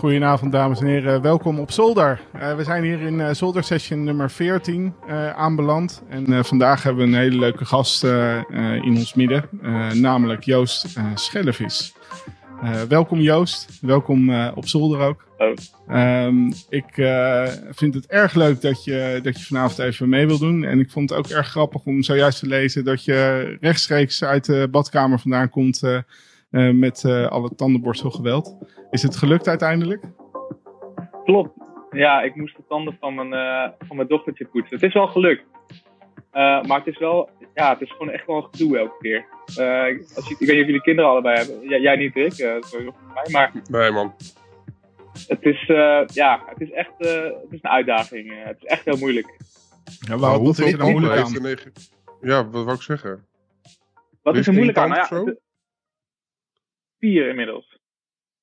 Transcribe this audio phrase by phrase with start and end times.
[0.00, 2.20] Goedenavond dames en heren, welkom op Zolder.
[2.34, 6.02] Uh, we zijn hier in uh, Zolder Session nummer 14 uh, aanbeland.
[6.08, 8.04] En vandaag hebben we een hele leuke gast
[8.82, 9.48] in ons midden,
[10.00, 11.94] namelijk Joost Schellevis.
[12.88, 15.28] welkom Joost, welkom op Zolder ook.
[15.90, 16.84] Um, ik
[17.70, 20.64] vind het erg leuk dat je, dat je vanavond even mee wil doen.
[20.64, 24.44] En ik vond het ook erg grappig om zojuist te lezen dat je rechtstreeks uit
[24.44, 25.82] de badkamer vandaan komt
[26.50, 28.56] met alle tandenborstelgeweld.
[28.90, 30.04] Is het gelukt uiteindelijk?
[31.24, 31.50] Klopt.
[31.90, 34.76] Ja, ik moest de tanden van mijn, uh, van mijn dochtertje poetsen.
[34.76, 35.44] Het is wel gelukt.
[36.32, 39.26] Uh, maar het is wel, ja, het is gewoon echt wel een gedoe elke keer.
[39.58, 41.80] Uh, als je, ik weet niet of jullie kinderen allebei hebben.
[41.80, 42.38] Jij niet, Rick.
[42.38, 43.52] Uh, sorry voor mij, maar...
[43.70, 44.14] Nee, man.
[45.28, 45.66] Het is,
[46.14, 48.44] ja, het is echt het is een uitdaging.
[48.44, 49.36] het is echt heel moeilijk.
[50.00, 51.58] Ja, waarom wat is er nou moeilijk aan?
[52.20, 53.26] Ja, wat wou ik zeggen?
[54.22, 54.88] Wat is er moeilijk aan?
[54.88, 55.34] Nou, ja,
[57.00, 57.78] vier inmiddels.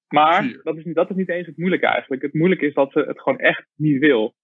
[0.08, 2.22] Maar dat is, niet, dat is niet eens het moeilijke eigenlijk.
[2.22, 4.36] Het moeilijke is dat ze het gewoon echt niet wil.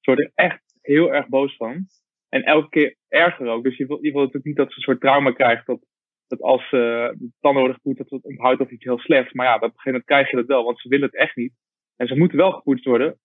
[0.00, 1.86] Ze worden er echt heel erg boos van.
[2.28, 3.64] En elke keer erger ook.
[3.64, 5.66] Dus je wil, je wil natuurlijk niet dat ze een soort trauma krijgt.
[5.66, 5.86] Dat,
[6.26, 9.32] dat als uh, de tanden worden gepoetst, dat het onthoudt of iets heel slechts.
[9.32, 10.64] Maar ja, op een gegeven moment krijg je dat wel.
[10.64, 11.52] Want ze willen het echt niet.
[11.96, 13.18] En ze moeten wel gepoetst worden.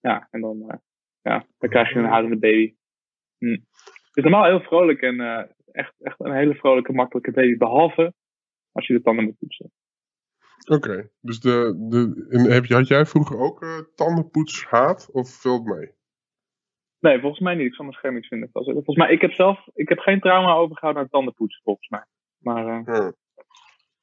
[0.00, 0.76] Ja, en dan, uh,
[1.22, 2.74] ja, dan krijg je een huilende baby.
[3.38, 3.58] Hm.
[4.10, 7.56] Het is normaal heel vrolijk en uh, echt, echt een hele vrolijke, makkelijke baby.
[7.56, 8.14] Behalve
[8.72, 9.72] als je de tanden moet poetsen.
[10.68, 15.92] Oké, dus de, de, heb, had jij vroeger ook uh, tandenpoetshaat of valt mee?
[16.98, 17.66] Nee, volgens mij niet.
[17.66, 18.48] Ik zal mijn scherm iets vinden.
[18.52, 22.04] Volgens mij, ik heb zelf ik heb geen trauma overgehouden aan tandenpoetsen, volgens mij.
[22.38, 23.08] Maar uh,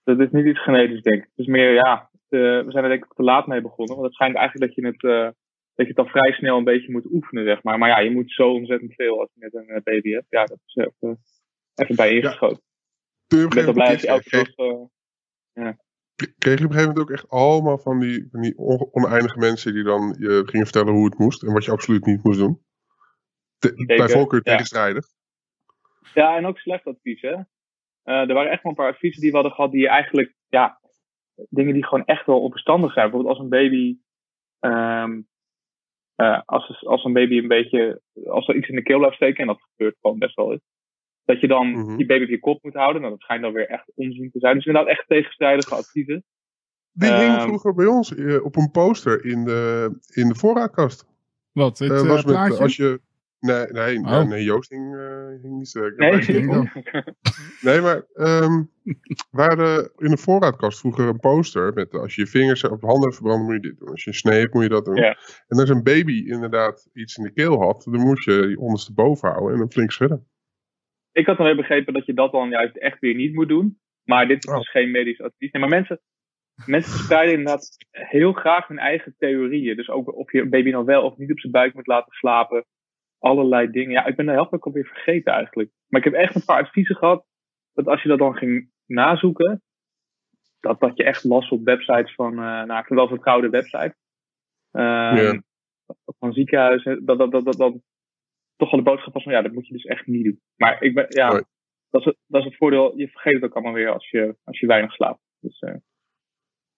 [0.04, 1.30] dat is niet iets genetisch, denk ik.
[1.30, 3.96] Het is meer, ja, we zijn er denk ik te laat mee begonnen.
[3.96, 5.24] Want het schijnt eigenlijk dat je het, uh,
[5.76, 7.78] dat je het dan vrij snel een beetje moet oefenen, zeg maar.
[7.78, 10.28] Maar ja, je moet zo ontzettend veel als je net een baby hebt.
[10.30, 11.20] Ja, dat is even,
[11.76, 12.62] even bij ingeschoten.
[13.28, 13.44] Ja.
[13.44, 14.48] Ik ben blij als je elke dag...
[15.54, 15.86] ja
[16.18, 18.58] kreeg je op een gegeven moment ook echt allemaal van die, van die
[18.92, 22.24] oneindige mensen die dan je gingen vertellen hoe het moest en wat je absoluut niet
[22.24, 22.66] moest doen?
[23.86, 25.06] bij voorkeur tegenstrijdig.
[26.14, 27.34] Ja, en ook slecht advies, hè.
[27.34, 30.80] Uh, er waren echt wel een paar adviezen die we hadden gehad die eigenlijk, ja,
[31.50, 33.10] dingen die gewoon echt wel onverstandig zijn.
[33.10, 33.98] Bijvoorbeeld als een baby,
[34.60, 35.28] um,
[36.16, 39.42] uh, als, als een baby een beetje, als er iets in de keel blijft steken,
[39.42, 40.64] en dat gebeurt gewoon best wel eens,
[41.28, 43.02] dat je dan mm die baby op je kop moet houden.
[43.02, 44.56] Nou, dat schijnt dan weer echt onzin te zijn.
[44.56, 46.24] Dus inderdaad echt tegenstrijdige adviezen.
[46.92, 51.06] Die hing um, vroeger bij ons uh, op een poster in de, in de voorraadkast.
[51.52, 52.64] Wat, dit uh, was met, plaatje?
[52.64, 53.02] als je,
[53.40, 54.24] Nee, nee, oh.
[54.24, 55.98] nee, Joost hing, uh, hing niet sterk.
[55.98, 56.22] Nee,
[57.68, 58.72] nee, maar um,
[59.32, 63.14] we hadden in de voorraadkast vroeger een poster met als je je vingers op handen
[63.14, 63.90] verbranden moet je dit doen.
[63.90, 64.96] Als je een snee hebt moet je dat doen.
[64.96, 65.18] Ja.
[65.48, 69.30] En als een baby inderdaad iets in de keel had, dan moest je die ondersteboven
[69.30, 70.28] houden en dan flink schudden
[71.18, 73.80] ik had dan weer begrepen dat je dat dan juist echt weer niet moet doen.
[74.04, 74.58] Maar dit is oh.
[74.58, 75.52] dus geen medisch advies.
[75.52, 76.00] Nee, maar mensen,
[76.66, 79.76] mensen verspreiden inderdaad heel graag hun eigen theorieën.
[79.76, 82.66] Dus ook of je baby nou wel of niet op zijn buik moet laten slapen.
[83.20, 83.92] Allerlei dingen.
[83.92, 85.70] Ja, ik ben de helft ook alweer vergeten eigenlijk.
[85.88, 87.26] Maar ik heb echt een paar adviezen gehad.
[87.74, 89.62] Dat als je dat dan ging nazoeken.
[90.60, 93.96] Dat, dat je echt last op websites van, uh, nou ik wel vertrouwde websites.
[94.72, 95.44] Um,
[96.20, 97.06] Van ziekenhuizen.
[97.06, 97.74] Dat, dat, dat, dat, dat,
[98.58, 100.42] toch wel de boodschap was van ja, dat moet je dus echt niet doen.
[100.56, 101.30] Maar ik ben, ja,
[101.90, 102.98] dat, is het, dat is het voordeel.
[102.98, 105.22] Je vergeet het ook allemaal weer als je, als je weinig slaapt.
[105.40, 105.76] Dus, uh...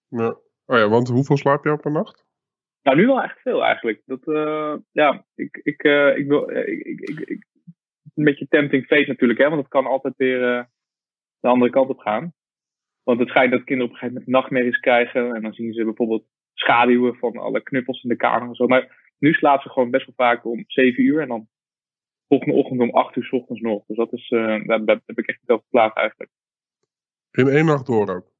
[0.07, 0.37] ja.
[0.65, 2.25] Oh ja, want hoeveel slaap je op per nacht?
[2.81, 4.01] Nou, nu wel echt veel eigenlijk.
[4.05, 7.45] Dat, uh, ja, ik, ik, uh, ik wil, ik, ik, ik, ik,
[8.15, 10.69] een beetje tempting fate natuurlijk, hè, want het kan altijd weer
[11.39, 12.33] de andere kant op gaan.
[13.03, 15.83] Want het schijnt dat kinderen op een gegeven moment nachtmerries krijgen en dan zien ze
[15.83, 18.67] bijvoorbeeld schaduwen van alle knuppels in de kamer en zo.
[18.67, 21.47] Maar nu slaapt ze gewoon best wel vaak om 7 uur en dan
[22.29, 23.85] volgende ochtend om 8 uur s ochtends nog.
[23.85, 26.31] Dus dat is, uh, daar, heb ik echt niet over geklaagd eigenlijk.
[27.31, 28.31] In één nacht door ook?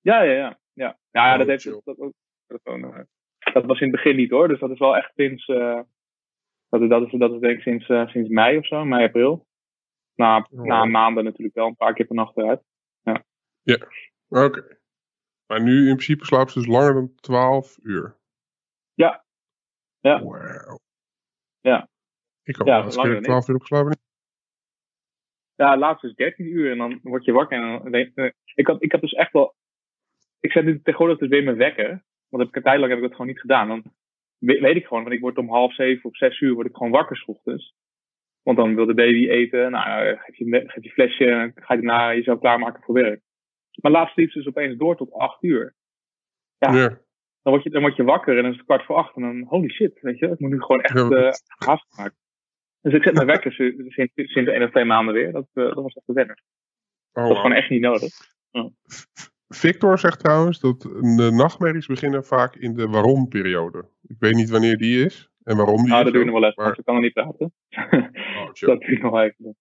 [0.00, 0.58] Ja, ja, ja.
[0.72, 2.12] Ja, ja, ja oh, dat, heeft, dat, dat,
[2.46, 3.06] dat,
[3.52, 4.48] dat, was in het begin niet hoor.
[4.48, 5.80] Dus dat is wel echt sinds, uh,
[6.68, 9.46] dat, dat, is, dat is denk ik sinds, sinds mei of zo, mei, april.
[10.14, 10.62] Na, oh.
[10.62, 12.62] na maanden natuurlijk wel, een paar keer per nacht eruit.
[13.02, 13.24] Ja,
[13.62, 13.74] ja.
[14.28, 14.44] oké.
[14.44, 14.76] Okay.
[15.46, 18.16] Maar nu in principe slaapt ze dus langer dan 12 uur?
[18.94, 19.24] Ja.
[20.00, 20.22] Ja.
[20.22, 20.78] Wow.
[21.60, 21.88] Ja.
[22.48, 23.98] Ik heb ja, langer 12 uur opgeslapen.
[25.54, 27.62] Ja, laatst is 13 uur en dan word je wakker.
[27.62, 29.54] En dan, ik, had, ik had dus echt wel.
[30.40, 31.88] Ik zet nu tegenwoordig dus weer mijn wekker.
[32.28, 33.68] Want heb ik, een tijd lang heb ik dat gewoon niet gedaan.
[33.68, 33.82] Dan
[34.38, 36.92] weet, ik gewoon, want ik word om half zeven of zes uur word ik gewoon
[36.92, 37.74] wakker s ochtends.
[38.42, 39.70] Want dan wil de baby eten.
[39.70, 43.20] Nou, geef je, geef je flesje en ga je daarna jezelf klaarmaken voor werk.
[43.82, 45.74] Maar laatst liep ze dus opeens door tot 8 uur.
[46.58, 46.70] Ja.
[47.42, 49.16] Dan, word je, dan word je wakker en dan is het kwart voor acht.
[49.16, 51.32] En dan, holy shit, weet je, ik moet nu gewoon echt uh,
[51.66, 52.16] haast maken.
[52.80, 55.32] Dus ik zet mijn wekker sinds, sinds één of twee maanden weer.
[55.32, 56.42] Dat, uh, dat was echt de wenner.
[57.12, 58.12] Oh, dat was gewoon echt niet nodig.
[59.48, 63.88] Victor zegt trouwens dat de nachtmerries beginnen vaak in de waarom-periode.
[64.02, 66.04] Ik weet niet wanneer die is en waarom die nou, is.
[66.04, 66.78] dat doe je nog wel even, maar...
[66.78, 67.52] ik kan er niet praten.
[67.70, 69.56] Oh, dat doe ik nog even.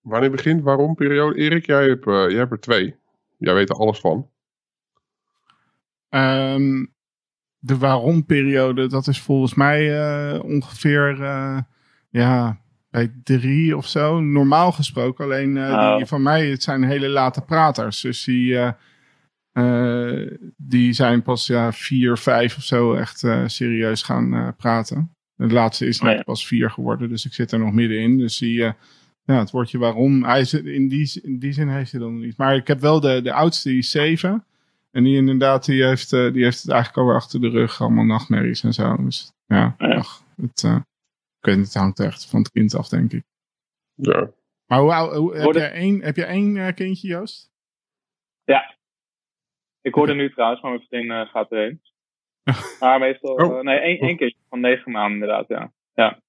[0.00, 1.38] Wanneer begint waarom-periode?
[1.38, 2.96] Erik, jij hebt, uh, jij hebt er twee.
[3.38, 4.30] Jij weet er alles van.
[6.10, 6.94] Um,
[7.58, 10.00] de waarom-periode, dat is volgens mij
[10.34, 11.58] uh, ongeveer uh,
[12.10, 12.60] ja,
[12.90, 14.20] bij drie of zo.
[14.20, 15.24] Normaal gesproken.
[15.24, 18.00] Alleen uh, die van mij, het zijn hele late praters.
[18.00, 18.58] Dus die,
[20.56, 25.12] die zijn pas ja, vier, vijf of zo echt serieus gaan praten.
[25.34, 26.22] De laatste is net oh, ja.
[26.22, 28.18] pas vier geworden, dus ik zit er nog middenin.
[28.18, 28.72] Dus die,
[29.24, 32.36] ja, het woordje waarom, hij is, in, die, in die zin heeft hij dan niet.
[32.36, 34.44] Maar ik heb wel de, de oudste, die is zeven.
[34.98, 37.80] En die inderdaad, die heeft, uh, die heeft het eigenlijk alweer achter de rug.
[37.80, 38.96] Allemaal nachtmerries en zo.
[38.96, 39.96] Dus ja, ja.
[39.96, 40.76] Ach, het, uh,
[41.38, 43.24] ik weet niet, het hangt echt van het kind af, denk ik.
[43.94, 44.30] Ja.
[44.66, 47.50] Maar hoe, hoe, heb, jij één, heb je één uh, kindje, Joost?
[48.44, 48.76] Ja.
[49.80, 51.80] Ik hoorde nu trouwens, maar mijn vriendin gaat erheen.
[52.80, 53.60] maar meestal, oh.
[53.60, 55.72] nee, één, één kindje van negen maanden inderdaad, ja.
[55.94, 56.20] Ja.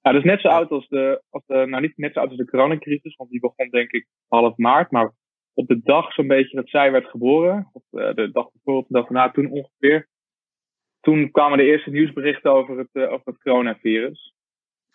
[0.00, 2.38] Ja, dus net zo oud als de, als de, nou niet net zo oud als
[2.38, 5.12] de coronacrisis, want die begon denk ik half maart, maar
[5.54, 8.94] op de dag zo'n beetje dat zij werd geboren, of uh, de dag bijvoorbeeld, de
[8.94, 10.08] dag daarna toen ongeveer,
[11.00, 14.34] toen kwamen de eerste nieuwsberichten over het, uh, over het coronavirus.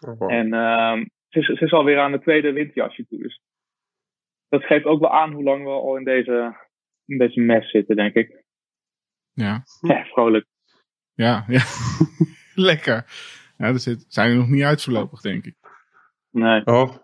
[0.07, 0.31] Oh, wow.
[0.31, 3.19] En uh, ze, is, ze is alweer aan de tweede windjasje toe.
[3.19, 3.41] Dus
[4.49, 6.55] dat geeft ook wel aan hoe lang we al in deze,
[7.05, 8.43] in deze mes zitten, denk ik.
[9.33, 9.63] Ja.
[9.81, 10.45] Ja, vrolijk.
[11.13, 11.61] Ja, ja.
[12.69, 13.05] lekker.
[13.57, 15.55] Ja, er zit, zijn er nog niet uit voorlopig, denk ik.
[16.31, 16.65] Nee.
[16.65, 16.95] Oh,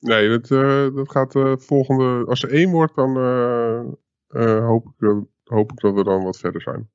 [0.00, 2.24] Nee, dat, uh, dat gaat de uh, volgende.
[2.26, 6.62] Als er één wordt, dan uh, hoop, ik, hoop ik dat we dan wat verder
[6.62, 6.90] zijn.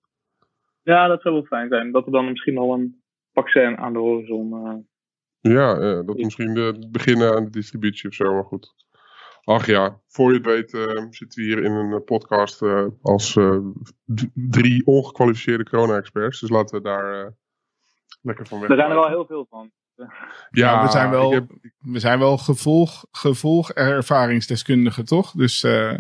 [0.81, 1.91] Ja, dat zou wel fijn zijn.
[1.91, 3.01] Dat er dan misschien al een
[3.33, 4.88] vaccin aan de horizon.
[5.39, 8.75] Ja, dat misschien de, beginnen aan de distributie of zo, maar goed.
[9.44, 10.69] Ach ja, voor je het weet
[11.09, 12.61] zitten we hier in een podcast
[13.01, 13.39] als
[14.33, 16.39] drie ongekwalificeerde corona-experts.
[16.39, 17.33] Dus laten we daar
[18.21, 18.69] lekker van weg.
[18.69, 19.71] Er zijn er wel heel veel van.
[20.49, 21.51] Ja, we zijn wel, heb...
[21.79, 25.31] we zijn wel gevolg, gevolgervaringsdeskundigen, toch?
[25.31, 25.97] Dus uh,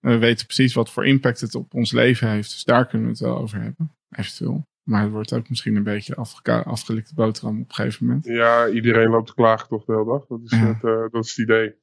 [0.00, 2.50] we weten precies wat voor impact het op ons leven heeft.
[2.50, 4.66] Dus daar kunnen we het wel over hebben, eventueel.
[4.82, 6.16] Maar het wordt ook misschien een beetje
[6.64, 8.24] afgelikte boterham op een gegeven moment.
[8.24, 10.26] Ja, iedereen loopt te klagen toch de hele dag.
[10.26, 10.66] Dat is, ja.
[10.66, 11.74] het, uh, dat is het idee.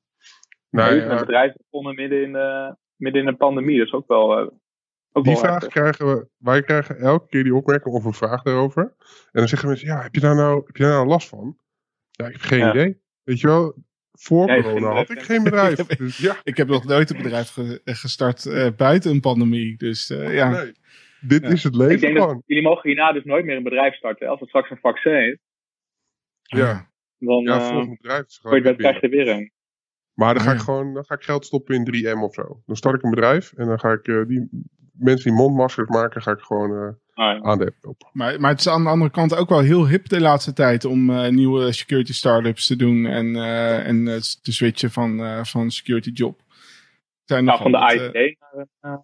[0.70, 1.20] Nee, nee, ja.
[1.20, 3.78] bedrijven begonnen midden in, uh, midden in een pandemie.
[3.78, 4.42] Dat is ook wel...
[4.42, 4.48] Uh,
[5.12, 8.84] die vraag krijgen we, wij krijgen elke keer die opmerking of een vraag daarover.
[9.08, 11.58] En dan zeggen mensen, ja, heb je daar nou, heb je daar nou last van?
[12.12, 12.70] Ja, ik heb geen ja.
[12.70, 13.02] idee.
[13.24, 13.76] Weet je wel,
[14.12, 15.80] voor ja, corona had ik geen bedrijf.
[15.80, 16.36] ik, heb, dus, ja.
[16.44, 19.78] ik heb nog nooit een bedrijf ge, gestart uh, buiten een pandemie.
[19.78, 20.50] Dus uh, ja.
[20.50, 20.72] Nee,
[21.22, 22.18] dit is het leven ik denk.
[22.18, 24.28] Dat jullie mogen hierna dus nooit meer een bedrijf starten.
[24.28, 25.38] Als het straks een vaccin is.
[26.42, 26.90] Ja.
[27.18, 29.52] Dan ja, uh, volgend bedrijf is gewoon je krijg je er weer een.
[30.14, 32.62] Maar dan ga ik gewoon dan ga ik geld stoppen in 3M of zo.
[32.66, 34.50] Dan start ik een bedrijf en dan ga ik uh, die
[35.00, 37.42] mensen die mondmaskers maken, ga ik gewoon uh, ah, ja.
[37.42, 38.10] aandelen op.
[38.14, 40.86] Maar, maar het is aan de andere kant ook wel heel hip de laatste tijd
[40.86, 44.06] om uh, nieuwe security startups te doen en, uh, en
[44.42, 46.42] te switchen van, van security job.
[47.24, 47.78] Zijn nou, van de
[48.14, 48.38] IT
[48.82, 49.04] naar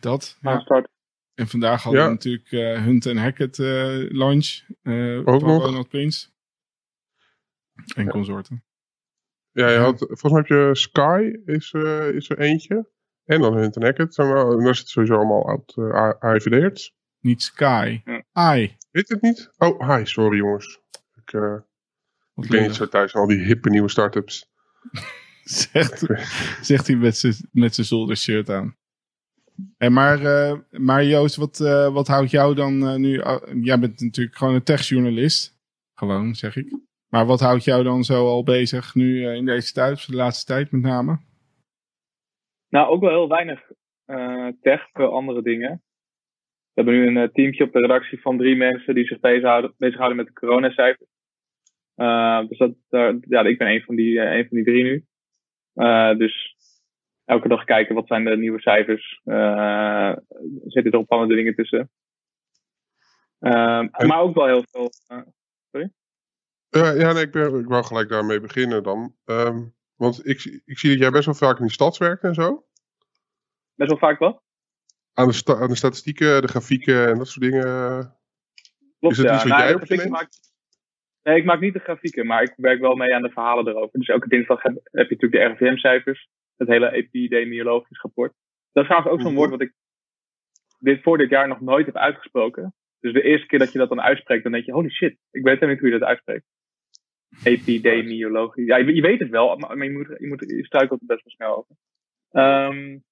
[0.00, 0.38] dat.
[0.40, 0.60] Naar ja.
[0.60, 0.88] start.
[1.34, 2.06] En vandaag hadden ja.
[2.06, 2.50] we natuurlijk
[2.84, 3.58] Hunt en Hackett
[4.12, 4.60] launch
[5.24, 5.64] ook van nog.
[5.64, 6.32] Ronald Prins.
[7.94, 8.10] En ja.
[8.10, 8.64] consorten.
[9.52, 11.72] Ja, je had, volgens mij heb je Sky, is,
[12.14, 12.91] is er eentje.
[13.24, 14.18] En dan Hunt en Hackett.
[14.18, 16.94] En daar zit sowieso allemaal uit uh, AIVD'ers.
[17.20, 18.00] Niet Sky.
[18.04, 18.22] Ja.
[18.32, 18.76] Ai.
[18.90, 19.50] Weet het niet?
[19.58, 20.80] Oh, hi, sorry jongens.
[21.14, 21.54] Ik, uh,
[22.34, 24.50] ik ben niet zo thuis aan al die hippe nieuwe start-ups.
[25.44, 26.06] zegt,
[26.60, 26.96] zegt hij
[27.52, 28.76] met zijn zoldershirt aan.
[29.76, 33.22] Hey, maar, uh, maar Joost, wat, uh, wat houdt jou dan uh, nu...
[33.62, 35.58] jij bent natuurlijk gewoon een techjournalist.
[35.94, 36.78] Gewoon, zeg ik.
[37.08, 40.70] Maar wat houdt jou dan zo al bezig nu in deze tijd, de laatste tijd
[40.70, 41.18] met name?
[42.72, 43.60] Nou, ook wel heel weinig
[44.06, 45.82] uh, tech, veel andere dingen.
[46.74, 49.74] We hebben nu een uh, teamje op de redactie van drie mensen die zich bezighouden,
[49.78, 51.08] bezighouden met de coronacijfers.
[51.96, 52.74] Uh, dus dat,
[53.28, 55.04] ja, ik ben een van die, een van die drie nu.
[56.18, 56.56] dus
[57.24, 59.20] elke dag kijken wat zijn de nieuwe cijfers.
[60.66, 61.90] zitten er opvallende dingen tussen.
[64.06, 64.90] maar ook wel heel veel.
[65.70, 65.92] sorry?
[67.00, 69.14] ja, nee, ik, ben, ik wou gelijk daarmee beginnen dan.
[69.24, 72.34] Um, want ik, ik zie dat jij best wel vaak in die stads werkt en
[72.34, 72.64] zo.
[73.74, 74.42] Best wel vaak wat?
[75.12, 77.64] Aan de, sta aan de statistieken, de grafieken en dat soort dingen.
[78.98, 79.34] Klopt, is dat ja.
[79.34, 80.28] iets wat nou, jij op je maak...
[81.22, 83.98] Nee, ik maak niet de grafieken, maar ik werk wel mee aan de verhalen erover.
[83.98, 86.28] Dus elke dinsdag heb, heb je natuurlijk de RIVM-cijfers.
[86.56, 88.32] Het hele epidemiologisch rapport.
[88.72, 89.38] Dat is trouwens ook zo'n -hmm.
[89.38, 89.72] woord wat ik
[90.78, 92.74] dit, voor dit jaar nog nooit heb uitgesproken.
[93.00, 95.42] Dus de eerste keer dat je dat dan uitspreekt, dan denk je, holy shit, ik
[95.42, 96.46] weet helemaal niet hoe je dat uitspreekt.
[97.44, 98.64] Epidemiologie.
[98.64, 101.34] Ja, je, weet het wel, maar je, moet, je, moet, je struikelt er best wel
[101.34, 101.76] snel over.
[102.70, 103.04] Um,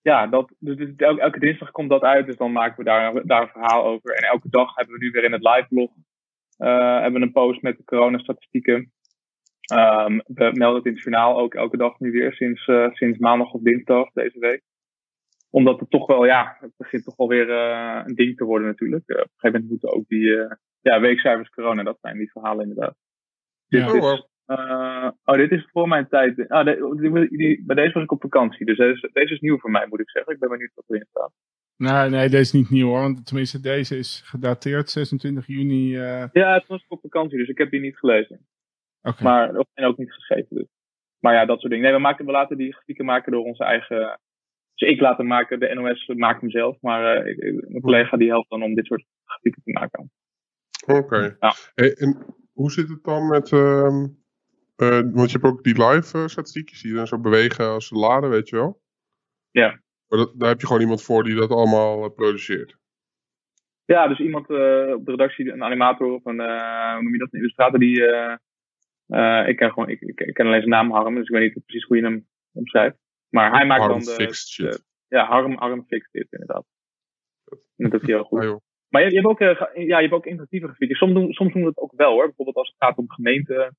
[0.00, 3.42] ja, dat, dus elke, elke, dinsdag komt dat uit, dus dan maken we daar, daar
[3.42, 4.10] een verhaal over.
[4.10, 5.90] En elke dag hebben we nu weer in het live blog
[6.58, 8.92] uh, hebben we een post met de coronastatistieken.
[9.74, 13.18] Um, we melden het in het journaal ook elke dag nu weer, sinds, uh, sinds
[13.18, 14.62] maandag of dinsdag deze week.
[15.54, 18.68] Omdat het toch wel, ja, het begint toch wel weer uh, een ding te worden
[18.68, 19.02] natuurlijk.
[19.02, 20.28] op een gegeven moment moeten ook die
[20.80, 22.96] ja, weekcijfers corona, dat zijn die verhalen inderdaad.
[23.66, 23.92] Ja.
[23.92, 24.28] Dit is,
[25.24, 26.48] oh, dit is voor mijn tijd.
[26.48, 29.70] Ah, de, die, bij deze was ik op vakantie, dus deze, deze is nieuw voor
[29.70, 30.32] mij, moet ik zeggen.
[30.32, 31.32] Ik ben benieuwd wat erin staat.
[31.76, 33.00] Nee, nee, deze is niet nieuw hoor.
[33.00, 35.96] Want tenminste, deze is gedateerd 26 juni.
[35.96, 36.24] Uh...
[36.32, 38.46] Ja, het was op vakantie, dus ik heb die niet gelezen.
[39.02, 39.22] Okay.
[39.22, 40.56] Maar, en ook niet geschreven.
[40.56, 40.66] Dus.
[41.20, 41.86] Maar ja, dat soort dingen.
[41.86, 44.20] Nee, we, maken, we laten die grafieken maken door onze eigen.
[44.74, 46.80] Dus ik laat hem maken, de NOS maakt hem zelf.
[46.80, 50.10] Maar uh, mijn collega die helpt dan om dit soort grafieken te maken.
[50.86, 50.98] Oké.
[50.98, 51.36] Okay.
[51.40, 51.54] Ja.
[51.74, 53.50] Hey, en hoe zit het dan met.
[53.50, 54.04] Uh,
[54.76, 57.94] uh, want je hebt ook die live uh, statistiekjes die dan zo bewegen als ze
[57.94, 58.80] laden, weet je wel?
[59.50, 59.68] Ja.
[60.08, 62.76] Maar dat, daar heb je gewoon iemand voor die dat allemaal produceert.
[63.84, 64.48] Ja, dus iemand
[64.94, 68.02] op de redactie, een animator of een, hoe noem je dat, een illustrator, die.
[69.46, 71.64] ik, ken gewoon, ik, ik, ik, ken alleen zijn naam Harm, dus ik weet niet
[71.64, 73.03] precies hoe je hem omschrijft.
[73.34, 74.10] Maar hij maakt dan de.
[74.10, 74.84] Fixed shit.
[75.08, 76.64] ja, Harm, Harm Fixed dit, inderdaad.
[77.76, 78.40] En dat hij heel goed.
[78.40, 78.56] Ah,
[78.88, 80.96] maar je, je, hebt ook, ja, je hebt ook interactieve grafieken.
[80.96, 82.26] Soms doen, soms doen we het ook wel hoor.
[82.26, 83.76] Bijvoorbeeld als het gaat om gemeenten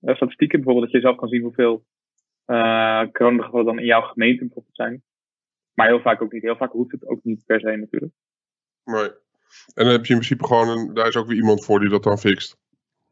[0.00, 0.58] uh, statistieken.
[0.58, 1.84] Bijvoorbeeld dat je zelf kan zien hoeveel
[2.46, 5.02] uh, coronagevallen dan in jouw gemeente bijvoorbeeld zijn.
[5.74, 6.42] Maar heel vaak ook niet.
[6.42, 8.12] Heel vaak hoeft het ook niet per se natuurlijk.
[8.84, 9.10] Nee.
[9.74, 11.88] En dan heb je in principe gewoon, een, daar is ook weer iemand voor die
[11.88, 12.58] dat dan fixt.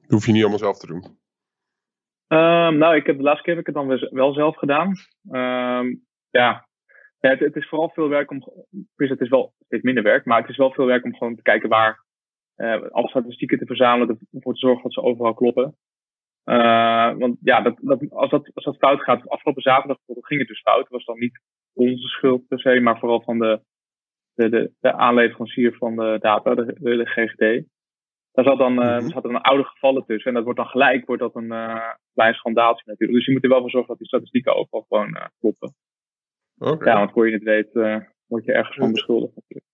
[0.00, 1.18] Dat hoef je niet allemaal zelf te doen.
[2.32, 4.92] Um, nou, ik heb, de laatste keer heb ik het dan wel zelf gedaan.
[5.30, 6.66] Um, ja,
[7.18, 8.44] het, het, is vooral veel werk om.
[8.96, 11.36] Dus het is wel steeds minder werk, maar het is wel veel werk om gewoon
[11.36, 12.04] te kijken waar.
[12.56, 15.76] Uh, alle statistieken te verzamelen, ervoor te zorgen dat ze overal kloppen.
[16.44, 20.48] Uh, want ja, dat, dat, als, dat, als dat fout gaat, afgelopen zaterdag ging het
[20.48, 20.82] dus fout.
[20.82, 21.40] Het was dan niet
[21.72, 23.60] onze schuld per se, maar vooral van de,
[24.34, 27.68] de, de, de aanleverancier van de data, de, de, GGD.
[28.32, 30.28] Daar zat dan, uh, er zaten dan oude gevallen tussen.
[30.28, 33.18] En dat wordt dan gelijk wordt dat een uh, klein schandaaltje natuurlijk.
[33.18, 35.74] Dus je moet er wel voor zorgen dat die statistieken overal gewoon uh, kloppen.
[36.58, 36.92] Okay.
[36.92, 37.72] Ja, want voor je het weet,
[38.26, 39.68] word je ergens van beschuldigd natuurlijk.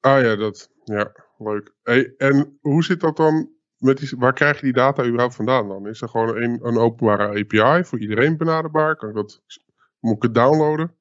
[0.00, 1.74] Ah ja, dat, ja, leuk.
[1.82, 5.68] Hey, en hoe zit dat dan met die, waar krijg je die data überhaupt vandaan
[5.68, 5.86] dan?
[5.86, 8.96] Is er gewoon een, een openbare API voor iedereen benaderbaar?
[8.96, 9.42] Kan ik dat,
[10.00, 10.94] moet ik het downloaden?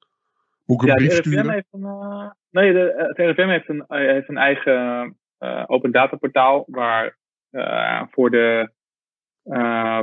[0.66, 1.50] Moet ik een ja, brief sturen?
[1.50, 5.18] Heeft een, nee, de, het RIVM heeft een, eh, heeft een eigen
[5.66, 7.18] open data portaal waar
[7.52, 8.70] uh, voor de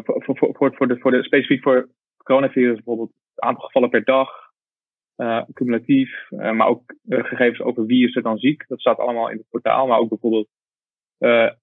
[0.04, 1.88] voor, voor, voor, voor, voor specifiek voor
[2.24, 4.30] coronavirus bijvoorbeeld het aantal gevallen per dag,
[5.52, 8.64] cumulatief, maar ook gegevens over wie is er dan ziek.
[8.68, 10.48] Dat staat allemaal in het portaal, maar ook bijvoorbeeld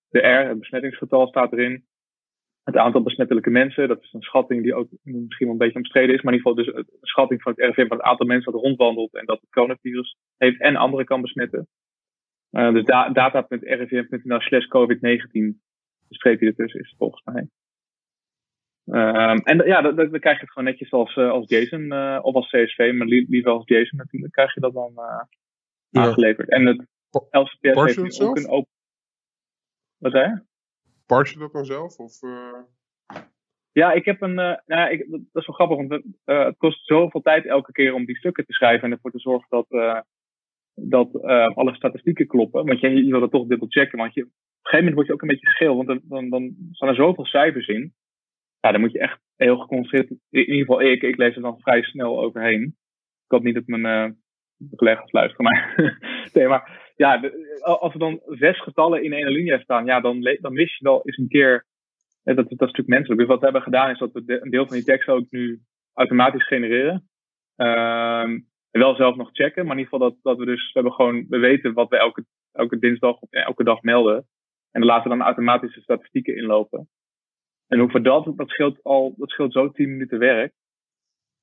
[0.10, 1.86] de R, het besmettingsgetal, staat erin.
[2.64, 6.16] Het aantal besmettelijke mensen, dat is een schatting die ook misschien wel een beetje omstreden
[6.16, 8.52] is, maar in ieder geval dus een schatting van het RIVM van het aantal mensen
[8.52, 11.68] dat rondwandelt en dat het coronavirus heeft en anderen kan besmetten.
[12.52, 15.60] Uh, dus da data.rivm.nl slash COVID-19,
[16.10, 17.48] streepje ertussen is volgens mij.
[18.86, 22.20] Um, en ja, dan, dan, krijg je het gewoon netjes als, uh, als JSON uh,
[22.22, 24.94] of als CSV, maar li liever als JSON natuurlijk, krijg je dat dan
[25.92, 26.50] aangeleverd.
[26.50, 26.86] En het
[27.32, 28.72] LCPS heeft ook een open
[30.00, 30.42] wat zei je?
[31.06, 31.98] Pars je dat dan zelf?
[31.98, 32.20] Of.
[33.72, 34.40] Ja, ik heb een.
[34.40, 37.72] Uh, nou, ik, dat is wel grappig, want het, uh, het kost zoveel tijd elke
[37.72, 39.66] keer om die stukken te schrijven en ervoor te zorgen dat,
[40.82, 41.22] dat
[41.54, 42.66] alle statistieken kloppen.
[42.66, 45.08] Want je, je wil dat toch dubbel checken, want je, op een gegeven moment word
[45.08, 47.94] je ook een beetje scheel, want dan, dan, dan staan er zoveel cijfers in.
[48.60, 50.10] Ja, dan moet je echt heel geconcentreerd.
[50.10, 52.64] In ieder geval, ik, ik lees er dan vrij snel overheen.
[53.26, 54.18] Ik hoop niet dat mijn
[54.76, 55.74] collega's luisteren, maar.
[56.34, 60.54] nee, maar ja, als er dan zes getallen in één linie staan, ja, dan, dan
[60.54, 61.66] mis je wel eens een keer.
[62.24, 63.20] dat, dat is natuurlijk menselijk.
[63.20, 65.60] Dus wat we hebben gedaan is dat we een deel van die tekst ook nu
[65.94, 67.10] automatisch genereren.
[67.56, 70.94] Um, wel zelf nog checken, maar in ieder geval dat, dat we dus, we hebben
[70.94, 74.28] gewoon, we weten wat we elke, elke dinsdag of elke dag melden.
[74.72, 76.90] En dan laten we dan automatische statistieken inlopen.
[77.68, 80.54] En hoe voor dat, dat scheelt al, dat scheelt zo 10 minuten werk.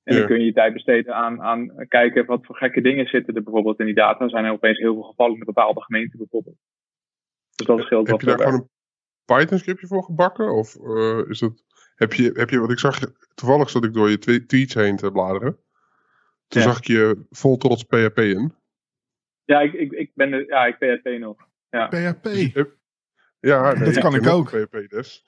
[0.03, 3.35] En dan kun je je tijd besteden aan, aan kijken wat voor gekke dingen zitten
[3.35, 4.23] er bijvoorbeeld in die data.
[4.23, 6.57] Er zijn er opeens heel veel gevallen in bepaalde gemeenten bijvoorbeeld.
[7.55, 8.69] Dus dat scheelt Heb je daar gewoon een
[9.25, 10.53] Python scriptje voor gebakken?
[10.53, 11.63] Of uh, is dat,
[11.95, 12.99] heb je, heb je, wat ik zag,
[13.33, 15.57] toevallig zat ik door je tweets heen te bladeren.
[16.47, 18.53] Toen zag ik je vol trots PHP in.
[19.45, 21.47] Ja, ik, ik, ik ben ja, ik PHP nog.
[21.69, 21.87] Ja.
[21.87, 22.25] PHP?
[23.39, 24.49] Ja, nee, dat kan ik ook.
[24.49, 25.25] PHP dus.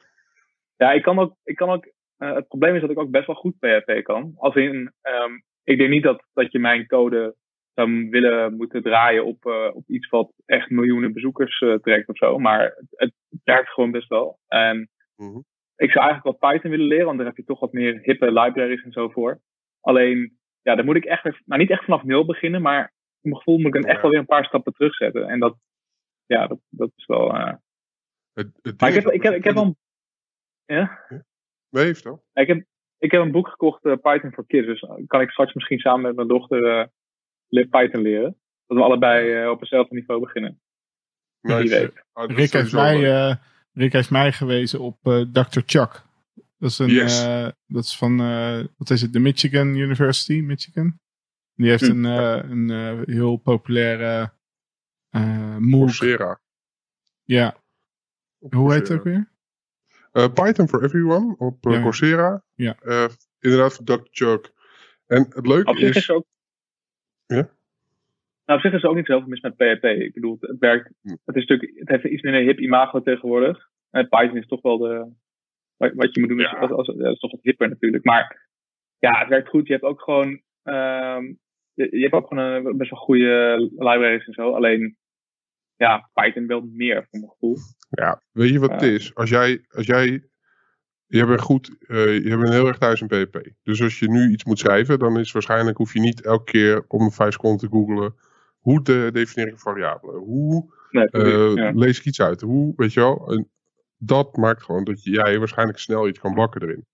[0.76, 1.86] Ja, ik kan ook, ik kan ook
[2.20, 4.34] uh, het probleem is dat ik ook best wel goed PHP kan.
[4.36, 7.36] Als in, um, ik denk niet dat, dat je mijn code
[7.74, 12.18] zou willen moeten draaien op, uh, op iets wat echt miljoenen bezoekers uh, trekt of
[12.18, 12.38] zo.
[12.38, 14.40] Maar het, het, werkt gewoon best wel.
[14.48, 15.46] En mm -hmm.
[15.76, 18.26] ik zou eigenlijk wat Python willen leren, want daar heb je toch wat meer hippe
[18.26, 19.42] libraries en zo voor.
[19.82, 23.36] Alleen, ja, dan moet ik echt, nou niet echt vanaf nul beginnen, maar in mijn
[23.36, 25.28] gevoel moet ik dan echt wel weer een paar stappen terugzetten.
[25.28, 25.58] En dat,
[26.26, 27.36] ja, dat, dat is wel.
[27.36, 27.54] Uh...
[28.34, 29.76] Het, het maar ik heb, ik heb, ik heb al.
[30.66, 31.06] Ja?
[31.70, 32.20] Nee, heeft toch?
[32.34, 32.66] Ik heb,
[32.98, 34.68] ik heb een boek gekocht, uh, Python for Kids.
[34.68, 36.90] Dus kan ik straks misschien samen met mijn dochter
[37.50, 38.38] uh, Python leren.
[38.68, 40.62] Dat we allebei op hetzelfde niveau beginnen.
[41.42, 41.58] Nice.
[41.58, 42.06] Wie weet.
[42.14, 43.38] Oh, Rick, heeft mij,
[43.74, 44.98] Rick heeft mij gewezen op
[45.32, 45.62] Dr.
[45.66, 46.08] Chuck.
[46.60, 47.24] Dat is, een, yes.
[47.68, 48.18] dat is van,
[48.78, 51.00] wat is het, de Michigan University, Michigan.
[51.56, 52.06] Die heeft hm.
[52.06, 54.32] een, een heel populaire
[55.12, 55.86] uh, MOOC.
[55.86, 56.40] Coursera.
[57.24, 57.56] Ja.
[58.40, 59.30] Hoe heet het ook weer?
[60.14, 61.82] Uh, Python for Everyone op uh, ja.
[61.82, 62.44] Coursera.
[62.56, 62.78] Ja.
[62.84, 63.08] Uh,
[63.40, 64.08] inderdaad, voor Dr.
[64.12, 64.52] Chuck.
[65.08, 65.96] En het leuke op is...
[65.96, 66.26] is ook...
[67.26, 67.50] Ja?
[68.46, 69.84] Nou, op zich is er ook niet zoveel mis met PHP.
[69.84, 70.92] Ik bedoel, het werkt...
[71.02, 71.16] Hm.
[71.26, 73.70] Het, is natuurlijk, het heeft iets minder hip imago tegenwoordig.
[73.90, 75.12] En Python is toch wel de...
[75.80, 76.50] Wat je moet doen, ja.
[76.50, 78.04] als, als, dat is toch wat hipper natuurlijk.
[78.04, 78.50] Maar
[78.98, 79.68] ja, het werkt goed.
[79.68, 80.28] Je hebt ook gewoon...
[80.64, 81.40] Um,
[81.74, 84.54] je, je, hebt ook gewoon een, best wel goede libraries en zo.
[84.54, 84.98] Alleen
[85.76, 87.56] ja, Python wel meer, voor mijn gevoel.
[87.90, 89.16] Ja, weet je wat het is?
[89.16, 90.30] Als jij, als jij
[91.06, 93.52] je bent goed, uh, je bent heel erg thuis in PHP.
[93.64, 96.86] Dus als je nu iets moet schrijven, dan is waarschijnlijk hoef je niet elke keer
[96.88, 98.16] om een vijf seconden te googlen.
[98.60, 100.16] Hoe de definiëring van variabelen?
[100.16, 102.42] Hoe nee, uh, lees ik iets uit?
[102.42, 103.32] Hoe, weet je wel?
[103.32, 103.50] En
[104.00, 106.86] dat maakt gewoon dat jij waarschijnlijk snel iets kan bakken erin.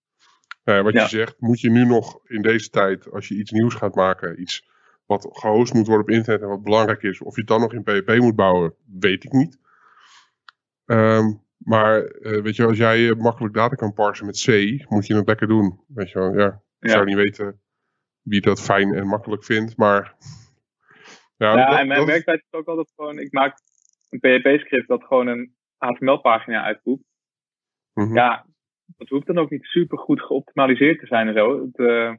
[0.64, 3.74] Uh, wat je zegt, moet je nu nog in deze tijd, als je iets nieuws
[3.74, 4.68] gaat maken, iets
[5.06, 7.20] wat gehost moet worden op internet en wat belangrijk is.
[7.20, 9.58] Of je het dan nog in PHP moet bouwen, weet ik niet.
[10.84, 14.48] Ehm, maar uh, weet je, als jij eh, makkelijk data kan parsen met C,
[14.88, 15.80] moet je het lekker doen.
[15.86, 16.62] Weet je wel, ja.
[16.80, 17.60] Ik zou niet weten
[18.22, 20.14] wie dat fijn en makkelijk vindt, maar...
[21.36, 23.58] Ja, ja en mijn werktijd is ook altijd gewoon, ik maak
[24.08, 27.02] een PHP-script dat gewoon een HTML-pagina uitvoert.
[27.92, 28.46] Mm Ja,
[28.86, 31.62] dat hoeft dan ook niet super goed geoptimaliseerd te zijn en zo.
[31.64, 32.14] Het, uh,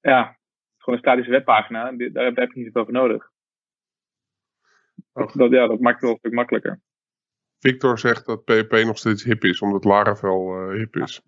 [0.00, 0.38] ja,
[0.76, 1.92] gewoon een statische webpagina.
[1.92, 3.30] Daar heb je niet zoveel over nodig.
[5.12, 6.80] Dat, ja, dat maakt het wel een stuk makkelijker.
[7.58, 11.22] Victor zegt dat PHP nog steeds hip is, omdat Laravel uh, hip is.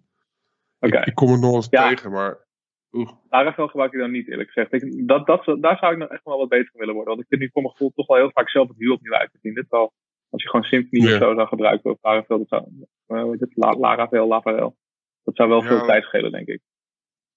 [0.78, 0.98] Oké.
[0.98, 2.48] Ik, ik, kom het nog eens tegen, maar...
[2.92, 3.10] Oeh.
[3.28, 4.72] Laravel gebruik ik dan niet, eerlijk gezegd.
[4.72, 7.12] Ik, dat, dat, daar zou ik nog echt wel wat beter van willen worden.
[7.12, 9.14] Want ik vind nu voor mijn gevoel toch wel heel vaak zelf het wiel opnieuw
[9.14, 9.62] uit te vinden.
[9.68, 9.92] Terwijl
[10.30, 12.66] als je gewoon Symfony of zo zou gebruiken, of Laravel, dat zou,
[13.06, 14.76] uh, het, Laravel, Laravel,
[15.24, 16.60] dat zou wel veel tijd schelen, denk ik.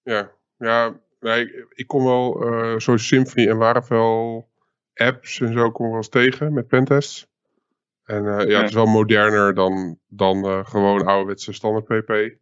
[0.02, 4.48] Ja, ja nee, ik kom wel uh, zoals Symfony en Laravel
[4.94, 7.32] apps en zo kom wel eens tegen met pentests.
[8.04, 12.36] En uh, ja, het is wel moderner dan, dan uh, gewoon ouderwetse standaard PHP.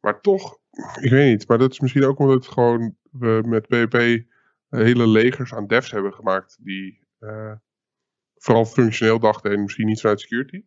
[0.00, 0.58] Maar toch,
[1.00, 1.48] ik weet niet.
[1.48, 4.26] Maar dat is misschien ook omdat gewoon we met PHP
[4.68, 6.58] hele legers aan devs hebben gemaakt.
[6.60, 7.52] Die uh,
[8.38, 10.62] vooral functioneel dachten en misschien niet vanuit security.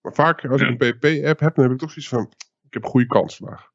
[0.00, 2.32] Maar vaak als ik een PHP-app heb, dan heb ik toch zoiets van,
[2.66, 3.74] ik heb een goede kans vandaag.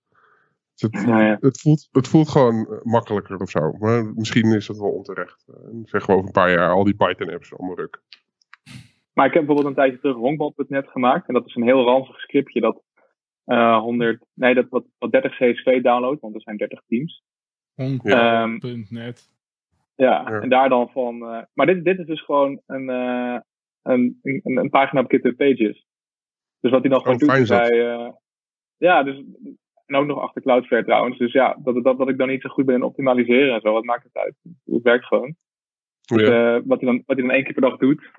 [0.76, 1.38] Het, ja.
[1.42, 3.72] het, voelt, het voelt gewoon eh, makkelijker of zo.
[3.72, 5.46] Maar misschien is dat wel onterecht.
[5.50, 8.02] Uh, zeggen we over een paar jaar al die Python-apps allemaal ruk.
[9.14, 11.28] Maar ik heb bijvoorbeeld een tijdje terug honkbal.net gemaakt.
[11.28, 12.82] En dat is een heel ranzig scriptje dat
[13.46, 17.24] uh, 100, nee, dat wat, wat 30 CSV downloadt, want er zijn 30 teams.
[17.76, 19.30] Honkbal.net.
[20.02, 21.16] ja, ja, en daar dan van.
[21.16, 23.40] Uh, maar dit, dit is dus gewoon een, uh,
[23.82, 25.86] een, een, een, pagina op GitHub Pages.
[26.60, 28.14] Dus wat hij dan oh, gewoon doet, is hij.
[28.78, 29.24] ja, dus
[29.86, 31.18] en ook nog achter Cloudflare trouwens.
[31.18, 33.74] Dus ja, dat, dat, dat ik dan niet zo goed ben in optimaliseren en zo,
[33.74, 34.36] wat maakt het uit?
[34.66, 35.36] Het werkt gewoon.
[36.02, 36.28] Dus,
[36.66, 38.12] wat, hij dan, wat hij dan één keer per dag doet,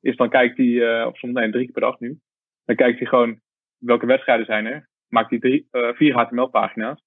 [0.00, 2.18] is dan kijkt hij, of soms nee, drie keer per dag nu.
[2.64, 3.40] Dan kijkt hij gewoon
[3.78, 4.88] welke wedstrijden zijn er.
[5.08, 7.02] Maakt hij drie, vier HTML-pagina's.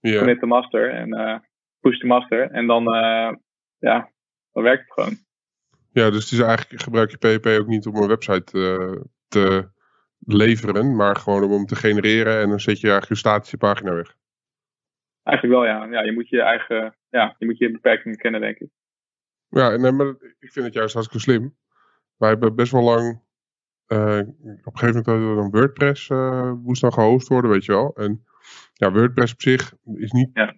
[0.00, 0.18] Ja.
[0.18, 1.42] Commit de master en
[1.80, 2.50] push de master.
[2.50, 2.84] En dan,
[3.78, 4.12] ja,
[4.52, 5.18] dan werkt het gewoon.
[5.92, 8.52] Ja, dus het is eigenlijk gebruik je PHP ook niet om een website
[9.28, 9.68] te
[10.18, 13.94] leveren, maar gewoon om hem te genereren en dan zet je eigenlijk je statische pagina
[13.94, 14.16] weg.
[15.22, 15.84] Eigenlijk wel, ja.
[15.84, 18.68] ja je moet je eigen, ja, je moet je beperkingen kennen, denk ik.
[19.48, 20.06] Ja, nee, maar
[20.38, 21.56] ik vind het juist hartstikke slim.
[22.16, 23.22] Wij hebben best wel lang,
[23.88, 27.64] uh, op een gegeven moment hadden we een WordPress, uh, moest dan gehost worden, weet
[27.64, 27.94] je wel.
[27.94, 28.24] En
[28.72, 30.56] ja, WordPress op zich is niet ja.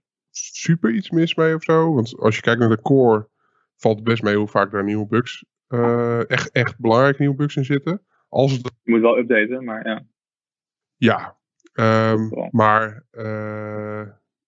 [0.53, 1.95] Super iets mis mee of zo.
[1.95, 3.29] Want als je kijkt naar de core,
[3.77, 7.57] valt het best mee hoe vaak daar nieuwe bugs, uh, echt, echt belangrijke nieuwe bugs
[7.57, 8.03] in zitten.
[8.29, 8.73] Als het...
[8.83, 10.07] Je moet wel updaten, maar ja.
[10.97, 11.39] Ja,
[11.73, 14.07] um, maar uh,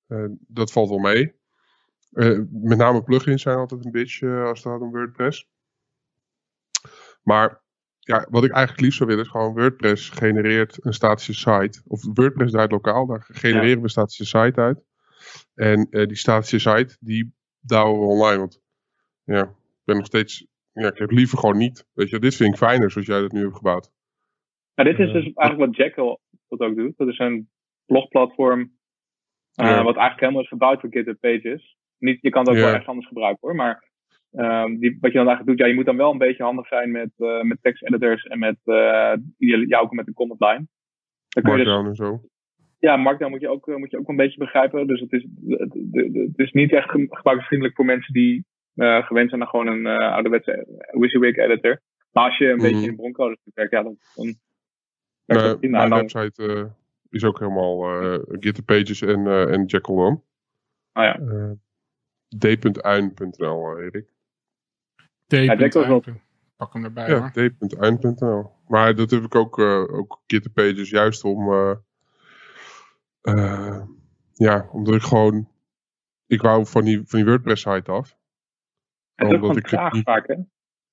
[0.08, 1.40] uh, dat valt wel mee.
[2.50, 5.50] Met name plugins zijn altijd een beetje als het gaat om WordPress.
[7.22, 7.62] Maar
[7.98, 11.82] ja, wat ik eigenlijk liefst zou willen is gewoon WordPress genereert een statische site.
[11.86, 13.76] Of WordPress draait lokaal, daar genereren ja.
[13.76, 14.84] we een statische site uit.
[15.54, 18.38] En die statische site, die douwen we online.
[18.38, 18.60] Want
[19.24, 21.86] ja, ik ben nog steeds ja, ik heb liever gewoon niet.
[21.92, 23.90] Weet je, dit vind ik fijner zoals jij dat nu hebt gebouwd.
[24.74, 26.96] Nou, dit is dus eigenlijk wat Jekyll dat ook doet.
[26.96, 27.48] Dat is een
[27.86, 31.76] blogplatform uh, wat eigenlijk helemaal is gebouwd voor GitHub Pages.
[31.98, 33.54] Niet, je kan het ook wel echt anders gebruiken hoor.
[33.54, 33.90] Maar
[34.30, 36.66] um, die, wat je dan eigenlijk doet, ja, je moet dan wel een beetje handig
[36.66, 39.14] zijn met, uh, met text editors en met uh,
[39.66, 40.66] ja, ook met een command line.
[41.28, 42.20] Dan kun je dus, en zo.
[42.82, 44.86] Ja, Markdown moet je ook, moet je ook een beetje begrijpen.
[44.86, 45.26] Dus het is,
[46.26, 50.12] het is niet echt gebruiksvriendelijk voor mensen die uh, gewend zijn naar gewoon een uh,
[50.12, 51.80] ouderwetse WYSIWYG editor.
[52.12, 52.62] Maar als je een mm.
[52.62, 54.36] beetje in broncode werkt, ja, dan, dan
[55.60, 55.98] mijn dan...
[55.98, 56.64] website uh,
[57.10, 60.20] is ook helemaal uh, Pages en, en Jekyll One.
[60.92, 61.18] Ah ja.
[62.38, 64.06] d.uin.nl, Erik.
[65.26, 66.20] D.uin.
[66.56, 68.50] Pak hem erbij ja, d.uin.nl.
[68.68, 71.48] Maar dat heb ik ook, ook GitHub Pages juist om...
[74.32, 75.48] ja, omdat ik gewoon...
[76.26, 78.16] Ik wou van die, van die WordPress site af.
[79.14, 80.36] Het is ook traag vaak, hè?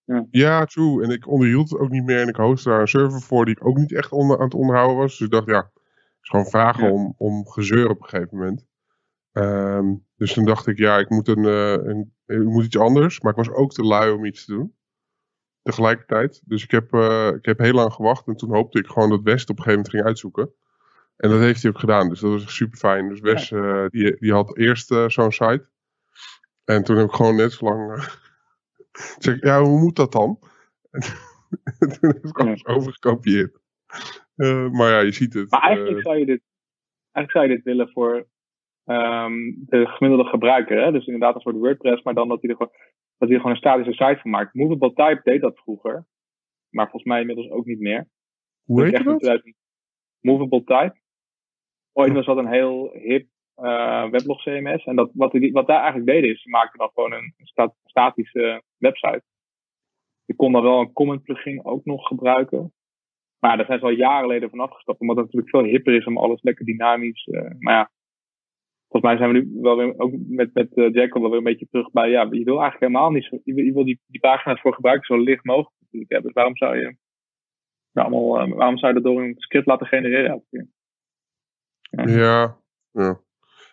[0.10, 0.28] Ja.
[0.32, 1.04] ja, true.
[1.04, 2.22] En ik onderhield het ook niet meer.
[2.22, 4.54] En ik hostte daar een server voor die ik ook niet echt onder, aan het
[4.54, 5.18] onderhouden was.
[5.18, 8.66] Dus ik dacht, ja, het is gewoon vragen om, om gezeur op een gegeven moment.
[9.32, 13.22] Ehm, dus toen dacht ik, ja, ik moet, een, uh, een, ik moet iets anders.
[13.22, 14.76] Maar ik was ook te lui om iets te doen.
[15.62, 16.42] Tegelijkertijd.
[16.46, 18.28] Dus ik heb, uh, ik heb heel lang gewacht.
[18.28, 20.54] En toen hoopte ik gewoon dat West op een gegeven moment ging uitzoeken.
[21.20, 22.10] En dat heeft hij ook gedaan.
[22.10, 23.10] Dus dat was super fijn.
[23.10, 25.70] Dus West, uh, die, die had eerst zo'n site.
[26.64, 28.04] En toen heb ik gewoon net zo lang
[29.26, 30.40] zeg ja, hoe moet dat dan?
[31.80, 33.60] En toen heb ik alles overgekopieerd.
[34.36, 35.52] Uh, maar ja, je ziet het.
[35.52, 36.42] Maar eigenlijk, uh, zou, je dit,
[37.12, 38.28] eigenlijk zou je dit willen voor
[38.86, 40.84] um, de gemiddelde gebruiker.
[40.84, 40.92] Hè?
[40.92, 42.72] Dus inderdaad een soort WordPress, maar dan dat hij er gewoon,
[43.18, 44.54] dat hij er gewoon een statische site van maakt.
[44.54, 46.06] Movable Type deed dat vroeger.
[46.70, 48.08] Maar volgens mij inmiddels ook niet meer.
[48.64, 49.42] Hoe heet dat?
[50.20, 50.96] Movable Type.
[52.00, 54.86] Ooit was dat een heel hip uh, weblog CMS.
[54.86, 57.34] En dat, wat, wat daar eigenlijk deden is, ze maakten dan gewoon een
[57.86, 59.24] statische website.
[60.26, 62.74] Je kon dan wel een comment plugin ook nog gebruiken.
[63.40, 65.00] Maar daar zijn ze al jaren geleden van afgestapt.
[65.00, 67.28] Omdat het natuurlijk veel hipper is om alles lekker dynamisch.
[67.28, 67.92] Uh, maar ja,
[68.88, 71.44] volgens mij zijn we nu wel weer, ook met, met uh, Jekyll wel weer een
[71.44, 72.10] beetje terug bij.
[72.10, 73.40] Ja, je wil eigenlijk helemaal niet zo.
[73.44, 75.78] Je wil, die, die pagina's voor gebruiken zo licht mogelijk.
[76.08, 76.96] Dus waarom zou je.
[77.92, 80.44] Nou, allemaal, waarom zou je dat door een script laten genereren?
[81.90, 82.58] Ja,
[82.92, 83.22] ja.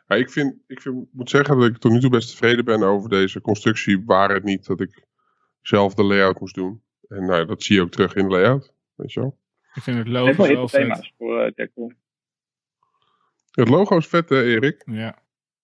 [0.07, 2.83] Ja, ik, vind, ik vind, moet zeggen dat ik tot nu toe best tevreden ben
[2.83, 4.05] over deze constructie.
[4.05, 5.05] Waar het niet dat ik
[5.61, 6.83] zelf de layout moest doen.
[7.09, 8.75] En nou, dat zie je ook terug in de layout.
[8.95, 9.39] Weet je wel.
[9.75, 11.89] Ik vind het logo wel thema's voor uh,
[13.51, 14.83] Het logo is vet hè Erik?
[14.87, 15.19] Ja.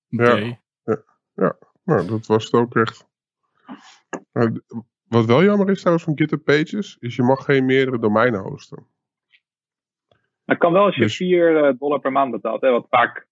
[0.08, 0.36] Ja.
[0.84, 1.02] ja.
[1.34, 1.58] ja.
[1.84, 3.06] Nou, dat was het ook echt.
[5.02, 8.86] wat wel jammer is trouwens van GitHub Pages, is je mag geen meerdere domeinen hosten.
[10.52, 11.62] Dat kan wel als je 4 dus...
[11.62, 13.26] Eh, dollar per maand betaalt, hè, wat vaak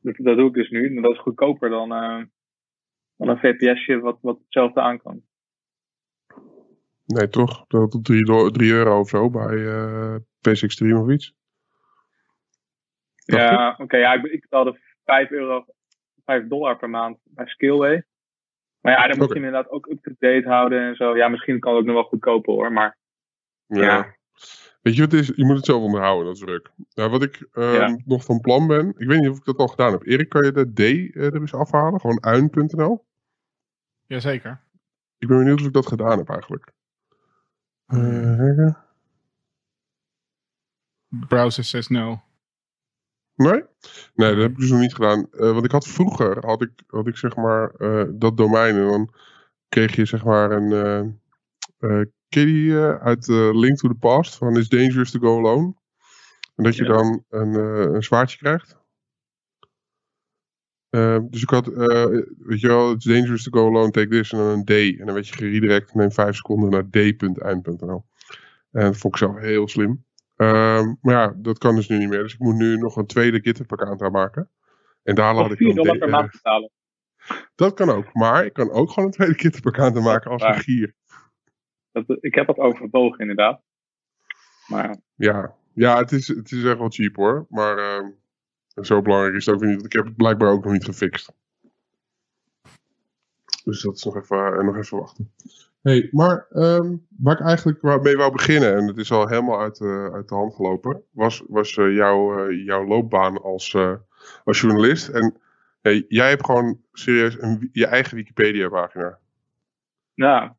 [0.00, 0.92] dat, dat doe ik dus nu.
[0.92, 2.24] Maar dat is goedkoper dan, uh,
[3.16, 5.22] dan een VPSje wat, wat hetzelfde aan kan.
[7.04, 7.66] Nee, toch?
[7.66, 11.34] Dat 3 euro of zo bij uh, PC Extreme of iets.
[13.14, 13.96] ja, oké.
[13.96, 15.64] ja, ik, ik betaalde 5 euro,
[16.24, 18.04] 5 dollar per maand bij Skillway.
[18.80, 21.16] Maar ja, dan moet je inderdaad ook up-to-date houden en zo.
[21.16, 22.98] Ja, misschien kan het ook nog wel goedkoper hoor, maar...
[23.66, 23.82] Ja.
[23.82, 24.16] ja.
[24.82, 25.32] Weet je wat het is?
[25.36, 26.70] Je moet het zelf onderhouden, dat is druk.
[26.94, 29.68] Nou, wat ik uh, nog van plan ben, ik weet niet of ik dat al
[29.68, 30.06] gedaan heb.
[30.06, 32.00] Erik, kan je de D uh, er eens afhalen?
[32.00, 33.04] Gewoon uin.nl?
[34.06, 34.60] Jazeker.
[35.18, 36.72] Ik ben benieuwd of ik dat gedaan heb eigenlijk.
[37.86, 38.74] Uh,
[41.08, 42.22] Browser says no.
[43.34, 43.64] Nee?
[44.14, 45.26] Nee, dat heb ik dus nog niet gedaan.
[45.32, 48.86] Uh, want ik had vroeger, had ik, had ik zeg maar uh, dat domein en
[48.86, 49.14] dan
[49.68, 51.20] kreeg je zeg maar een
[52.28, 55.74] Ken uh, uit uh, Link to the Past van It's Dangerous to Go Alone?
[56.56, 57.54] En dat je dan een,
[57.94, 58.80] een zwaardje krijgt.
[60.90, 64.38] Ehm, dus ik had, weet je wel, It's Dangerous to Go Alone, take this en
[64.38, 64.70] dan een D.
[64.70, 68.04] En dan werd je geredirect neem 5 seconden naar d.eind.nl.
[68.70, 70.04] En dat vond ik zelf heel slim.
[70.36, 72.22] Um, maar ja, dat kan dus nu niet meer.
[72.22, 74.50] Dus ik moet nu nog een tweede GitHub-account aanmaken.
[75.02, 75.74] En daar laat ik dan...
[75.74, 76.70] dollar per maand betalen.
[77.54, 78.14] Dat kan ook.
[78.14, 80.94] Maar ik kan ook gewoon een tweede GitHub-account aanmaken als een gier.
[81.92, 83.62] Dat, ik heb dat overwogen inderdaad.
[84.66, 84.96] Maar...
[85.14, 87.46] Ja, ja het, is, het is echt wel cheap hoor.
[87.48, 88.06] Maar uh,
[88.84, 89.72] zo belangrijk is het ook niet.
[89.72, 91.32] Want ik heb het blijkbaar ook nog niet gefixt.
[93.64, 95.32] Dus dat is nog even, uh, nog even wachten.
[95.82, 99.80] hey, maar um, waar ik eigenlijk mee wou beginnen, en het is al helemaal uit,
[99.80, 103.76] uh, uit de hand gelopen, was, was uh, jouw, jouw loopbaan als,
[104.44, 105.08] als journalist.
[105.08, 105.36] En
[105.80, 109.18] hey, jij hebt gewoon serieus een, je eigen Wikipedia-pagina.
[110.14, 110.56] Ja,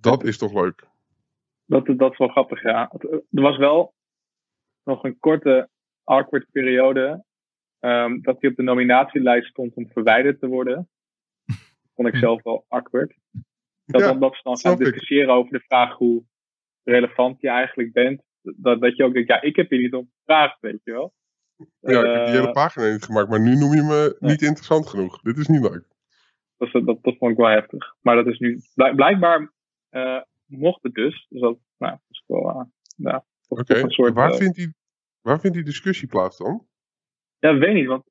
[0.00, 0.86] dat is toch leuk?
[1.64, 2.92] Dat, dat is wel grappig, ja.
[3.30, 3.94] Er was wel
[4.84, 5.68] nog een korte
[6.04, 7.24] awkward periode
[7.80, 10.88] um, dat hij op de nominatielijst stond om verwijderd te worden.
[11.46, 11.56] Dat
[11.94, 13.16] vond ik zelf wel awkward.
[13.84, 16.24] Dat, ja, omdat ze dan gaan discussiëren over de vraag hoe
[16.82, 18.22] relevant je eigenlijk bent.
[18.40, 21.14] Dat, dat je ook denkt, ja, ik heb je niet om gevraagd, weet je wel.
[21.80, 24.42] Ja, ik heb die hele eh, pagina niet gemaakt, maar nu noem je me niet
[24.42, 25.20] interessant genoeg.
[25.20, 25.84] Dit is niet leuk.
[26.56, 27.94] Dat, dat, dat vond ik wel heftig.
[28.00, 29.52] Maar dat is nu, blijkbaar
[30.46, 31.26] mocht het dus.
[31.28, 32.62] Dus dat, nou, is wel, uh,
[32.96, 34.12] ja, Oké, okay.
[34.12, 34.74] waar, uh, vindt die,
[35.20, 36.66] waar vindt die discussie plaats dan?
[37.38, 38.04] Ja, weet niet, want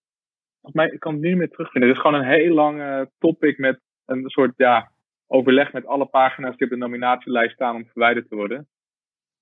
[0.62, 1.89] volgens mij, ik kan het niet meer terugvinden.
[1.89, 4.91] Het is gewoon een heel lang topic met een soort, ja,
[5.28, 8.67] overleg met alle pagina's die op de nominatielijst staan om verwijderd te worden.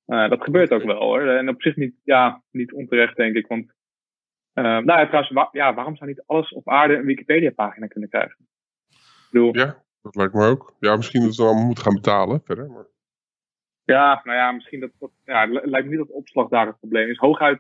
[0.08, 1.22] Uh, dat gebeurt ook wel hoor.
[1.22, 3.48] En op zich niet, ja, niet onterecht, denk ik.
[3.48, 3.66] Want,
[4.54, 8.48] uh, nou ja, trouwens, ja, waarom zou niet alles op aarde een Wikipedia-pagina kunnen krijgen?
[8.90, 10.76] Ik bedoel, ja, dat lijkt me ook.
[10.80, 12.70] Ja, misschien dat we allemaal moeten gaan betalen verder.
[12.72, 12.86] Maar...
[13.84, 16.80] Ja, nou ja, misschien dat, dat ja, het lijkt me niet dat opslag daar het
[16.80, 17.18] probleem is.
[17.18, 17.60] Hooguit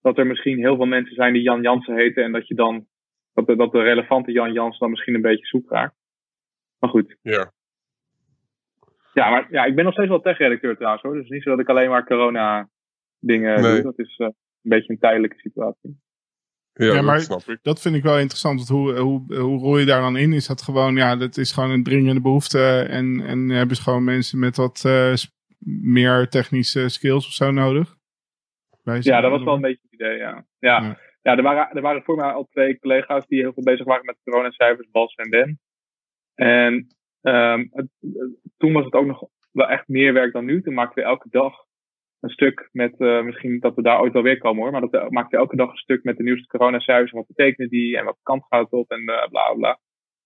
[0.00, 2.86] dat er misschien heel veel mensen zijn die Jan Jansen heten en dat je dan,
[3.32, 5.96] dat de, dat de relevante Jan Jansen dan misschien een beetje zoek raakt.
[6.78, 7.16] Maar goed.
[7.22, 7.52] Ja.
[9.12, 11.14] Ja, maar ja, ik ben nog steeds wel tech-redacteur trouwens hoor.
[11.14, 12.68] Dus niet zo dat ik alleen maar corona
[13.18, 13.82] dingen doe.
[13.82, 16.00] Dat is uh, een beetje een tijdelijke situatie.
[16.76, 18.68] Ja, ja maar dat, dat, vind ik wel interessant.
[18.68, 20.32] hoe, hoe, hoe rol je daar dan in?
[20.32, 22.86] Is dat gewoon, ja, dat is gewoon een dringende behoefte.
[22.88, 25.14] En, en hebben ze gewoon mensen met wat uh,
[25.82, 27.96] meer technische skills of zo nodig?
[29.00, 30.46] Ja, dat was wel een beetje het idee, ja.
[30.58, 30.98] Ja, ja.
[31.22, 34.04] ja er, waren, er waren voor mij al twee collega's die heel veel bezig waren
[34.04, 35.60] met coronacijfers, Bas en Ben.
[36.34, 36.88] En
[37.22, 37.88] um, het,
[38.56, 40.62] toen was het ook nog wel echt meer werk dan nu.
[40.62, 41.64] Toen maakten we elke dag
[42.24, 44.90] een stuk met, uh, misschien dat we daar ooit wel weer komen hoor, maar dat
[44.90, 48.04] we maakten elke dag een stuk met de nieuwste coronacijfers en wat betekenen die en
[48.04, 49.78] wat kant gaat het op en uh, bla bla.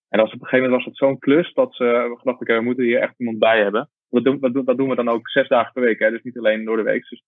[0.09, 2.55] En als op een gegeven moment was het zo'n klus dat ze we gedacht, oké,
[2.55, 3.91] we moeten hier echt iemand bij hebben.
[4.11, 6.39] Dat doen, dat, dat doen we dan ook zes dagen per week, hè, dus niet
[6.39, 7.09] alleen door de week.
[7.09, 7.23] Dus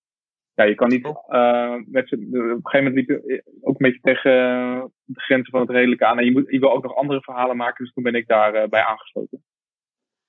[0.55, 4.01] ja, je kan niet, uh, met op een gegeven moment liep je ook een beetje
[4.01, 4.33] tegen
[5.05, 6.19] de grenzen van het redelijke aan.
[6.19, 8.69] En je, moet, je wil ook nog andere verhalen maken, dus toen ben ik daarbij
[8.69, 9.43] bij aangesloten.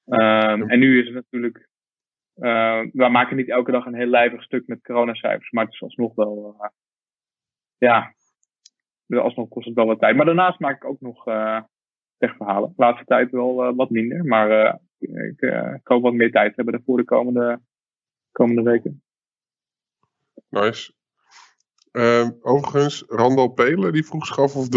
[0.05, 1.69] Um, en nu is het natuurlijk,
[2.35, 5.81] uh, we maken niet elke dag een heel lijvig stuk met coronacijfers, maar het is
[5.81, 6.69] alsnog wel, uh,
[7.77, 8.13] ja,
[9.07, 10.15] alsnog kost het wel wat tijd.
[10.15, 11.61] Maar daarnaast maak ik ook nog uh,
[12.17, 12.69] techverhalen.
[12.69, 16.97] De laatste tijd wel wat minder, maar ik, ik, hoop wat meer tijd hebben voor
[16.97, 17.61] de komende,
[18.31, 19.03] komende weken.
[20.49, 20.93] Nice.
[21.91, 24.67] Uh, overigens, Randal Pelen die vroeg zich af of,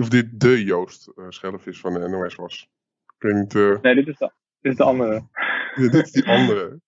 [0.00, 2.70] of dit de Joost Schellevis van de NOS was.
[3.16, 3.82] Ik weet niet.
[3.82, 5.12] Nee, dit is, de, dit is de andere.
[5.74, 6.80] ja, dit is die andere.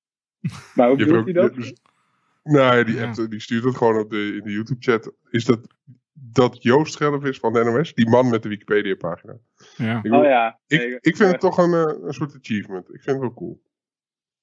[0.75, 1.73] Maar hoe bedoelt hij dat?
[2.43, 5.13] Nou ja, die, app, die stuurt het gewoon op de, in de YouTube-chat.
[5.31, 5.75] Is dat,
[6.13, 7.95] dat Joost Schellevis van de NOS?
[7.95, 9.37] Die man met de Wikipedia-pagina.
[9.77, 10.01] Ja.
[10.03, 10.59] Ik, oh ja.
[10.67, 12.95] Ik, ik vind het toch een, eh, een soort achievement.
[12.95, 13.63] Ik vind het wel cool.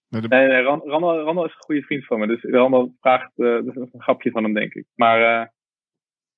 [0.09, 2.27] Nee, nee, Randall, Randall, is een goede vriend van me.
[2.27, 4.85] Dus Randall vraagt, uh, dat is een grapje van hem, denk ik.
[4.95, 5.47] Maar uh,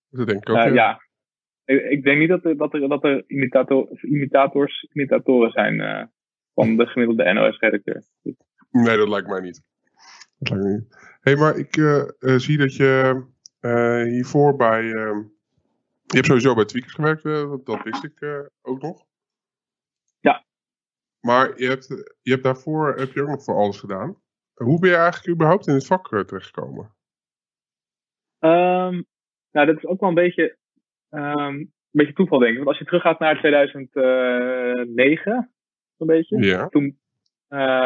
[0.10, 0.58] dat denk ik ook.
[0.58, 1.02] Uh, ja.
[1.66, 6.10] Ik, ik, denk niet dat er, dat er, dat er imitator, imitators, imitatoren zijn
[6.54, 8.04] van de gemiddelde NOS-redacteur.
[8.72, 9.62] Nee, dat lijkt mij niet.
[10.38, 10.88] Dat lijkt me niet.
[11.22, 11.74] Hé, hey, maar ik
[12.40, 13.24] zie dat je
[14.10, 14.84] hiervoor bij...
[14.84, 15.30] je
[16.08, 19.06] hebt sowieso bij Tweakers gewerkt, dat, dat wist ik ook nog.
[21.22, 21.88] Maar je hebt,
[22.22, 24.22] je hebt daarvoor heb je ook nog voor alles gedaan.
[24.54, 26.96] Hoe ben je eigenlijk überhaupt in het vak uh, terechtgekomen?
[28.40, 29.06] Um,
[29.52, 30.58] nou, dat is ook wel een beetje,
[31.10, 32.58] um, een beetje toeval, denk ik.
[32.58, 35.40] Want als je teruggaat naar 2009, eh,
[35.98, 36.46] zo'n beetje.
[36.46, 36.68] Ja.
[36.68, 37.00] Toen,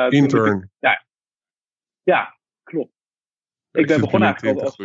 [0.10, 0.62] Intern.
[0.62, 1.06] ik, ja,
[2.04, 2.94] ja, klopt.
[3.72, 4.78] Ik ben begonnen eigenlijk al als...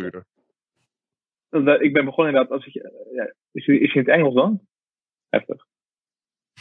[1.81, 2.73] Ik ben begonnen inderdaad als...
[3.11, 4.67] Ja, is, is je in het Engels dan?
[5.29, 5.65] Heftig.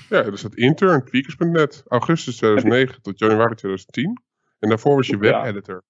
[0.08, 4.22] Ja, er staat intern, tweakers.net, augustus 2009 tot januari 2010.
[4.58, 5.82] En daarvoor was je webeditor.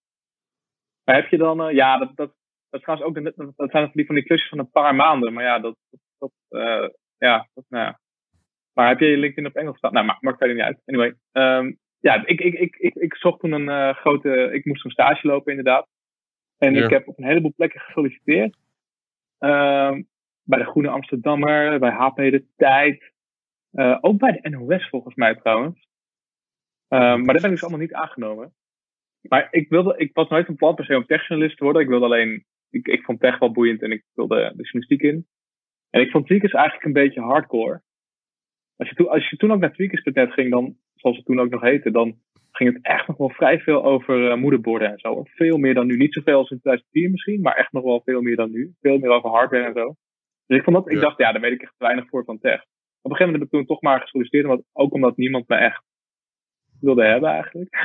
[1.05, 2.35] Maar heb je dan, uh, ja, dat, dat,
[2.71, 5.33] dat, trouwens ook, dat, dat zijn van die klusjes van een paar maanden.
[5.33, 5.77] Maar ja, dat,
[6.19, 6.89] dat, uh,
[7.19, 8.01] ja, dat, nou ja.
[8.73, 9.93] Maar heb je je LinkedIn op Engels staan?
[9.93, 10.83] Nou, maakt, maakt verder niet uit.
[10.85, 14.85] Anyway, um, ja, ik, ik, ik, ik, ik zocht toen een uh, grote, ik moest
[14.85, 15.89] een stage lopen inderdaad.
[16.59, 16.85] En ja.
[16.85, 18.57] ik heb op een heleboel plekken gesolliciteerd.
[19.39, 20.09] Um,
[20.43, 23.13] bij de Groene Amsterdammer, bij HP De Tijd,
[23.73, 25.89] uh, ook bij de NOS volgens mij trouwens.
[26.89, 28.53] Uh, maar dat ben ik dus allemaal niet aangenomen.
[29.21, 31.83] Maar ik, wilde, ik was nooit van plan per se om techjournalist te worden.
[31.83, 35.27] Ik wilde alleen, ik, ik vond tech wel boeiend en ik wilde de journalistiek in.
[35.91, 37.83] En ik vond Tweakers eigenlijk een beetje hardcore.
[38.81, 41.51] Als je, to, als je toen ook naar Tweakers.net ging, dan, zoals het toen ook
[41.51, 42.19] nog heette, dan
[42.51, 45.23] ging het echt nog wel vrij veel over uh, moederborden en zo.
[45.25, 45.97] Veel meer dan nu.
[45.97, 48.75] Niet zoveel als in 2004 misschien, maar echt nog wel veel meer dan nu.
[48.81, 49.95] Veel meer over hardware en zo.
[50.47, 50.93] Dus ik vond dat, ja.
[50.93, 52.65] ik dacht, ja, daar weet ik echt weinig voor van tech
[53.03, 55.57] op een gegeven moment heb ik toen toch maar gesolliciteerd, omdat, ook omdat niemand me
[55.57, 55.83] echt
[56.81, 57.77] wilde hebben eigenlijk.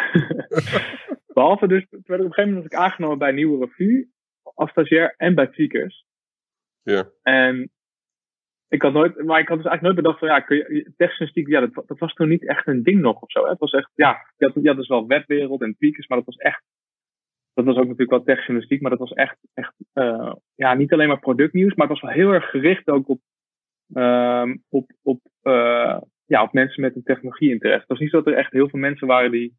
[1.33, 4.09] Behalve dus, werd op een gegeven moment was ik aangenomen bij Nieuwe Revue
[4.43, 6.05] als stagiair en bij Tweakers.
[6.81, 7.09] Ja.
[7.21, 7.71] En
[8.75, 11.59] ik had nooit, maar ik had dus eigenlijk nooit bedacht van ja, kun je, ja,
[11.59, 13.43] dat, dat was toen niet echt een ding nog of zo.
[13.43, 13.49] Hè?
[13.49, 16.63] Het was echt, ja, je had, dus wel webwereld en Tweakers, maar dat was echt,
[17.53, 21.07] dat was ook natuurlijk wel techjournalistiek, maar dat was echt, echt, uh, ja, niet alleen
[21.07, 23.19] maar productnieuws, maar het was wel heel erg gericht ook op
[23.93, 27.79] um, op, op uh, ja, of mensen met een technologie-interesse.
[27.79, 29.55] Het was niet zo dat er echt heel veel mensen waren die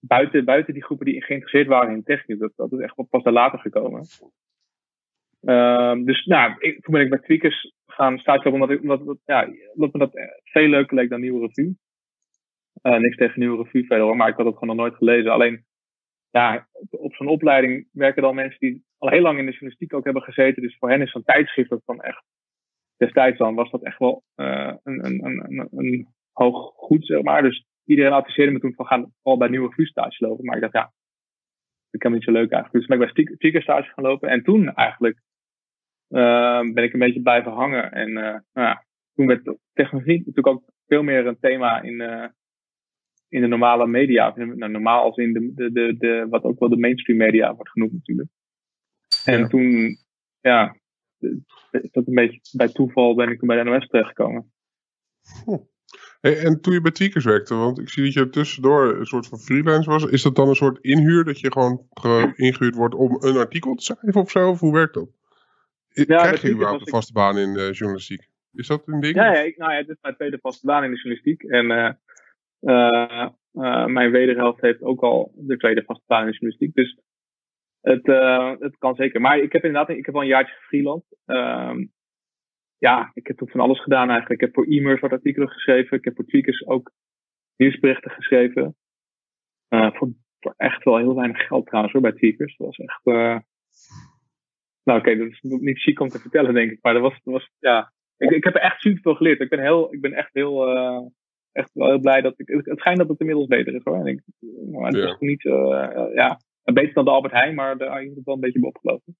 [0.00, 2.38] buiten, buiten die groepen die geïnteresseerd waren in techniek.
[2.38, 4.06] Dat, dat is echt pas daar later gekomen.
[5.40, 9.48] Um, dus nou, ik, toen ben ik bij Tweakers gaan stage omdat, ik, omdat, ja,
[9.74, 10.10] me dat
[10.44, 11.76] veel leuker leek dan Nieuwe Revue.
[12.82, 15.32] Uh, niks tegen Nieuwe Revue verder maar ik had het gewoon nog nooit gelezen.
[15.32, 15.64] Alleen,
[16.30, 19.94] ja, op, op zo'n opleiding werken dan mensen die al heel lang in de journalistiek
[19.94, 20.62] ook hebben gezeten.
[20.62, 22.22] Dus voor hen is zo'n tijdschrift van echt,
[22.96, 27.42] destijds dan was dat echt wel uh, een, een, een, hoog goed, zeg maar.
[27.42, 30.44] Dus iedereen adviseerde me toen van gaan vooral bij Nieuwe Revue stage lopen.
[30.44, 30.92] Maar ik dacht, ja,
[31.90, 32.72] dat kan niet zo leuk eigenlijk.
[32.72, 34.28] Dus ben ik bij Tweakers stage gaan lopen.
[34.28, 35.20] En toen eigenlijk
[36.72, 37.92] ben ik een beetje blijven hangen.
[37.92, 42.26] En uh, nou ja, toen werd technologie natuurlijk ook veel meer een thema in, uh,
[43.28, 44.32] in de normale media.
[44.36, 47.70] Nou, normaal als in de, de, de, de, wat ook wel de mainstream media wordt
[47.70, 48.28] genoemd natuurlijk.
[49.24, 49.96] En toen,
[50.40, 50.76] ja,
[51.70, 54.52] dat een beetje bij toeval ben ik toen bij de NOS terechtgekomen.
[55.44, 55.56] Hm.
[56.20, 59.26] Hey, en toen je bij Tweakers werkte, want ik zie dat je tussendoor een soort
[59.26, 60.04] van freelance was.
[60.04, 61.86] Is dat dan een soort inhuur dat je gewoon
[62.36, 64.50] ingehuurd wordt om een artikel te schrijven of zo?
[64.50, 65.08] Of hoe werkt dat?
[65.92, 68.28] Ja, Krijg je überhaupt een vaste baan in de journalistiek?
[68.52, 69.14] Is dat een ding?
[69.14, 71.42] Ja, ja, ik, nou ja, het is mijn tweede vaste baan in de journalistiek.
[71.42, 71.90] En uh,
[72.60, 76.74] uh, uh, mijn wederhelft heeft ook al de tweede vaste baan in de journalistiek.
[76.74, 76.98] Dus
[77.80, 78.06] het,
[78.60, 79.20] het kan zeker.
[79.20, 81.18] Maar ik heb inderdaad ik heb al een jaartje gefreelanced.
[81.26, 81.84] Ehm,
[82.78, 84.40] ja, ik heb toen van alles gedaan eigenlijk.
[84.40, 85.96] Ik heb voor e-mails wat artikelen geschreven.
[85.96, 86.92] Ik heb voor Tweakers ook
[87.56, 88.76] nieuwsberichten geschreven.
[89.68, 90.08] voor,
[90.40, 92.56] voor, echt wel heel weinig geld trouwens hoor, bij Tweakers.
[92.56, 93.00] Dat was echt
[94.90, 96.78] nou, oké, dat is niet chic om te vertellen, denk ik.
[96.82, 97.92] Maar dat was, dat was ja.
[98.16, 99.40] Ik, ik heb er echt super veel geleerd.
[99.40, 101.06] Ik ben, heel, ik ben echt heel, uh,
[101.52, 102.48] echt wel heel blij dat ik.
[102.48, 103.96] Het schijnt dat het inmiddels beter is hoor.
[103.96, 104.22] En ik,
[104.70, 108.24] maar het is niet, uh, ja, beter dan de Albert Heijn, maar daar heb ik
[108.24, 109.16] wel een beetje op opgelopen.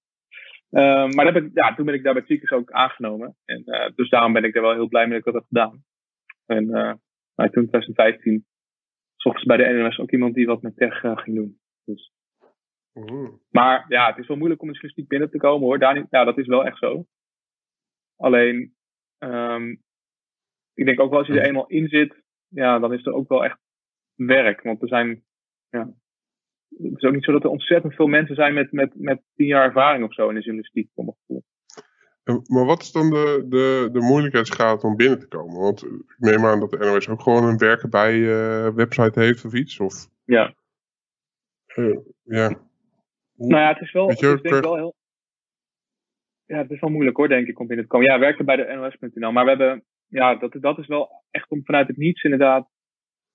[0.70, 3.37] Uh, maar heb ik, ja, toen ben ik daar bij Tweakers ook aangenomen.
[3.44, 5.44] En, uh, dus daarom ben ik er wel heel blij mee dat ik dat heb
[5.48, 5.85] gedaan.
[6.46, 6.94] En uh,
[7.35, 8.44] nou, toen 2015
[9.16, 11.59] zocht ze bij de NOS ook iemand die wat met tech ging doen.
[11.85, 12.12] Dus
[13.49, 15.79] maar ja, het is wel moeilijk om in journalistiek binnen te komen hoor.
[15.79, 17.07] Daar, ja, dat is wel echt zo.
[18.17, 18.75] Alleen,
[19.19, 19.83] um,
[20.75, 23.29] ik denk ook wel als je er eenmaal in zit, ja, dan is er ook
[23.29, 23.59] wel echt
[24.15, 24.63] werk.
[24.63, 25.25] Want er zijn,
[25.69, 25.93] ja,
[26.69, 29.47] het is ook niet zo dat er ontzettend veel mensen zijn met, met, met tien
[29.47, 31.45] jaar ervaring of zo in de journalistiek, voor mijn gevoel.
[32.47, 35.61] Maar wat is dan de, de, de moeilijkheidsgraad om binnen te komen?
[35.61, 39.45] Want ik neem aan dat de NOS ook gewoon een werken bij uh, website heeft
[39.45, 39.81] of iets.
[39.81, 40.09] Of...
[40.25, 40.55] Ja.
[41.77, 42.69] Uh, ja.
[43.48, 44.94] Nou ja, het is wel, het is denk wel heel...
[46.44, 48.07] Ja, het is wel moeilijk hoor, denk ik, om binnen te komen.
[48.07, 49.85] Ja, we werken bij de NOS.nl, maar we hebben...
[50.07, 52.68] Ja, dat, dat is wel echt om vanuit het niets inderdaad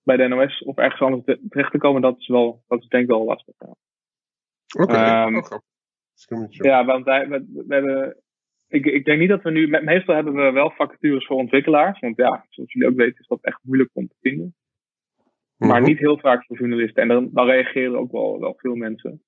[0.04, 2.02] bij de NOS of ergens anders terecht te komen.
[2.02, 3.56] Dat is wel, dat is denk ik wel lastig.
[3.58, 3.76] Ja.
[4.82, 5.28] Oké, okay.
[5.28, 8.18] um, Ja, want wij, we, we, hebben...
[8.68, 9.68] Ik, ik denk niet dat we nu...
[9.68, 12.00] Meestal hebben we wel vacatures voor ontwikkelaars.
[12.00, 14.56] Want ja, zoals jullie ook weten is dat echt moeilijk om te vinden.
[15.58, 15.90] Maar mhm.
[15.90, 17.02] niet heel vaak voor journalisten.
[17.02, 19.22] En dan, dan reageren ook wel, wel veel mensen.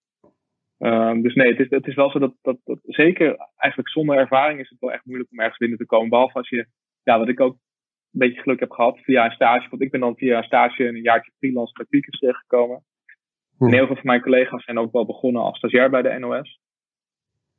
[0.80, 4.18] Um, dus nee, het is, het is wel zo dat, dat, dat, zeker eigenlijk zonder
[4.18, 6.10] ervaring is het wel echt moeilijk om ergens binnen te komen.
[6.10, 6.68] Behalve als je,
[7.04, 9.70] ja, wat ik ook een beetje geluk heb gehad via een stage.
[9.70, 12.84] Want ik ben dan via een stage en een jaartje freelance bij Tweakers terechtgekomen.
[13.58, 13.64] Hm.
[13.64, 16.60] En heel veel van mijn collega's zijn ook wel begonnen als stagiair bij de NOS.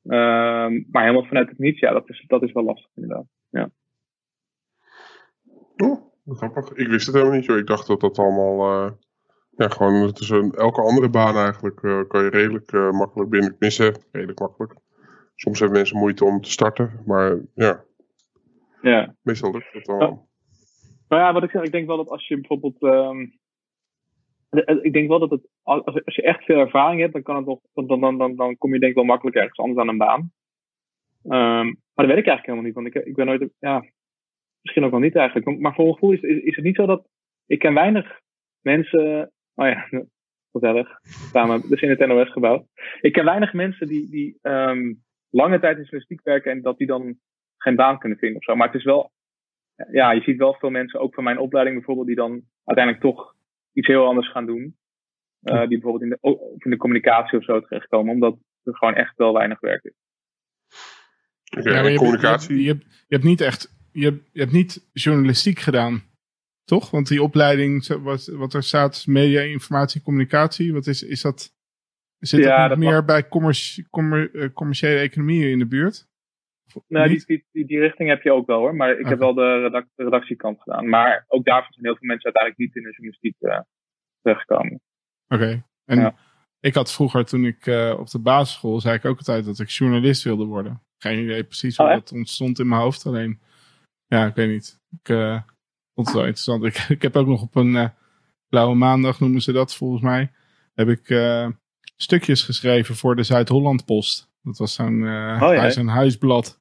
[0.05, 3.27] Um, maar helemaal vanuit het niets, ja, dat is, dat is wel lastig inderdaad.
[3.51, 3.71] Ja.
[5.77, 6.73] Oh, grappig.
[6.73, 7.59] Ik wist het helemaal niet, joh.
[7.59, 8.87] Ik dacht dat dat allemaal...
[8.87, 8.91] Uh
[9.59, 13.97] ja, gewoon tussen elke andere baan eigenlijk uh, kan je redelijk uh, makkelijk binnen missen.
[14.13, 14.75] Redelijk makkelijk.
[15.35, 17.85] Soms hebben mensen moeite om te starten, maar ja.
[18.83, 19.15] Ja.
[19.23, 19.99] Meestal lukt het wel.
[19.99, 20.19] Nou,
[21.09, 22.83] nou ja, wat ik zeg, ik denk wel dat als je bijvoorbeeld.
[22.83, 23.39] Um,
[24.83, 27.47] ik denk wel dat het, als, als je echt veel ervaring hebt, dan, kan het
[27.47, 29.99] nog, dan, dan, dan, dan kom je denk ik wel makkelijk ergens anders aan een
[29.99, 30.33] baan.
[31.25, 33.85] Um, maar dat weet ik eigenlijk helemaal niet, want ik, ik ben nooit, ja,
[34.63, 35.61] misschien ook wel niet eigenlijk.
[35.61, 37.09] Maar voor mijn gevoel is, is, is het niet zo dat
[37.47, 38.21] ik ken weinig
[38.61, 39.89] mensen Oh ja,
[40.53, 40.89] gezellig.
[41.33, 42.69] Samen, dus in het NOS-gebouw.
[43.01, 46.87] Ik ken weinig mensen die, die um, lange tijd in journalistiek werken en dat die
[46.87, 47.19] dan
[47.57, 48.57] geen baan kunnen vinden of zo.
[48.57, 49.13] Maar het is wel,
[49.93, 53.35] ja, je ziet wel veel mensen, ook van mijn opleiding bijvoorbeeld, die dan uiteindelijk toch
[53.73, 54.77] iets heel anders gaan doen.
[55.43, 58.95] Uh, die bijvoorbeeld in de, of in de communicatie of zo terechtkomen, omdat er gewoon
[58.95, 59.95] echt wel weinig werk is.
[61.59, 62.63] Okay, ja, communicatie.
[62.63, 66.08] je, hebt, je hebt niet echt, je hebt, je hebt niet journalistiek gedaan.
[66.69, 66.91] Toch?
[66.91, 71.57] Want die opleiding, wat, wat er staat, media, informatie, communicatie, wat is, is dat?
[72.19, 76.09] Zit ja, dat meer bij commerci commer uh, commerciële economie in de buurt?
[76.87, 78.75] Nou, die, die, die, die, richting heb je ook wel hoor.
[78.75, 80.89] Maar ik heb wel de, redac de, redactiekant gedaan.
[80.89, 83.61] Maar ook daarvan zijn heel veel mensen uiteindelijk niet in de journalistiek uh,
[84.23, 84.81] terechtgekomen.
[85.29, 85.65] Oké.
[85.85, 86.15] En ja.
[86.61, 89.69] ik had vroeger, toen ik uh, op de basisschool, zei ik ook altijd dat ik
[89.69, 90.83] journalist wilde worden.
[90.99, 93.07] Geen idee precies hoe oh, dat ontstond in mijn hoofd.
[93.07, 93.41] Alleen,
[94.07, 94.81] ja, ik weet niet.
[95.03, 95.09] Ik,
[95.99, 96.65] vond het wel interessant.
[96.65, 97.93] Ik, ik heb ook nog op een
[98.49, 100.33] blauwe maandag, noemen ze dat volgens mij,
[100.75, 101.07] heb ik
[101.97, 104.31] stukjes geschreven voor de Zuid-Holland Post.
[104.43, 106.61] Dat was zo'n uh, oh, huis- en huisblad.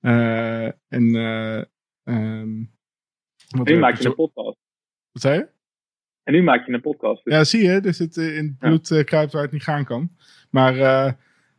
[0.00, 1.14] En
[2.04, 2.72] um,
[3.48, 4.58] wat nu maak je een podcast.
[5.12, 5.48] Wat zei je?
[6.22, 7.24] En nu maak je een podcast.
[7.24, 7.34] Dus.
[7.34, 7.80] Ja, zie je.
[7.80, 9.02] Dus het in het bloed ja.
[9.02, 10.16] kruipt waar het niet gaan kan.
[10.50, 10.74] Maar,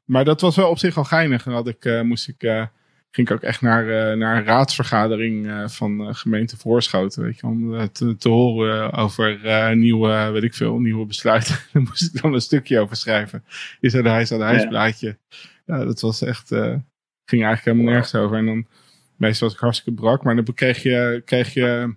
[0.05, 1.43] maar dat was wel op zich al geinig.
[1.43, 2.69] Dan had ik, moest ik
[3.15, 7.23] ging ik ook echt naar, uh, naar een raadsvergadering uh, van uh, gemeente Voorschoten.
[7.23, 9.39] Weet je, om te, te horen over
[9.75, 11.55] nieuwe, weet ik veel, nieuwe besluiten.
[11.73, 13.43] Daar moest ik dan een stukje over schrijven.
[13.79, 15.17] Is er de huis aan de huisblaadje.
[15.65, 15.77] Ja.
[15.77, 18.37] ja, dat was echt, ging eigenlijk helemaal nergens over.
[18.37, 18.67] En dan,
[19.15, 21.95] meestal was ik hartstikke brak, maar dan kreeg je, kreeg je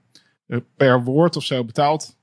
[0.77, 2.17] per woord of zo betaald.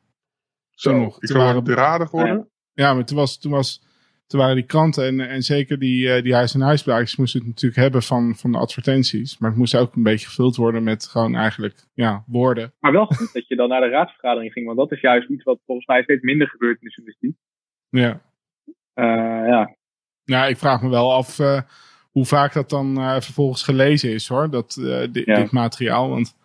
[0.69, 1.19] Zo, toen nog.
[1.19, 2.49] Toen waren raden geworden?
[2.73, 3.84] Ja, maar toen was, toen was
[4.27, 7.49] toen waren die kranten en, en zeker die, uh, die huis- en huisblaadjes moesten het
[7.49, 9.37] natuurlijk hebben van, van de advertenties.
[9.37, 12.73] Maar het moest ook een beetje gevuld worden met gewoon eigenlijk ja, woorden.
[12.79, 15.43] Maar wel goed dat je dan naar de raadsvergadering ging, want dat is juist iets
[15.43, 17.35] wat volgens mij steeds minder gebeurt in de journalistiek.
[17.89, 18.21] Ja.
[18.95, 19.75] Uh, ja.
[20.25, 21.61] Nou, ik vraag me wel af uh,
[22.11, 24.73] hoe vaak dat dan vervolgens gelezen is hoor, dat,
[25.11, 25.35] di ja.
[25.35, 26.09] dit materiaal.
[26.09, 26.37] Want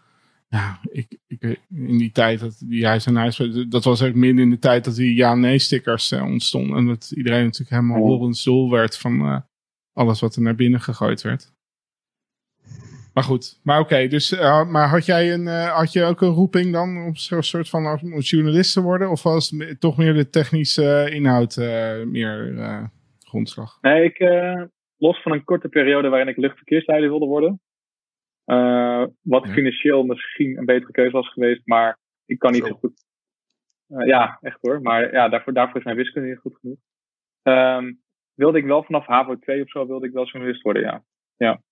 [0.50, 3.36] ja, ik, ik, in die tijd dat die huis en huis,
[3.68, 6.76] dat was ook midden in de tijd dat die ja-nee-stickers uh, ontstonden.
[6.76, 9.40] En dat iedereen natuurlijk helemaal een stoel werd van uh,
[9.92, 11.52] alles wat er naar binnen gegooid werd.
[13.14, 16.28] Maar goed, maar oké, okay, dus, uh, maar had jij een, had je ook een
[16.28, 19.10] roeping dan om zo'n soort van journalist te worden?
[19.10, 21.56] Of was het toch meer de technische inhoud
[22.06, 23.78] meer grondslag?
[23.80, 24.18] Nee, ik,
[24.96, 27.60] los van een korte periode waarin ik luchtverkeersleider wilde worden,
[28.50, 29.52] uh, wat ja.
[29.52, 33.04] financieel misschien een betere keuze was geweest, maar ik kan niet zo, zo goed.
[33.88, 34.80] Uh, ja, echt hoor.
[34.80, 36.78] Maar ja, daarvoor, daarvoor is mijn wiskunde niet goed genoeg.
[37.42, 38.02] Um,
[38.34, 41.04] wilde ik wel vanaf HAVO 2 of zo, wilde ik wel journalist worden, ja.
[41.36, 41.62] ja.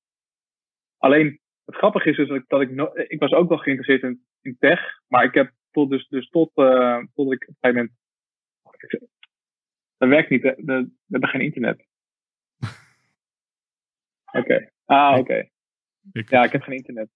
[0.96, 4.02] Alleen, het grappige is dus dat ik, dat ik, no ik was ook wel geïnteresseerd
[4.02, 7.56] in, in tech, maar ik heb tot, dus, dus tot, uh, tot ik op een
[7.60, 7.92] gegeven moment.
[9.96, 11.86] Dat werkt niet, we hebben geen internet.
[14.26, 14.38] Oké.
[14.38, 14.70] Okay.
[14.84, 15.20] Ah, oké.
[15.20, 15.50] Okay.
[16.12, 16.30] Ik...
[16.30, 17.08] Ja, ik heb geen internet.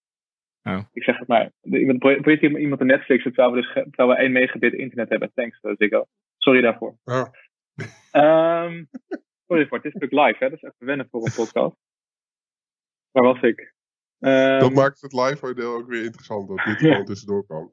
[0.63, 0.81] Oh.
[0.93, 1.53] Ik zeg het maar.
[1.63, 5.33] Iemand probeert iemand een Netflix terwijl we, dus, terwijl we 1 megabit internet hebben.
[5.35, 6.07] Thanks, uh, Ziggo.
[6.37, 6.97] Sorry daarvoor.
[7.05, 7.27] Oh.
[8.13, 8.89] Um,
[9.47, 10.51] sorry voor, het is natuurlijk live, hè?
[10.51, 11.77] Dat is even wennen voor een podcast.
[13.11, 13.75] Waar was ik?
[14.19, 17.73] Um, dat maakt het live deel ook weer interessant, dat dit gewoon tussendoor kan.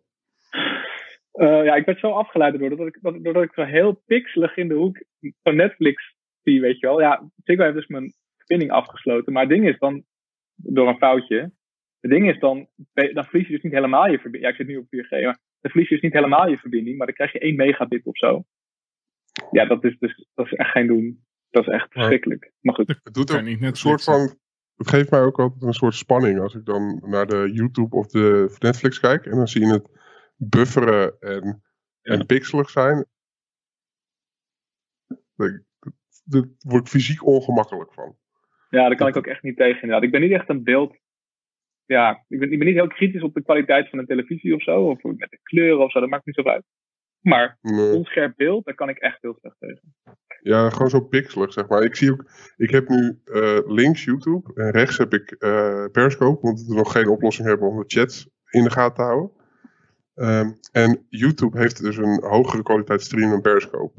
[1.33, 4.73] Uh, ja, ik werd zo afgeleid doordat ik, doordat ik zo heel pixelig in de
[4.73, 5.03] hoek
[5.43, 6.99] van Netflix zie, weet je wel.
[6.99, 9.33] Ja, Ziggo heeft dus mijn verbinding afgesloten.
[9.33, 10.03] Maar het ding is, dan
[10.63, 11.51] door een foutje.
[11.99, 14.43] Het ding is dan, dan verlies je dus niet helemaal je verbinding.
[14.43, 16.97] Ja, ik zit nu op 4G, maar dan verlies je dus niet helemaal je verbinding,
[16.97, 18.45] maar dan krijg je 1 megabit of zo.
[19.51, 21.23] Ja, dat is, dus, dat is echt geen doen.
[21.49, 22.51] Dat is echt verschrikkelijk.
[22.61, 22.87] Maar goed.
[23.03, 24.37] Het doet ook een soort van.
[24.75, 28.07] Het geeft mij ook altijd een soort spanning als ik dan naar de YouTube of
[28.07, 29.89] de Netflix kijk en dan zie je het
[30.35, 31.63] bufferen en,
[32.01, 32.13] ja.
[32.13, 33.05] en pixelig zijn.
[35.35, 35.63] Daar
[36.59, 38.17] word ik fysiek ongemakkelijk van.
[38.69, 40.03] Ja, daar kan ik ook echt niet tegen inderdaad.
[40.03, 40.97] Ik ben niet echt een beeld.
[41.85, 44.63] Ja, ik ben, ik ben niet heel kritisch op de kwaliteit van een televisie of
[44.63, 44.81] zo.
[44.81, 46.63] Of met de kleuren of zo, dat maakt niet zo uit.
[47.19, 47.95] Maar nee.
[47.95, 49.93] onscherp beeld, daar kan ik echt heel slecht tegen.
[50.41, 51.83] Ja, gewoon zo pixelig, zeg maar.
[51.83, 56.41] Ik zie ook, ik heb nu uh, links YouTube en rechts heb ik uh, Periscope,
[56.41, 59.31] omdat we nog geen oplossing hebben om de chats in de gaten te houden.
[60.15, 63.93] Um, en YouTube heeft dus een hogere kwaliteit stream dan Periscope.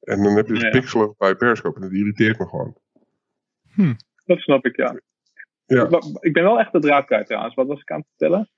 [0.00, 0.70] En dan heb je dus ja.
[0.70, 2.76] pixelig bij Periscope en dat irriteert me gewoon.
[3.74, 3.94] Hm.
[4.24, 5.00] Dat snap ik, ja.
[5.66, 5.88] ja.
[6.20, 7.54] Ik ben wel echt de draad kwijt trouwens.
[7.54, 8.48] Wat was ik aan het vertellen?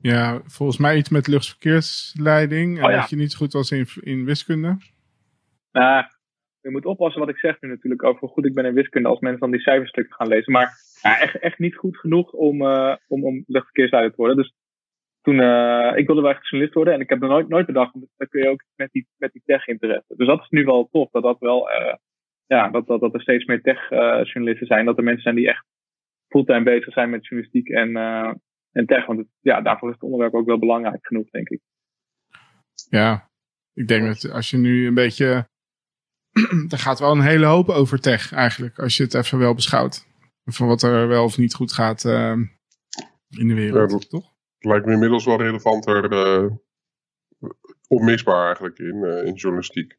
[0.00, 2.78] Ja, volgens mij iets met luchtverkeersleiding.
[2.78, 3.00] Oh, en ja.
[3.00, 4.76] dat je niet zo goed was in, in wiskunde.
[5.72, 6.04] Nou,
[6.60, 9.08] je moet oppassen wat ik zeg nu natuurlijk over hoe goed ik ben in wiskunde
[9.08, 10.52] als mensen dan die cijferstukken gaan lezen.
[10.52, 10.70] Maar
[11.02, 14.36] ja, echt, echt niet goed genoeg om, uh, om, om luchtverkeersleider te worden.
[14.36, 14.54] Dus
[15.22, 17.92] toen, uh, ik wilde wel echt journalist worden en ik heb er nooit, nooit bedacht,
[18.16, 20.14] dat kun je ook met die, met die tech interesse.
[20.16, 21.94] Dus dat is nu wel tof, dat dat wel uh,
[22.46, 24.84] ja, dat, dat, dat er steeds meer tech-journalisten zijn.
[24.84, 25.64] Dat er mensen zijn die echt
[26.28, 28.32] fulltime bezig zijn met journalistiek en, uh,
[28.72, 29.06] en tech.
[29.06, 31.60] Want het, ja, daarvoor is het onderwerp ook wel belangrijk genoeg, denk ik.
[32.88, 33.30] Ja,
[33.72, 35.48] ik denk dat als je nu een beetje.
[36.72, 40.06] er gaat wel een hele hoop over tech eigenlijk, als je het even wel beschouwt.
[40.44, 42.32] Van wat er wel of niet goed gaat uh,
[43.28, 44.32] in de wereld, ja, toch?
[44.58, 46.50] Het lijkt me inmiddels wel relevanter, uh,
[47.88, 49.98] onmisbaar eigenlijk in, uh, in journalistiek.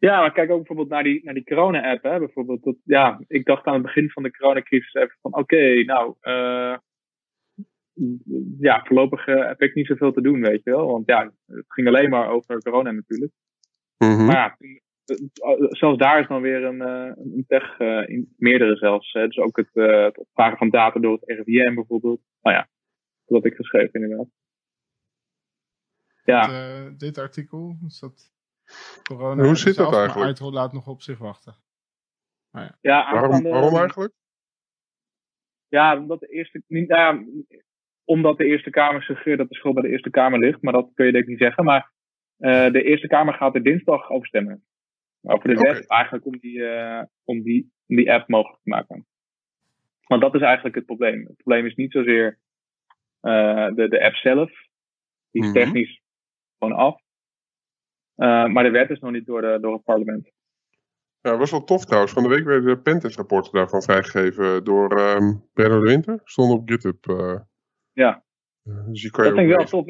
[0.00, 2.02] Ja, maar kijk ook bijvoorbeeld naar die, naar die corona-app.
[2.02, 2.18] Hè?
[2.18, 5.82] Bijvoorbeeld dat, ja, ik dacht aan het begin van de coronacrisis even van oké, okay,
[5.82, 6.76] nou, uh,
[8.58, 10.86] ja, voorlopig uh, heb ik niet zoveel te doen, weet je wel.
[10.86, 13.32] Want ja, het ging alleen maar over corona natuurlijk.
[13.98, 14.26] Mm -hmm.
[14.26, 14.76] Maar ja,
[15.68, 17.78] zelfs daar is dan weer een, een tech,
[18.08, 19.12] in meerdere zelfs.
[19.12, 19.26] Hè?
[19.26, 22.20] Dus ook het, het opvragen van data door het RIVM bijvoorbeeld.
[22.42, 22.68] Nou ja,
[23.24, 24.28] wat ik geschreven inderdaad.
[26.24, 26.46] Ja.
[26.84, 28.32] Dit, dit artikel, is dat
[29.02, 30.26] corona Hoe zit dat eigenlijk?
[30.26, 31.54] uitrol laat nog op zich wachten.
[32.50, 32.78] Nou ja.
[32.80, 34.12] ja waarom, waarom eigenlijk?
[35.68, 37.44] Ja, omdat de Eerste, niet, nou
[38.04, 40.90] omdat de Eerste Kamer suggereert dat de schuld bij de Eerste Kamer ligt, maar dat
[40.94, 41.64] kun je denk ik niet zeggen.
[41.64, 41.92] Maar
[42.38, 44.64] uh, de Eerste Kamer gaat er dinsdag over stemmen.
[45.22, 49.06] Over de wet, eigenlijk om die, uh, om, die, om die app mogelijk te maken.
[50.06, 51.26] Want dat is eigenlijk het probleem.
[51.26, 52.38] Het probleem is niet zozeer
[53.22, 54.50] uh, de, de app zelf.
[55.30, 55.62] Die is mm -hmm.
[55.62, 56.02] technisch
[56.58, 57.00] gewoon af.
[58.26, 60.30] Maar de wet is nog niet door, de, door het parlement.
[61.20, 62.12] Ja, was wel tof trouwens.
[62.12, 66.20] Van de week werden de Pentest-rapporten daarvan vrijgegeven door um, Brenno de Winter.
[66.24, 67.06] Stond op GitHub.
[67.06, 67.38] Uh,
[67.92, 68.24] ja.
[68.62, 69.86] dus die kan dat vind ik wel tof.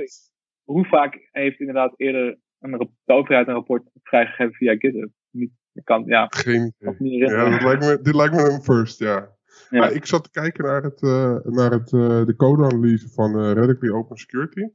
[0.64, 2.70] Hoe vaak heeft inderdaad eerder een,
[3.04, 5.10] de overheid een rapport vrijgegeven via GitHub?
[5.30, 5.52] Niet,
[5.84, 9.36] kan, ja, Geen Ja, dat lijkt me, dit lijkt me een first, ja.
[9.70, 9.78] ja.
[9.78, 13.92] Maar ik zat te kijken naar, het, uh, naar het, uh, de code-analyse van Radically
[13.92, 14.68] Open Security.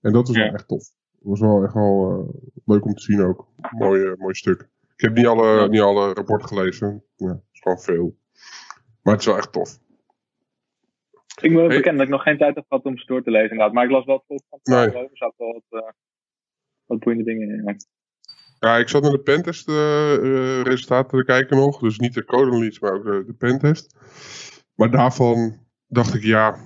[0.00, 0.42] En dat was ja.
[0.42, 0.95] wel echt tof.
[1.20, 2.30] Was wel echt wel
[2.64, 3.48] leuk om te zien ook.
[3.70, 4.68] Mooi, mooi stuk.
[4.96, 5.66] Ik heb niet alle, ja.
[5.66, 7.04] niet alle rapporten gelezen.
[7.16, 8.16] Ja, het is gewoon veel.
[9.02, 9.78] Maar het is wel echt tof.
[11.40, 11.68] Ik moet hey.
[11.68, 13.74] bekennen dat ik nog geen tijd heb gehad om ze door te lezen inderdaad.
[13.74, 14.86] Maar ik las wel het van nee.
[14.86, 15.90] Er zaten wel wat, uh,
[16.86, 17.76] wat boeiende dingen in.
[18.58, 18.76] Ja.
[18.76, 21.80] ik zat naar de pentest uh, resultaten te kijken nog.
[21.80, 23.96] Dus niet de code maar ook de, de pentest.
[24.74, 26.56] Maar daarvan dacht ik, ja,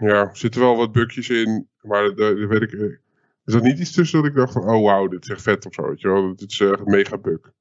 [0.00, 1.68] ja, er zitten wel wat bugjes in.
[1.80, 3.00] Maar daar weet ik,
[3.44, 5.66] er zat niet iets tussen dat ik dacht van, oh wauw, dit is echt vet
[5.66, 5.88] of zo.
[5.88, 6.36] Weet je wel?
[6.36, 7.52] Dit is echt mega bug.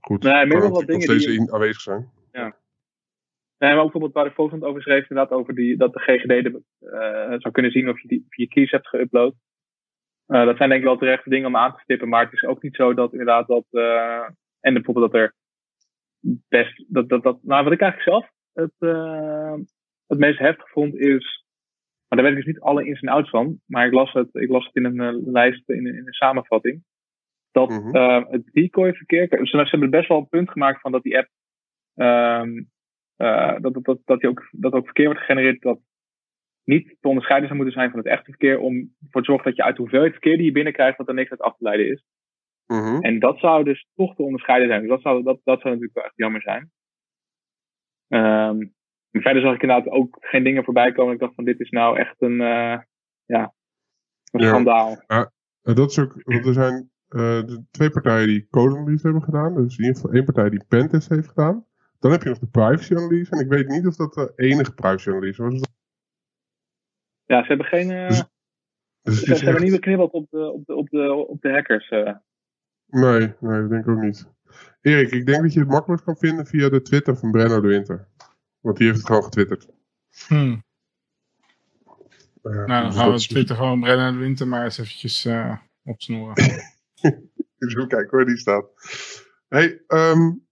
[0.00, 1.38] Goed, nee, nog wat dingen steeds die...
[1.38, 2.10] in, aanwezig zijn.
[2.32, 2.56] Ja.
[3.58, 6.28] Nee, maar ook bijvoorbeeld waar de volgende over schreef, inderdaad over die, dat de GGD
[6.28, 9.34] de, uh, zou kunnen zien of je, die, of je keys hebt geüpload.
[10.26, 12.44] Uh, dat zijn denk ik wel terechte dingen om aan te stippen, maar het is
[12.44, 14.28] ook niet zo dat inderdaad dat, uh,
[14.60, 15.34] en bijvoorbeeld dat er
[16.48, 18.72] best, dat, dat, dat, nou wat ik eigenlijk zelf het,
[20.06, 21.44] het meest heftig vond is
[22.08, 23.60] maar daar weet ik dus niet alle ins en outs van.
[23.66, 26.82] Maar ik las het, ik las het in een uh, lijst, in, in, een samenvatting.
[27.50, 27.96] Dat mm -hmm.
[27.96, 29.28] uh, het decoy-verkeer.
[29.28, 31.28] Ze, ze hebben best wel een punt gemaakt van dat die app.
[31.94, 32.70] Um,
[33.16, 35.80] uh, dat, dat, dat, dat, die ook, dat ook verkeer wordt gegenereerd dat
[36.64, 38.58] niet te onderscheiden zou moeten zijn van het echte verkeer.
[38.58, 41.14] Om ervoor te zorgen dat je uit de hoeveelheid verkeer die je binnenkrijgt, dat er
[41.14, 42.04] niks uit af te leiden is.
[42.66, 43.02] Mm -hmm.
[43.02, 44.80] En dat zou dus toch te onderscheiden zijn.
[44.80, 46.70] Dus dat zou, dat, dat zou natuurlijk wel echt jammer zijn.
[48.08, 48.76] Um,
[49.18, 51.14] en verder zag ik inderdaad ook geen dingen voorbij komen.
[51.14, 52.78] Ik dacht van dit is nou echt een, uh,
[53.24, 53.54] ja,
[54.32, 54.48] een ja.
[54.48, 55.02] schandaal.
[55.06, 59.54] Ja, dat is ook, want er zijn uh, de twee partijen die code-analyse hebben gedaan.
[59.54, 61.66] Dus in ieder geval één partij die pentest heeft gedaan.
[61.98, 63.30] Dan heb je nog de privacy-analyse.
[63.30, 65.60] En ik weet niet of dat de enige privacy-analyse was.
[67.24, 67.90] Ja, ze hebben geen...
[67.90, 68.24] Uh, dus,
[69.02, 71.88] dus ze, ze hebben niet beknibbeld op de, op de, op de, op de hackers.
[72.86, 74.32] Nee, nee, dat denk ik ook niet.
[74.80, 77.68] Erik, ik denk dat je het makkelijk kan vinden via de Twitter van Brenno de
[77.68, 78.08] Winter.
[78.60, 79.68] Want die heeft het gewoon getwitterd.
[80.26, 80.66] Hmm.
[82.42, 86.44] Uh, nou, dan gaan we Twitter gewoon Brennan de Winter maar eens eventjes uh, opsnoeren.
[87.58, 88.66] Even kijken waar die staat.
[89.48, 90.46] Hey, um,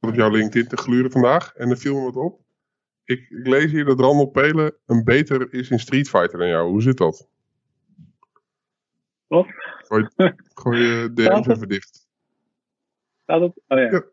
[0.00, 2.40] op jouw LinkedIn te gluren vandaag en er viel me wat op.
[3.04, 6.70] Ik, ik lees hier dat Randall Pelen een beter is in Street Fighter dan jou.
[6.70, 7.28] Hoe zit dat?
[9.26, 9.46] Wat?
[9.78, 10.08] Gooi,
[10.54, 12.08] gooi je DM's even dicht.
[13.22, 13.60] Staat het?
[13.66, 13.90] Oh ja.
[13.90, 14.04] ja.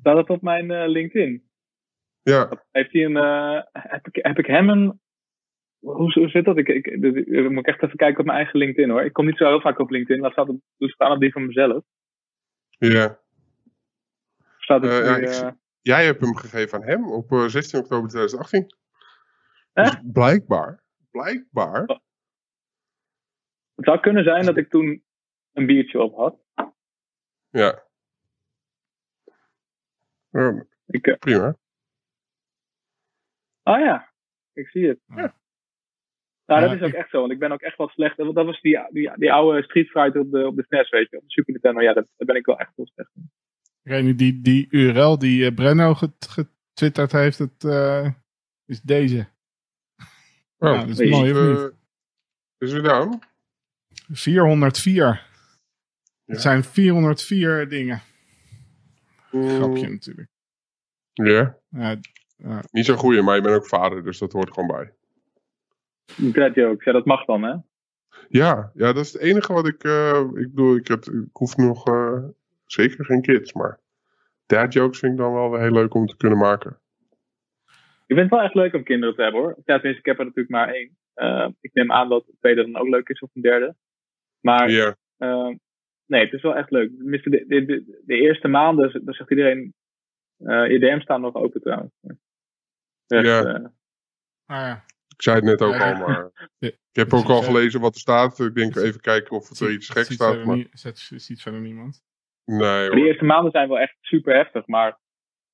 [0.00, 1.48] Staat dat op mijn uh, LinkedIn?
[2.22, 2.64] Ja.
[2.70, 5.00] Heeft hij een, uh, heb, ik, heb ik hem een,
[5.78, 6.58] hoe, hoe zit dat?
[6.58, 9.02] Ik, ik, ik, moet echt even kijken op mijn eigen LinkedIn hoor.
[9.02, 11.32] Ik kom niet zo heel vaak op LinkedIn, maar staat het dus staan op die
[11.32, 11.84] van mezelf.
[12.68, 13.18] Ja.
[14.58, 18.66] Staat het uh, ja, ik, jij hebt hem gegeven aan hem op 16 oktober 2018.
[19.72, 19.84] Eh?
[19.84, 21.84] Dus blijkbaar, blijkbaar.
[21.86, 21.98] Oh.
[23.74, 25.04] Het zou kunnen zijn dat ik toen
[25.52, 26.38] een biertje op had.
[27.50, 27.88] Ja.
[30.30, 31.56] Ja, ik, uh, prima.
[33.62, 34.12] Oh ja,
[34.52, 34.98] ik zie het.
[35.06, 35.38] Ja.
[36.46, 38.16] Nou, dat is ook echt zo, want ik ben ook echt wel slecht.
[38.16, 41.16] Dat was die, die, die oude Street Fighter op de, op de SNES, weet je,
[41.16, 41.80] op de Super Nintendo.
[41.80, 43.30] Ja, daar ben ik wel echt wel slecht in.
[43.82, 48.10] Degene die, die URL die uh, Brenno getwitterd heeft, het, uh,
[48.66, 49.28] is deze.
[50.58, 51.72] Oh, ja, dat is mooi?
[52.58, 53.22] Is het dan?
[54.08, 55.04] 404.
[55.04, 55.20] Ja.
[56.24, 58.02] Het zijn 404 dingen.
[59.30, 60.28] Grapje natuurlijk.
[61.12, 61.58] Ja.
[62.70, 64.92] Niet zo'n goeie, maar je bent ook vader, dus dat hoort gewoon bij.
[66.16, 67.54] Dad jokes, ja, dat mag dan, hè?
[68.28, 69.84] Ja, ja, dat is het enige wat ik.
[69.84, 72.24] Uh, ik bedoel, ik, heb, ik hoef nog uh,
[72.66, 73.80] zeker geen kids, maar
[74.46, 76.78] dad jokes vind ik dan wel heel leuk om te kunnen maken.
[78.06, 79.54] Ik vind het wel echt leuk om kinderen te hebben hoor.
[79.64, 80.96] Ja, tenminste, ik heb er natuurlijk maar één.
[81.14, 83.74] Uh, ik neem aan dat de tweede dan ook leuk is of een derde.
[84.40, 84.96] Maar ja
[86.10, 86.90] nee, het is wel echt leuk.
[86.98, 89.74] De, de, de, de eerste maanden, dan zegt iedereen,
[90.38, 91.92] uh, je DM staan nog open trouwens.
[93.06, 93.44] Echt, ja.
[93.44, 93.66] Uh,
[94.50, 94.84] Ah, ja.
[95.16, 98.38] Ik zei het net ook al, maar ik heb ook al gelezen wat er staat.
[98.38, 100.44] Ik denk even kijken of er iets geks staat.
[100.44, 100.66] Maar...
[100.94, 102.02] ziet verder niemand.
[102.44, 102.94] Nee, hoor.
[102.94, 104.98] De eerste maanden zijn wel echt super heftig, maar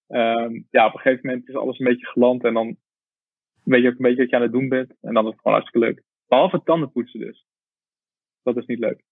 [0.07, 2.76] ehm, ja, op een gegeven moment is alles een beetje geland en dan
[3.62, 4.94] weet je ook een beetje wat je aan het doen bent.
[5.00, 6.02] En dan is het gewoon hartstikke leuk.
[6.26, 7.46] Behalve tandenpoetsen dus.
[8.42, 9.02] Dat is niet leuk.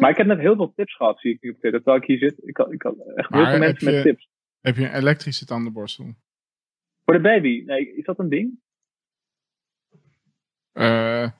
[0.00, 1.82] Maar ik heb net heel veel tips gehad, zie ik nu op Twitter.
[1.82, 4.28] Terwijl ik hier zit, ik had, ik had echt heel veel mensen met tips.
[4.60, 6.14] Heb je een elektrische tandenborstel?
[7.04, 7.62] Voor de baby?
[7.64, 8.60] Nee, is dat een ding?
[10.72, 11.30] Uh,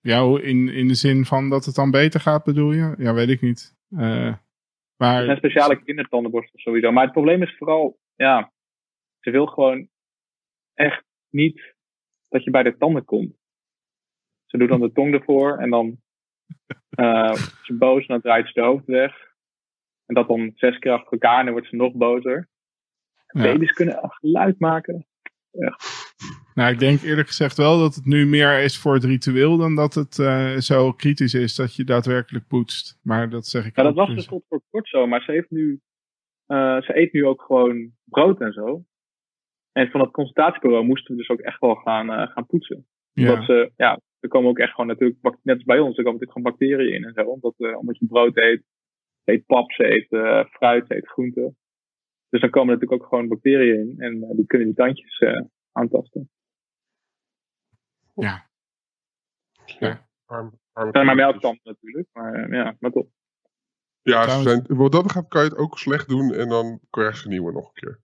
[0.00, 2.94] ja, in, in de zin van dat het dan beter gaat, bedoel je?
[2.98, 3.76] Ja, weet ik niet.
[3.90, 4.36] Uh,
[4.96, 5.24] maar...
[5.24, 6.92] Zijn speciale kindertandenborstels sowieso.
[6.92, 8.52] Maar het probleem is vooral, ja,
[9.20, 9.88] ze wil gewoon
[10.74, 11.74] echt niet
[12.28, 13.36] dat je bij de tanden komt.
[14.46, 16.02] Ze doet dan de tong ervoor en dan
[16.96, 19.30] uh, ze boos en dan draait ze de hoofd weg.
[20.06, 22.48] En dat dan zes keer achter elkaar en dan wordt ze nog bozer.
[23.26, 23.42] Ja.
[23.42, 25.06] Baby's kunnen geluid maken.
[25.52, 26.00] Echt.
[26.54, 29.74] Nou, ik denk eerlijk gezegd wel dat het nu meer is voor het ritueel dan
[29.74, 32.98] dat het uh, zo kritisch is dat je daadwerkelijk poetst.
[33.02, 35.50] Maar dat zeg ik Ja, dat was dus tot voor kort zo, maar ze heeft
[35.50, 35.80] nu,
[36.46, 38.84] uh, ze eet nu ook gewoon brood en zo.
[39.72, 42.86] En van het consultatiebureau moesten we dus ook echt wel gaan, uh, gaan poetsen.
[43.12, 43.30] Ja.
[43.30, 46.20] Omdat ze, ja, er komen ook echt gewoon natuurlijk, net als bij ons, er komen
[46.20, 47.30] natuurlijk gewoon bacteriën in en zo.
[47.30, 48.62] Omdat, omdat je brood eet,
[49.24, 50.06] eet pap, ze eet
[50.50, 51.56] fruit, ze eet groenten.
[52.28, 55.22] Dus dan komen er natuurlijk ook gewoon bacteriën in en die kunnen die tandjes
[55.72, 56.30] aantasten.
[58.14, 58.48] Ja.
[59.64, 60.06] ja.
[60.26, 63.06] Arm, arm zijn maar melktanden natuurlijk, maar ja, maar toch.
[64.02, 67.24] Ja, zijn, wat dat gaat kan je het ook slecht doen en dan krijg je
[67.24, 68.00] een nieuwe nog een keer.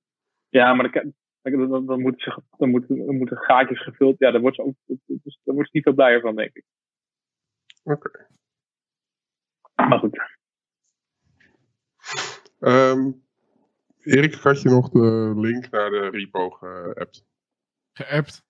[0.48, 4.18] Ja, maar dan, dan, dan, dan, moeten, ze, dan, moeten, dan moeten gaatjes gevuld.
[4.18, 4.74] Ja, daar wordt ze, ook,
[5.07, 6.64] dus, daar wordt ze niet veel blijer van, denk ik.
[7.82, 8.09] Oké.
[8.09, 8.26] Okay.
[9.89, 10.36] Maar goed.
[12.61, 13.22] Um,
[14.03, 17.26] Erik, had je nog de link naar de repo geappt?
[17.93, 18.47] Geappt?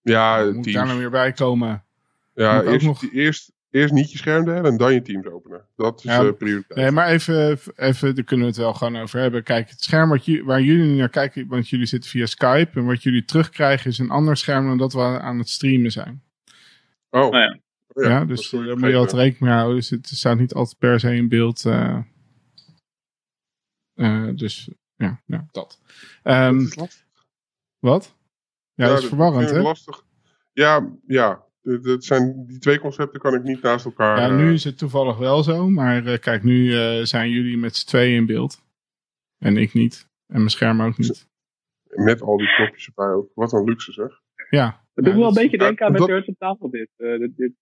[0.00, 0.72] Ja, moet teams.
[0.72, 1.84] daar nou weer bij komen.
[2.34, 3.12] Ja, eerst, nog...
[3.12, 5.66] eerst, eerst niet je scherm delen en dan je teams openen.
[5.76, 6.78] Dat is ja, uh, prioriteit.
[6.78, 9.42] Nee, maar even, even, daar kunnen we het wel gewoon over hebben.
[9.42, 12.70] Kijk, het scherm wat je, waar jullie naar kijken, want jullie zitten via Skype.
[12.74, 16.22] En wat jullie terugkrijgen is een ander scherm dan dat we aan het streamen zijn.
[17.10, 17.24] Oh.
[17.24, 17.60] oh ja.
[17.94, 18.08] ja.
[18.08, 19.76] ja, dus daar moet je altijd rekening mee houden.
[19.76, 21.64] Dus het staat niet altijd per se in beeld.
[21.64, 21.98] Uh,
[23.94, 25.80] uh, dus ja, ja dat.
[26.24, 26.68] Um,
[27.78, 28.16] wat?
[28.74, 29.60] Ja, dat is verwarrend, hè?
[29.60, 30.04] lastig.
[30.52, 31.44] Ja, ja.
[31.62, 34.20] Dat zijn, die twee concepten kan ik niet naast elkaar...
[34.20, 35.68] Ja, nu is het toevallig wel zo.
[35.68, 38.62] Maar uh, kijk, nu uh, zijn jullie met z'n tweeën in beeld.
[39.38, 40.08] En ik niet.
[40.26, 41.28] En mijn scherm ook niet.
[41.84, 43.30] Met al die knopjes erbij ook.
[43.34, 44.20] Wat een luxe zeg.
[44.50, 44.84] Ja.
[44.94, 46.88] Dat doet me wel een beetje denken aan met Nerds op tafel dit.
[46.96, 47.52] Uh, dit,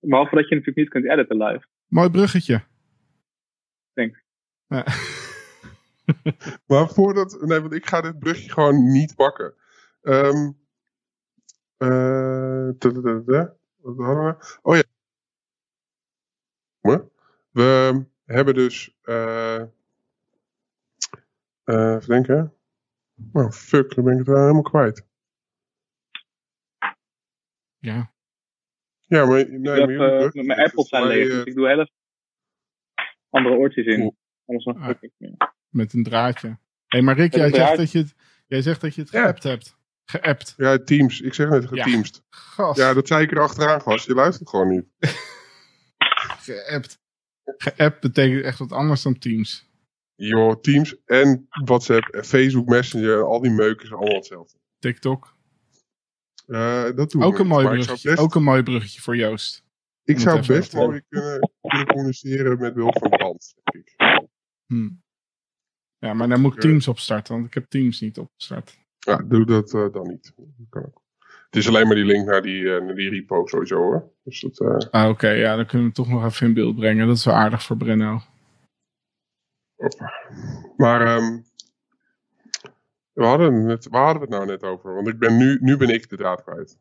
[0.00, 1.66] behalve dat je natuurlijk niet kunt editen live.
[1.86, 2.62] Mooi bruggetje.
[3.94, 4.24] Thanks.
[4.66, 4.84] Ja.
[6.66, 7.40] maar voordat...
[7.40, 9.54] Nee, want ik ga dit brugje gewoon niet pakken.
[10.02, 10.56] Um,
[13.76, 14.58] wat hadden we?
[14.62, 14.82] Oh ja.
[17.52, 18.94] We hebben dus.
[19.02, 19.62] Uh,
[21.64, 22.54] uh, even denken.
[23.32, 25.06] Oh fuck, dan ben ik het wel helemaal kwijt.
[27.78, 28.12] Ja.
[29.00, 29.50] Ja, maar.
[29.50, 31.92] Nee, ik heb, uh, met mijn apples zijn leeg, dus ik doe helft
[33.30, 34.02] andere oortjes in.
[34.02, 34.16] Oh.
[34.46, 35.00] Anders nog ah,
[35.68, 36.48] Met een draadje.
[36.48, 36.56] Hé,
[36.86, 38.14] hey, maar Rick, jij zegt, dat je het,
[38.46, 39.50] jij zegt dat je het geappt ja.
[39.50, 39.76] hebt.
[40.06, 40.54] Geappt.
[40.56, 41.20] Ja, Teams.
[41.20, 42.22] Ik zeg net geteamst.
[42.56, 44.06] Ja, ja, dat zei ik er achteraan, gast.
[44.06, 44.84] Je luistert gewoon niet.
[46.46, 46.98] Geappt.
[47.44, 49.68] Geappt betekent echt wat anders dan Teams.
[50.14, 54.58] Joh, Teams en WhatsApp, Facebook Messenger, al die meuken zijn allemaal hetzelfde.
[54.78, 55.36] TikTok.
[56.46, 57.40] Uh, dat doen ook we.
[57.40, 58.20] Een mooi bruggetje, best...
[58.22, 59.64] Ook een mooi bruggetje voor Joost.
[60.04, 64.26] Ik zou best mooi kunnen, kunnen communiceren met behulp van band, denk ik.
[64.66, 65.02] Hmm.
[65.98, 68.78] Ja, maar dan moet ik Teams opstarten, want ik heb Teams niet opgestart.
[69.06, 70.32] Ja, doe dat uh, dan niet.
[70.36, 71.02] Dat kan ook.
[71.46, 74.10] Het is alleen maar die link naar die, uh, naar die repo sowieso hoor.
[74.24, 74.68] Dus dat, uh...
[74.90, 75.10] Ah, oké.
[75.10, 75.38] Okay.
[75.38, 77.06] Ja, dan kunnen we toch nog even in beeld brengen.
[77.06, 78.20] Dat is wel aardig voor Brenno.
[80.76, 81.44] Maar um,
[83.12, 84.94] we, hadden het, waar hadden we het nou net over?
[84.94, 86.78] Want ik ben nu, nu ben ik de draad kwijt.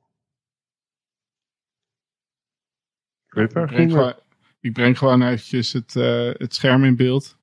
[3.30, 4.14] Ik, breng gewoon,
[4.60, 7.38] ik breng gewoon eventjes het, uh, het scherm in beeld.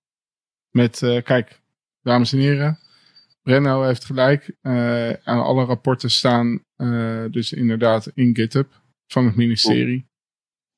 [0.70, 1.60] Met, uh, kijk,
[2.02, 2.78] dames en heren.
[3.42, 4.56] Brenno heeft gelijk.
[4.62, 10.10] Uh, aan alle rapporten staan uh, dus inderdaad in GitHub van het ministerie.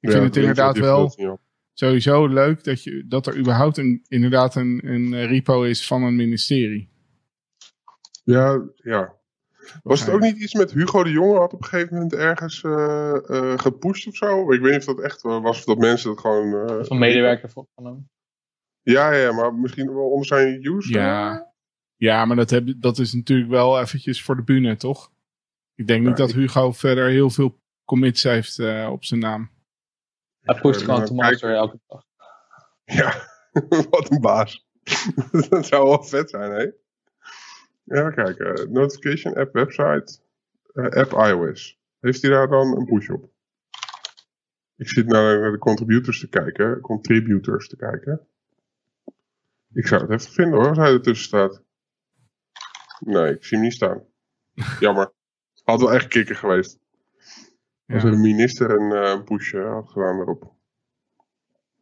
[0.00, 1.14] Ik ja, vind het inderdaad wel
[1.72, 6.16] sowieso leuk dat, je, dat er überhaupt een, inderdaad een, een repo is van een
[6.16, 6.88] ministerie.
[8.24, 9.14] Ja, ja.
[9.82, 12.62] Was het ook niet iets met Hugo de Jonge had op een gegeven moment ergens
[12.62, 14.52] uh, uh, gepusht of zo?
[14.52, 16.84] Ik weet niet of dat echt was of dat mensen dat gewoon...
[16.84, 18.08] van medewerker van hem.
[18.82, 20.92] Ja, ja, maar misschien wel onder zijn use.
[20.92, 21.53] Ja,
[22.04, 25.12] Ja, maar dat, heb, dat is natuurlijk wel eventjes voor de bühne, toch?
[25.74, 29.50] Ik denk niet dat Hugo verder heel veel commits heeft uh, op zijn naam.
[30.40, 32.04] Hij pusht gewoon te master elke dag.
[32.84, 33.28] Ja,
[33.90, 34.66] wat een baas.
[35.48, 36.70] dat zou wel vet zijn, hè?
[37.84, 38.38] Ja, kijk.
[38.38, 40.18] Uh, notification app website.
[40.72, 41.78] Uh, app iOS.
[42.00, 43.30] Heeft hij daar dan een push op?
[44.76, 46.80] Ik zit naar de contributors te kijken.
[46.80, 48.26] Contributors te kijken.
[49.72, 51.62] Ik zou het even vinden hoor, als hij ertussen staat.
[53.04, 54.02] Nee, ik zie hem niet staan.
[54.80, 55.12] Jammer.
[55.64, 56.78] Had wel echt kikker geweest.
[57.86, 60.52] Als er een minister een, uh, een push uh, had gedaan erop.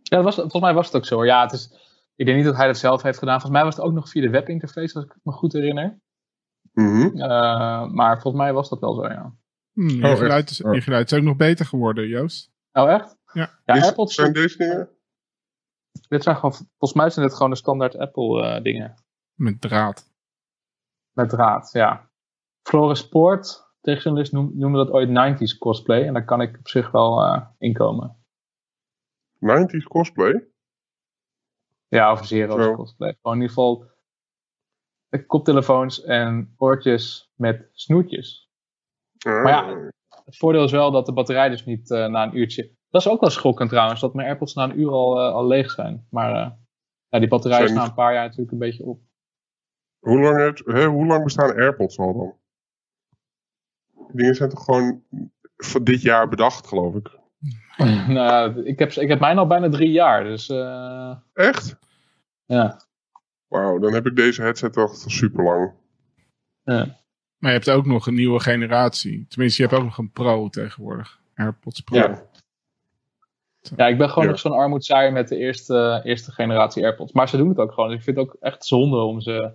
[0.02, 1.24] Ja, dat was, volgens mij was het ook zo.
[1.24, 1.70] Ja, het is,
[2.16, 3.40] ik denk niet dat hij dat zelf heeft gedaan.
[3.40, 6.00] Volgens mij was het ook nog via de webinterface, als ik me goed herinner.
[6.72, 7.16] Mm -hmm.
[7.16, 9.34] uh, maar volgens mij was dat wel zo, ja.
[9.72, 10.74] Je, oh, geluid is, oh.
[10.74, 12.50] je geluid is ook nog beter geworden, Joost.
[12.72, 13.16] Oh, echt?
[13.32, 13.58] Ja.
[13.64, 14.88] ja is, Apple zijn deze dingen?
[16.08, 18.94] Dit zijn gewoon, volgens mij zijn dit gewoon de standaard Apple uh, dingen.
[19.34, 20.11] Met draad.
[21.12, 22.10] Met draad, ja.
[22.62, 26.06] Floris Sport, tegenjournalist, noem, noemde dat ooit 90s cosplay.
[26.06, 28.16] En daar kan ik op zich wel uh, inkomen.
[29.34, 30.46] 90s cosplay?
[31.88, 33.16] Ja, of zero's cosplay.
[33.20, 33.90] Gewoon in ieder geval
[35.26, 38.50] koptelefoons en oortjes met snoertjes.
[39.18, 39.42] Ah.
[39.42, 39.90] Maar ja,
[40.24, 42.70] het voordeel is wel dat de batterij dus niet uh, na een uurtje...
[42.90, 45.46] Dat is ook wel schokkend trouwens, dat mijn AirPods na een uur al, uh, al
[45.46, 46.06] leeg zijn.
[46.10, 46.58] Maar
[47.08, 49.00] ja, die batterij is na een paar jaar natuurlijk een beetje op.
[50.02, 52.34] Hoe lang, het, hè, hoe lang bestaan AirPods al dan?
[54.06, 55.02] Die dingen zijn toch gewoon
[55.56, 57.10] voor dit jaar bedacht, geloof ik?
[58.08, 60.48] nou, ik heb, ik heb mijn al bijna drie jaar, dus...
[61.34, 61.76] Echt?
[62.44, 62.80] Ja.
[63.48, 65.72] Wauw, dan heb ik deze headset al super lang.
[66.62, 67.00] Ja.
[67.38, 69.26] Maar je hebt ook nog een nieuwe generatie.
[69.28, 71.20] Tenminste, je hebt ook nog een Pro tegenwoordig.
[71.34, 71.96] AirPods Pro.
[71.96, 72.22] Ja,
[73.76, 74.30] ja ik ben gewoon ja.
[74.30, 77.12] nog zo'n armoedzaaier met de eerste, eerste generatie AirPods.
[77.12, 77.88] Maar ze doen het ook gewoon.
[77.88, 79.52] Dus ik vind het ook echt zonde om ze...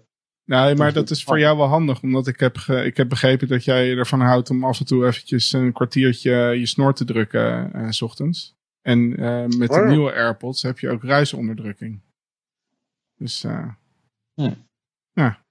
[0.48, 2.02] Nee, maar dat is voor jou wel handig.
[2.02, 5.54] Omdat ik heb, ik heb begrepen dat jij ervan houdt om af en toe eventjes
[5.54, 8.56] een kwartiertje je snor te drukken uh, s ochtends.
[8.82, 9.88] En uh, met de Oh.
[9.88, 12.02] nieuwe AirPods heb je ook ruisonderdrukking.
[13.16, 13.68] Dus uh,
[14.34, 14.54] Hm.
[15.14, 15.46] ja.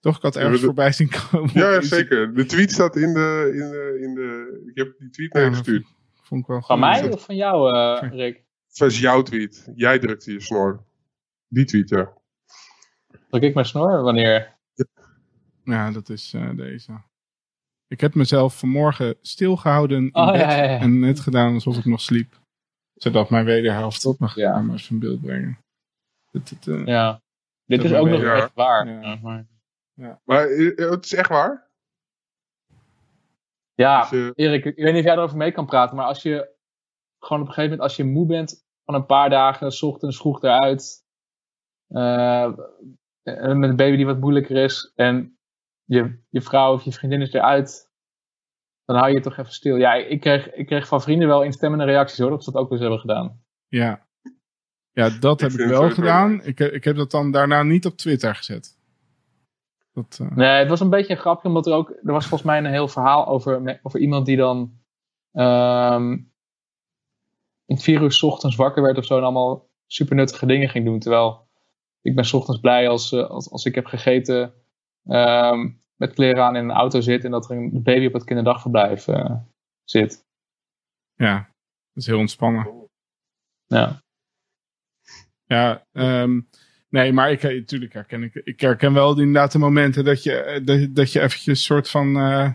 [0.00, 1.50] Toch, ik had Ja, ergens voorbij zien komen.
[1.54, 2.34] Ja, zeker.
[2.34, 4.62] De tweet staat in de, in de, in de...
[4.70, 5.86] Ik heb die tweet naar Ja, gestuurd.
[6.22, 8.10] Vond ik wel Van mij of van jou, eh.
[8.10, 8.42] Rick?
[8.72, 9.70] Dat is jouw tweet.
[9.74, 10.84] Jij drukte je snor.
[11.48, 12.12] Die tweet, ja.
[13.28, 14.02] Druk ik mijn snor?
[14.02, 14.56] Wanneer?
[15.64, 17.02] Ja, dat is eh, deze.
[17.86, 20.78] Ik heb mezelf vanmorgen stilgehouden in Oh, bed ja, ja, ja.
[20.78, 22.40] en net gedaan alsof ik nog sliep.
[22.94, 24.02] Zodat mijn wederhelft
[24.34, 24.60] ja.
[24.60, 25.58] maar eens in beeld brengen.
[26.30, 27.20] Dat, eh, Ja.
[27.64, 28.86] Dit is ook nog echt waar.
[29.22, 29.46] Maar-
[30.24, 31.70] Maar eh, het is echt waar?
[33.74, 36.56] ja Dus, Erik, ik weet niet of jij erover mee kan praten, maar als je
[37.18, 40.16] gewoon op een gegeven moment, als je moe bent van een paar dagen, 's ochtends
[40.16, 41.04] vroeg eruit,
[43.58, 45.38] met een baby die wat moeilijker is, en
[45.84, 47.90] je, je vrouw of je vriendin is eruit,
[48.84, 49.76] dan hou je het toch even stil.
[49.76, 52.70] Ja, ik kreeg, ik kreeg van vrienden wel instemmende reacties hoor, dat ze dat ook
[52.70, 53.42] eens hebben gedaan.
[53.68, 54.06] ja.
[54.92, 56.42] ja, dat heb ik het wel gedaan.
[56.42, 58.76] Ik, heb- ik heb dat dan daarna niet op Twitter gezet.
[59.92, 62.42] Dat, eh, Nee, het was een beetje een grapje, omdat er ook, er was volgens
[62.50, 64.72] mij een heel verhaal over, over iemand die dan
[65.32, 66.16] ehm
[67.66, 70.84] in vier uur 's ochtends wakker werd of zo en allemaal super nuttige dingen ging
[70.84, 70.98] doen.
[70.98, 71.47] Terwijl
[72.02, 74.52] ik ben 's ochtends blij als, eh, als, als ik heb gegeten,
[75.04, 78.24] ehm, met kleren aan in een auto zit en dat er een baby op het
[78.24, 79.36] kinderdagverblijf eh,
[79.84, 80.26] zit.
[81.14, 81.36] ja,
[81.92, 82.86] dat is heel ontspannen.
[83.66, 84.02] Ja.
[85.46, 86.40] Ja, ehm,
[86.88, 90.66] nee, maar ik, natuurlijk herken ik, ik herken wel inderdaad de momenten dat je, eh,
[90.66, 92.52] dat, dat je eventjes een soort van eh,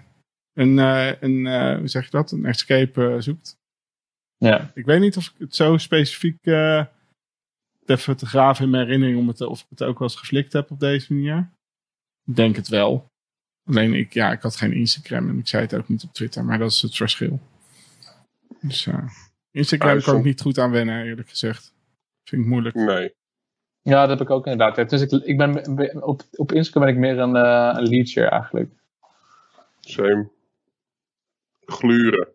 [0.54, 3.58] een, eh, een eh, hoe zeg je dat, een escape eh, zoekt.
[4.38, 4.72] ja.
[4.74, 6.86] Ik weet niet of ik het zo specifiek eh,
[7.90, 10.54] even te graven in mijn herinnering om het, of ik het ook wel eens geflikt
[10.54, 11.52] heb op deze manier.
[12.26, 13.12] Ik denk het wel.
[13.66, 16.46] Alleen ik, ja, ik had geen Instagram en ik zei het ook niet op Twitter,
[16.46, 17.40] maar dat is het verschil.
[18.62, 19.10] Dus eh,
[19.52, 21.74] Instagram Ah, kan ik niet goed aan wennen, eerlijk gezegd.
[22.24, 22.76] Vind ik moeilijk.
[22.76, 23.14] Nee.
[23.82, 24.76] ja, dat heb ik ook inderdaad.
[24.76, 28.72] Ja, Dus ik, ik ben, op, op Instagram ben ik meer een, eh een eigenlijk.
[29.80, 30.30] Same.
[31.66, 32.28] Gluren.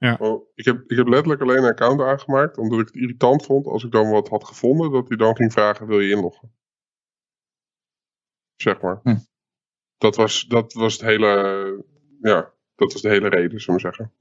[0.00, 0.16] Ja.
[0.20, 3.66] Oh, ik, heb, ik heb letterlijk alleen een account aangemaakt, omdat ik het irritant vond
[3.66, 6.52] als ik dan wat had gevonden, dat hij dan ging vragen, wil je inloggen?
[8.56, 9.00] Zeg maar.
[9.02, 9.16] Hm.
[9.98, 11.28] Dat, was, dat was het hele,
[12.20, 14.12] ja, dat was de hele reden, zullen we zeggen.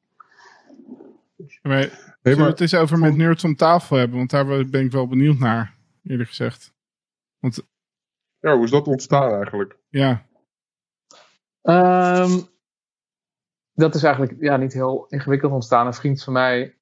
[1.61, 4.17] Maar, we maar, het eens over met nerds om tafel hebben?
[4.17, 6.73] Want daar ben ik wel benieuwd naar, eerlijk gezegd.
[8.39, 9.77] ja, hoe is dat ontstaan eigenlijk?
[9.89, 10.29] Ja,
[11.61, 12.39] Ehm,
[13.79, 15.87] dat is eigenlijk ja, niet heel ingewikkeld ontstaan.
[15.87, 16.79] Een vriend van mij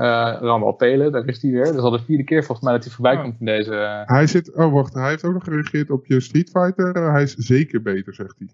[0.00, 1.64] Uh, Randall Pelen, daar is hij weer.
[1.64, 3.22] Dat is al de vierde keer volgens mij dat hij voorbij oh.
[3.22, 4.02] komt in deze...
[4.06, 4.56] Hij zit...
[4.56, 4.94] Oh, wacht.
[4.94, 7.12] Hij heeft ook nog gereageerd op je Street Fighter.
[7.12, 8.48] hij is zeker beter, zegt hij.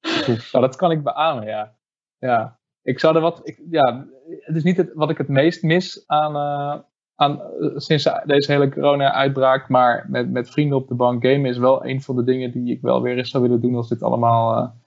[0.52, 1.76] nou, dat kan ik beamen, ja.
[2.18, 2.58] Ja.
[2.82, 3.40] Ik zou er wat...
[3.42, 4.06] Ik, ja,
[4.40, 6.36] het is niet het, wat ik het meest mis aan...
[6.36, 6.82] Uh,
[7.14, 7.40] aan
[7.76, 12.02] sinds deze hele corona-uitbraak, maar met, met vrienden op de bank gamen is wel een
[12.02, 14.79] van de dingen die ik wel weer eens zou willen doen als dit allemaal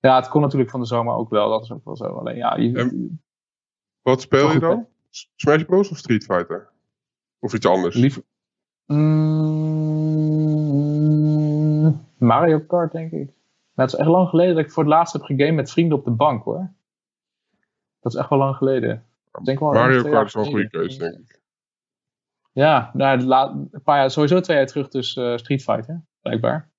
[0.00, 1.50] ja, het kon natuurlijk van de zomer ook wel.
[1.50, 2.04] Dat is ook wel zo.
[2.04, 3.10] Alleen ja, je,
[4.02, 4.86] wat speel je dan?
[5.34, 6.68] Smash Bros of Street Fighter?
[7.38, 7.94] Of iets anders?
[7.94, 8.22] Liever.
[8.86, 9.88] Mm,
[12.18, 13.30] Mario Kart, denk ik.
[13.74, 15.98] Maar het is echt lang geleden dat ik voor het laatst heb gegamed met vrienden
[15.98, 16.72] op de bank, hoor.
[18.00, 19.06] Dat is echt wel lang geleden.
[19.42, 21.40] Denk wel Mario Kart is wel een goede keuze, denk ik.
[22.52, 23.20] Ja, nou,
[23.70, 26.70] een paar jaar, sowieso twee jaar terug dus uh, Street Fighter, blijkbaar.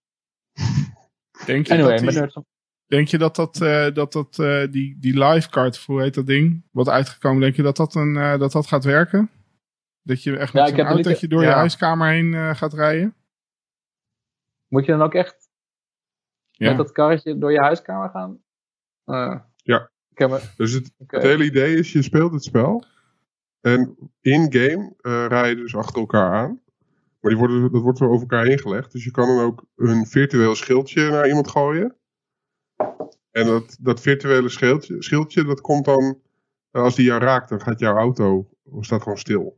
[1.45, 2.43] Denk je anyway, dat die...
[2.89, 6.63] Denk je dat dat, uh, dat, dat uh, die, die livecard, hoe heet dat ding,
[6.71, 9.29] wat uitgekomen, denk je dat dat, een, uh, dat, dat gaat werken?
[10.01, 11.47] Dat je echt met ja, een autootje door ja.
[11.47, 13.15] je huiskamer heen gaat rijden?
[14.67, 15.49] Moet je dan ook echt
[16.51, 16.67] ja.
[16.67, 18.39] met dat karretje door je huiskamer gaan?
[19.63, 19.89] ja.
[20.57, 22.83] dus het, het, hele idee is, je speelt het spel.
[23.61, 24.93] En in-game
[25.27, 26.61] rij je dus achter elkaar aan.
[27.19, 28.91] Maar die worden, dat wordt zo over elkaar heen gelegd.
[28.91, 31.98] Dus je kan dan ook een virtueel schildje naar iemand gooien.
[33.31, 36.19] En dat, dat virtuele schildje, schildje, dat komt dan,
[36.71, 38.49] eh, als die jou raakt, dan gaat jouw auto,
[38.79, 39.57] staat gewoon stil.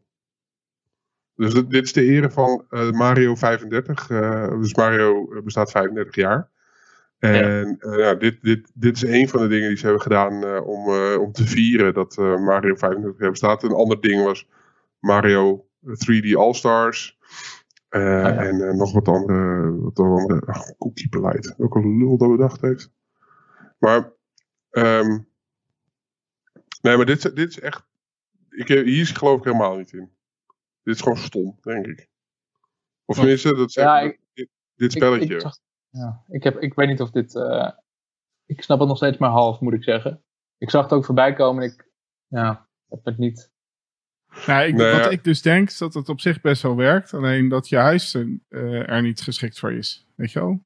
[1.35, 4.09] Dus dit, dit is de ere van uh, Mario 35.
[4.09, 6.49] Uh, eh, dus Mario bestaat 35 jaar.
[7.17, 7.97] En ja.
[7.97, 8.13] ja.
[8.13, 11.47] dit, dit, dit is een van de dingen die ze hebben gedaan om, om te
[11.47, 13.63] vieren dat Mario 35 jaar bestaat.
[13.63, 14.47] Een ander ding was
[14.99, 17.19] Mario 3D All-Stars.
[17.89, 18.35] Ah, ja.
[18.35, 20.63] En nog wat andere, wat andere ach.
[21.57, 22.91] Ook een lul dat bedacht heeft.
[23.81, 24.13] Maar,
[24.71, 25.27] um,
[26.81, 27.83] nee, maar dit, dit is echt,
[28.49, 30.11] ik, hier geloof ik helemaal niet in.
[30.83, 32.09] Dit is gewoon stom, denk ik.
[33.05, 35.35] Of tenminste, dat zeg, ja, dit, dit, spelletje.
[35.35, 35.59] Ik, ik,
[35.89, 37.71] ja, ik, heb, ik weet niet of dit, uh,
[38.45, 40.23] ik snap het nog steeds maar half, moet ik zeggen.
[40.57, 41.87] Ik zag het ook voorbij komen en ik,
[42.27, 43.51] ja, heb het niet.
[44.45, 47.13] Nou, ik, wat ik dus denk, is dat het op zich best wel werkt.
[47.13, 50.07] Alleen dat je huis uh, er niet geschikt voor is.
[50.15, 50.65] Weet je wel?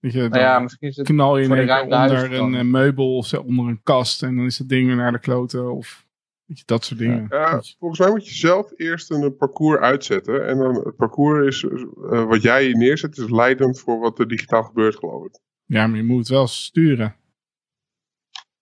[0.00, 3.34] Weet je, nou ja, misschien is het knal je in onder een eh, meubel of
[3.34, 6.06] onder een kast en dan is het ding weer naar de kloten of
[6.44, 7.26] weet je, dat soort dingen.
[7.28, 11.62] Ja, volgens mij moet je zelf eerst een parcours uitzetten en dan het parcours is
[11.62, 15.38] uh, wat jij neerzet is leidend voor wat er digitaal gebeurt geloof ik.
[15.64, 17.16] Ja, maar je moet het wel sturen.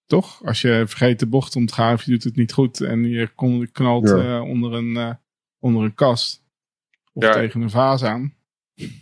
[0.06, 0.44] Toch?
[0.44, 3.04] Als je vergeet de bocht om te gaan of je doet het niet goed en
[3.04, 3.30] je
[3.72, 4.36] knalt ja.
[4.36, 5.18] uh, onder, een,
[5.58, 6.44] onder een kast
[7.12, 7.32] of ja.
[7.32, 8.35] tegen een vaas aan.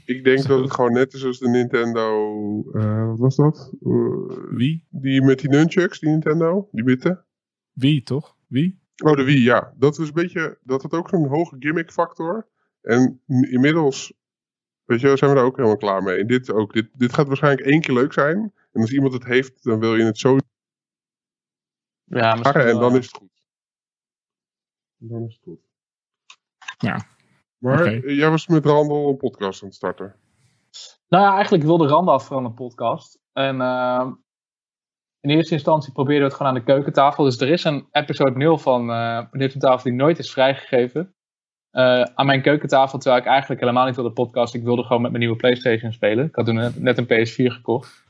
[0.04, 2.32] Ik denk dat het gewoon net is als de Nintendo.
[2.72, 3.72] Uh, wat was dat?
[3.80, 4.86] Uh, Wie?
[4.90, 7.24] Die met die nunchucks, die Nintendo, die witte.
[7.72, 8.36] Wie toch?
[8.46, 8.82] Wie?
[9.04, 9.74] Oh, de Wii, ja.
[9.76, 10.58] Dat is een beetje.
[10.62, 12.48] Dat had ook zo'n hoge gimmick factor.
[12.80, 14.14] En inmiddels.
[14.84, 16.18] Weet je, zijn we daar ook helemaal klaar mee.
[16.18, 16.72] En dit ook.
[16.72, 18.52] Dit, dit gaat waarschijnlijk één keer leuk zijn.
[18.72, 20.36] En als iemand het heeft, dan wil je het zo.
[22.04, 23.42] Ja, en dan is het goed.
[24.96, 25.60] Dan is het goed.
[26.78, 27.06] Ja.
[27.64, 30.14] Maar jij was met Randall een podcast aan het starten.
[31.08, 33.20] Nou ja, eigenlijk wilde Randall vooral een podcast.
[33.32, 34.06] En uh,
[35.20, 37.24] in eerste instantie probeerden we het gewoon aan de keukentafel.
[37.24, 41.14] Dus er is een episode 0 van uh, Meneer Tafel die nooit is vrijgegeven.
[41.72, 44.54] Uh, aan mijn keukentafel, terwijl ik eigenlijk helemaal niet wilde podcast.
[44.54, 46.26] Ik wilde gewoon met mijn nieuwe Playstation spelen.
[46.26, 48.04] Ik had toen net een PS4 gekocht.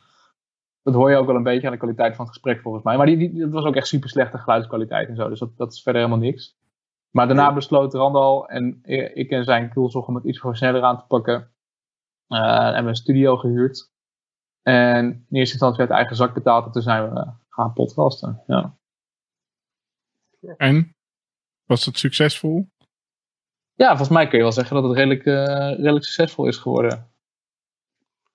[0.83, 2.97] Dat hoor je ook wel een beetje aan de kwaliteit van het gesprek volgens mij.
[2.97, 5.29] Maar die, die, dat was ook echt super slechte geluidskwaliteit en zo.
[5.29, 6.57] Dus dat, dat is verder helemaal niks.
[7.15, 8.81] Maar daarna besloot Randal en
[9.15, 11.35] ik en zijn kulzog om het iets professioneler aan te pakken.
[12.29, 13.93] Uh, en we hebben een studio gehuurd.
[14.62, 16.67] En in eerste instantie uit eigen zak betaald.
[16.67, 18.43] En toen zijn we gaan podcasten.
[18.47, 18.77] Ja.
[20.57, 20.97] En?
[21.65, 22.69] Was het succesvol?
[23.75, 27.11] Ja, volgens mij kun je wel zeggen dat het redelijk, uh, redelijk succesvol is geworden.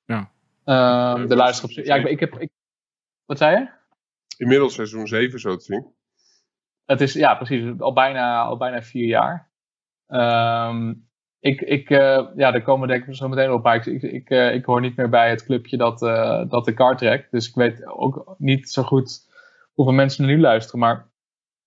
[0.06, 0.32] Ja.
[0.66, 2.40] Uh, de luister Ja, ik, ik heb...
[2.40, 2.50] Ik,
[3.26, 3.70] wat zei je?
[4.38, 5.98] Inmiddels seizoen 7 zo te zien.
[6.90, 9.50] Het is, ja, precies, al bijna, al bijna vier jaar.
[10.08, 11.08] Um,
[11.40, 13.64] ik, ik, uh, ja, daar komen denk ik zo meteen op.
[13.64, 16.66] Maar ik, ik, ik, uh, ik hoor niet meer bij het clubje dat, uh, dat
[16.66, 17.32] de car trekt.
[17.32, 19.30] Dus ik weet ook niet zo goed
[19.74, 20.80] hoeveel mensen er nu luisteren.
[20.80, 21.06] Maar op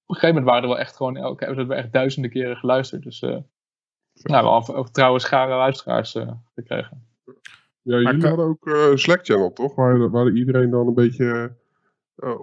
[0.06, 3.02] een gegeven moment waren er wel echt gewoon, elke we hebben echt duizenden keren geluisterd.
[3.02, 3.42] Dus nou,
[4.12, 6.16] we hebben ook trouwens schare luisteraars
[6.54, 7.06] gekregen.
[7.82, 9.74] Ja, jullie hadden ook een Slack channel, toch?
[9.74, 11.44] Waar, waar iedereen dan een beetje uh,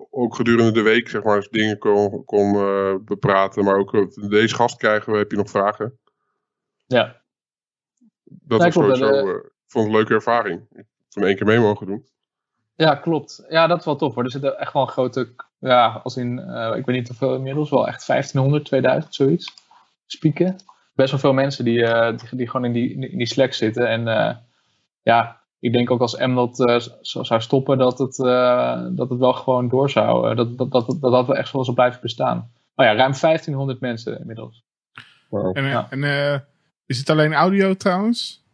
[0.09, 3.63] ook gedurende de week zeg maar, dingen kon, kon uh, bepraten.
[3.63, 5.99] Maar ook uh, deze gast krijgen we, heb je nog vragen?
[6.87, 7.21] Ja.
[8.23, 10.61] Dat was sowieso, ik vond het een leuke ervaring.
[10.71, 12.05] Ik heb één keer mee mogen doen.
[12.75, 13.45] Ja, klopt.
[13.49, 14.23] Ja, dat is wel tof hoor.
[14.23, 17.69] Er zitten echt wel een grote, ja, als in, uh, ik weet niet hoeveel inmiddels,
[17.69, 19.53] wel echt 1500, 2000, zoiets.
[20.05, 20.55] Spieken.
[20.93, 23.87] Best wel veel mensen die, uh, die, die, gewoon in die, in die Slack zitten.
[23.87, 24.35] En uh,
[25.01, 26.55] ja, ik denk ook als M dat
[27.01, 28.15] zou stoppen, dat het,
[28.97, 31.75] dat het wel gewoon door zou, dat, dat, dat, dat, dat wel echt wel zou
[31.75, 32.51] blijven bestaan.
[32.75, 34.63] Oh ja, ruim 1500 mensen inmiddels.
[35.29, 35.57] Wow.
[35.57, 35.87] En, ja.
[35.89, 36.03] en
[36.85, 38.45] is het alleen audio trouwens?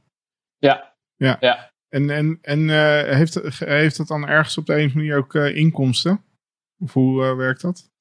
[0.57, 0.93] Ja.
[1.15, 1.37] Ja.
[1.39, 1.71] ja.
[1.89, 5.17] En, en, en uh, heeft, heeft dat dan ergens op de een of andere manier
[5.17, 6.23] ook uh, inkomsten?
[6.79, 7.91] Of hoe uh, werkt dat?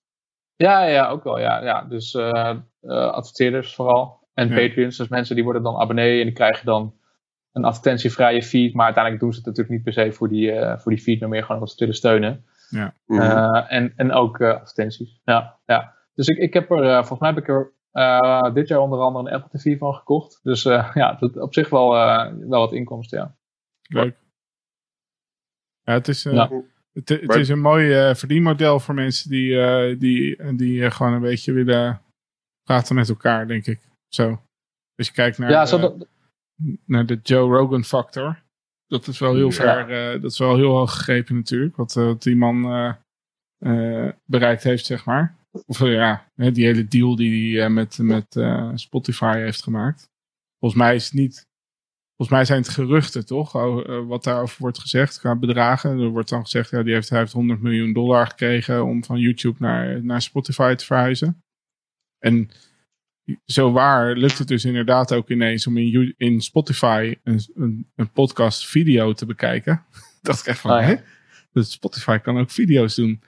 [0.56, 1.38] Ja, ja, ook wel.
[1.38, 1.84] Ja, ja.
[1.84, 2.16] Dus
[2.86, 4.28] adverteerders vooral.
[4.34, 4.54] En ja.
[4.54, 6.94] Patreons, dus mensen die worden dan abonnee en die krijgen dan
[7.54, 8.74] een advertentievrije feed.
[8.74, 11.28] Maar uiteindelijk doen ze het natuurlijk niet per se voor die, voor die feed, maar
[11.28, 12.44] meer gewoon omdat ze willen steunen.
[12.68, 13.68] Ja.
[13.68, 15.20] en, en ook advertenties.
[15.24, 15.94] Ja, ja.
[16.14, 19.34] Dus ik, ik heb er, volgens mij heb ik er dit jaar onder andere een
[19.34, 20.40] Apple TV van gekocht.
[20.42, 20.62] Dus
[21.02, 21.90] ja, dat op zich wel,
[22.48, 23.36] wel wat inkomsten, ja.
[23.88, 24.16] Leuk.
[25.82, 30.54] Ja, het is, het, het, is een mooi uh, verdienmodel voor mensen die, uh, die,
[30.56, 32.00] die gewoon een beetje willen
[32.62, 33.80] praten met elkaar, denk ik.
[34.08, 34.28] Zo.
[34.96, 36.06] Als je kijkt naar, ja, de, dat...
[36.86, 38.42] naar de Joe Rogan factor.
[38.86, 39.86] Dat is wel heel ja.
[39.86, 41.76] ver, dat is wel heel hoog gegrepen natuurlijk.
[41.76, 42.62] Wat, wat die man
[44.24, 45.36] bereikt heeft, zeg maar.
[45.66, 48.40] Of ja, die hele deal die hij met, met
[48.74, 50.10] Spotify heeft gemaakt.
[50.58, 51.46] Volgens mij is het niet
[52.16, 53.54] Volgens mij zijn het geruchten, toch?
[53.54, 55.98] Eh, wat daarover wordt gezegd qua bedragen.
[55.98, 59.18] Er wordt dan gezegd, ja, die heeft, hij heeft 100 miljoen dollar gekregen om van
[59.18, 61.42] YouTube naar, naar Spotify te verhuizen.
[62.18, 62.50] En
[63.44, 68.10] zo waar lukt het dus inderdaad ook ineens om in, in Spotify een, een, een,
[68.10, 69.84] podcast video te bekijken.
[70.22, 71.02] dacht ik echt van, ah, ja.
[71.52, 73.22] Dus Spotify kan ook video's doen.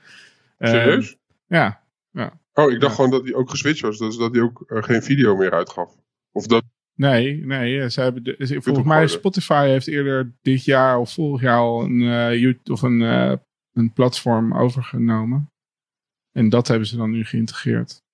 [0.59, 1.11] Serieus?
[1.11, 1.17] Uh,
[1.47, 2.41] ja, ja.
[2.53, 3.99] Oh, ik dacht gewoon dat hij ook geswitcht was.
[3.99, 5.95] Dus dat hij ook uh, geen video meer uitgaf.
[6.33, 6.65] Of dat
[6.97, 7.91] Nee, nee.
[7.91, 12.01] Ze hebben de, volgens mij Spotify heeft eerder dit jaar of vorig jaar al een,
[12.01, 13.33] uh, of een, uh,
[13.73, 15.51] een platform overgenomen.
[16.33, 18.05] En dat hebben ze dan nu geïntegreerd.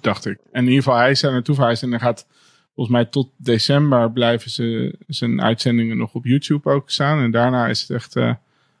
[0.00, 0.38] Dacht ik.
[0.52, 1.82] En in ieder geval, hij is daar naartoe verhuisd.
[1.82, 2.26] En dan gaat
[2.74, 7.22] volgens mij tot december blijven ze zijn uitzendingen nog op YouTube ook staan.
[7.22, 8.34] En daarna is het echt uh,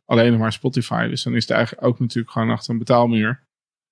[0.04, 1.08] alleen nog maar Spotify.
[1.08, 3.42] Dus dan is het eigenlijk ook natuurlijk gewoon achter een betaalmuur.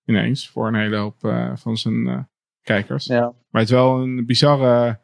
[0.04, 0.48] Ineens.
[0.48, 1.18] Voor een hele hoop
[1.54, 2.28] van zijn
[2.62, 3.04] kijkers.
[3.04, 3.34] Ja.
[3.50, 4.98] Maar het is wel een bizarre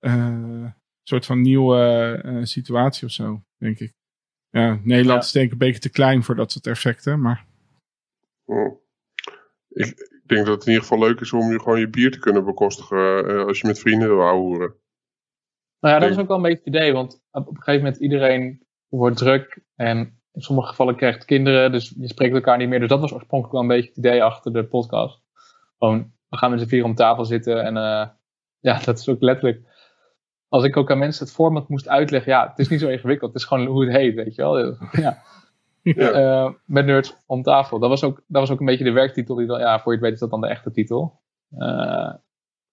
[0.00, 0.66] uh,
[1.02, 3.92] soort van nieuwe uh, situatie of zo, denk ik.
[4.50, 5.26] Ja, Nederland ja.
[5.26, 7.46] is denk ik een beetje te klein voor dat soort effecten, maar...
[8.44, 8.82] Oh.
[9.68, 12.10] Ik, ik, denk dat het in ieder geval leuk is om nu gewoon je bier
[12.10, 14.74] te kunnen bekostigen uh, als je met vrienden wil houden.
[15.80, 17.84] Nou ja, dat is ook wel een beetje het idee, want op, op een gegeven
[17.84, 22.68] moment iedereen wordt druk en in sommige gevallen krijgt kinderen, dus je spreekt elkaar niet
[22.68, 22.80] meer.
[22.80, 25.22] Dus dat was oorspronkelijk wel een beetje het idee achter de podcast.
[25.78, 27.64] Gewoon we gaan met z'n vier om tafel zitten.
[27.64, 28.08] En uh,
[28.60, 29.72] ja, dat is ook letterlijk.
[30.48, 33.32] Als ik ook aan mensen het format moest uitleggen, ja, het is niet zo ingewikkeld.
[33.32, 34.76] Het is gewoon hoe het heet, weet je wel.
[34.92, 35.22] Ja.
[35.84, 36.44] Ja.
[36.46, 37.78] Uh, met nerds om tafel.
[37.78, 39.34] Dat was, ook, dat was ook een beetje de werktitel.
[39.34, 41.20] Die dan, ja, voor je het weet is dat dan de echte titel.
[41.58, 42.12] Uh,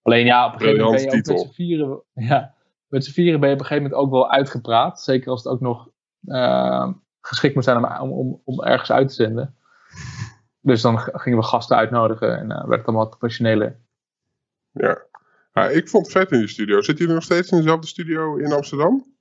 [0.02, 2.02] alleen ja, op een gegeven moment ben je ook met z'n vieren.
[2.14, 2.54] Ja,
[2.86, 5.00] met z'n vieren ben je op een gegeven moment ook wel uitgepraat.
[5.00, 5.88] Zeker als het ook nog
[7.20, 9.56] geschikt moet zijn om, om, om ergens uit te zenden.
[10.60, 13.80] Dus dan gingen we gasten uitnodigen en werd het allemaal professioneler.
[14.70, 15.02] Ja.
[15.52, 16.80] ja, ik vond het vet in die studio.
[16.80, 19.14] Zit jullie nog steeds in dezelfde studio in Amsterdam?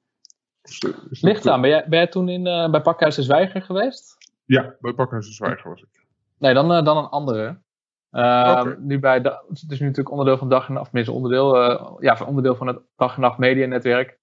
[1.10, 1.62] Ligt aan.
[1.62, 4.18] Ben jij, ben jij toen in, uh, bij Pakhuis de Zwijger geweest?
[4.46, 6.06] Ja, bij Pakhuis de Zwijger was ik.
[6.38, 7.62] Nee, dan, uh, dan een andere.
[8.10, 8.76] Okay.
[8.80, 11.56] Nu bij het is nu natuurlijk onderdeel van dag en nacht, tenminste onderdeel,
[12.04, 14.20] ja, onderdeel van het dag en nacht media netwerk.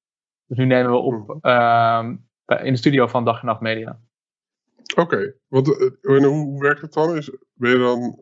[0.46, 2.26] Dus nu nemen we op mm.
[2.46, 4.00] in de studio van dag en nacht media.
[4.90, 5.34] Oké, okay.
[5.48, 7.16] want hoe, hoe, werkt het dan?
[7.16, 8.18] Is, ben je dan,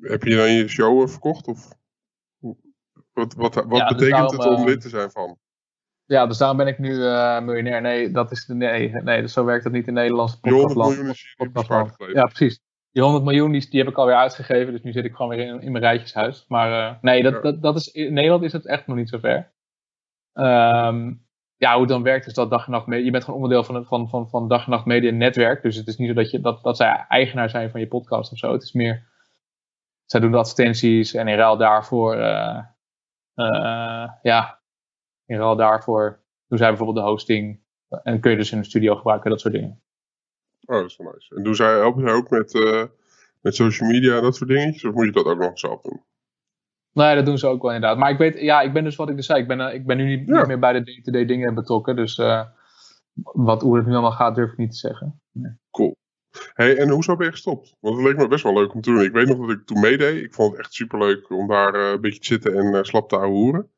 [0.00, 1.46] heb je dan je show verkocht?
[1.46, 1.76] Of
[3.12, 5.38] wat, wat, wat ja, dus betekent dus daarom, het om lid te zijn van?
[6.06, 7.80] Ja, dus daarom ben ik nu uh, miljonair.
[7.80, 11.94] Nee, dat is de, nee, nee dus zo werkt het niet in Nederlandse podcastland.
[12.12, 12.60] Ja, precies.
[12.90, 15.46] Die 100 miljoen die, die heb ik alweer uitgegeven, dus nu zit ik gewoon weer
[15.46, 16.44] in, in mijn rijtjeshuis.
[16.48, 19.52] Maar nee, dat, dat, dat is, in Nederland is het echt nog niet zo ver.
[20.32, 21.26] Um,
[21.56, 23.04] ja, hoe het dan werkt is dat dag en nacht media.
[23.04, 25.62] Je bent gewoon onderdeel van, het, van, van, van dag en nacht media netwerk.
[25.62, 28.32] Dus het is niet zo dat, je, dat, dat zij eigenaar zijn van je podcast
[28.32, 28.52] of zo.
[28.52, 29.06] Het is meer.
[30.04, 32.16] Zij doen de advertenties en in ruil daarvoor.
[32.16, 32.58] Uh,
[33.34, 34.55] uh, ja,
[35.26, 37.64] in ruil daarvoor doen zij bijvoorbeeld de hosting.
[38.02, 39.82] En kun je dus in de studio gebruiken, dat soort dingen.
[40.66, 41.34] Oh, dat is wel nice.
[41.34, 42.84] En doen zij, helpen zij ook met, uh,
[43.40, 44.84] met social media en dat soort dingetjes?
[44.84, 46.04] Of moet je dat ook nog zelf doen?
[46.92, 47.98] Nee, dat doen ze ook wel inderdaad.
[47.98, 49.40] Maar ik weet, ja, ik ben dus wat ik dus zei.
[49.40, 50.38] Ik ben, uh, ik ben nu niet, ja.
[50.38, 51.96] niet, meer bij de day-to-day dingen betrokken.
[51.96, 52.46] Dus uh,
[53.22, 55.20] wat, hoe het nu allemaal gaat, durf ik niet te zeggen.
[55.32, 55.52] Nee.
[55.70, 55.96] Cool.
[56.52, 57.76] Hey, en hoezo ben je gestopt?
[57.80, 59.02] Want het leek me best wel leuk om te doen.
[59.02, 60.22] Ik weet nog dat ik toen meedeed.
[60.22, 63.70] Ik vond het echt superleuk om daar een beetje te zitten en slap te hoeren.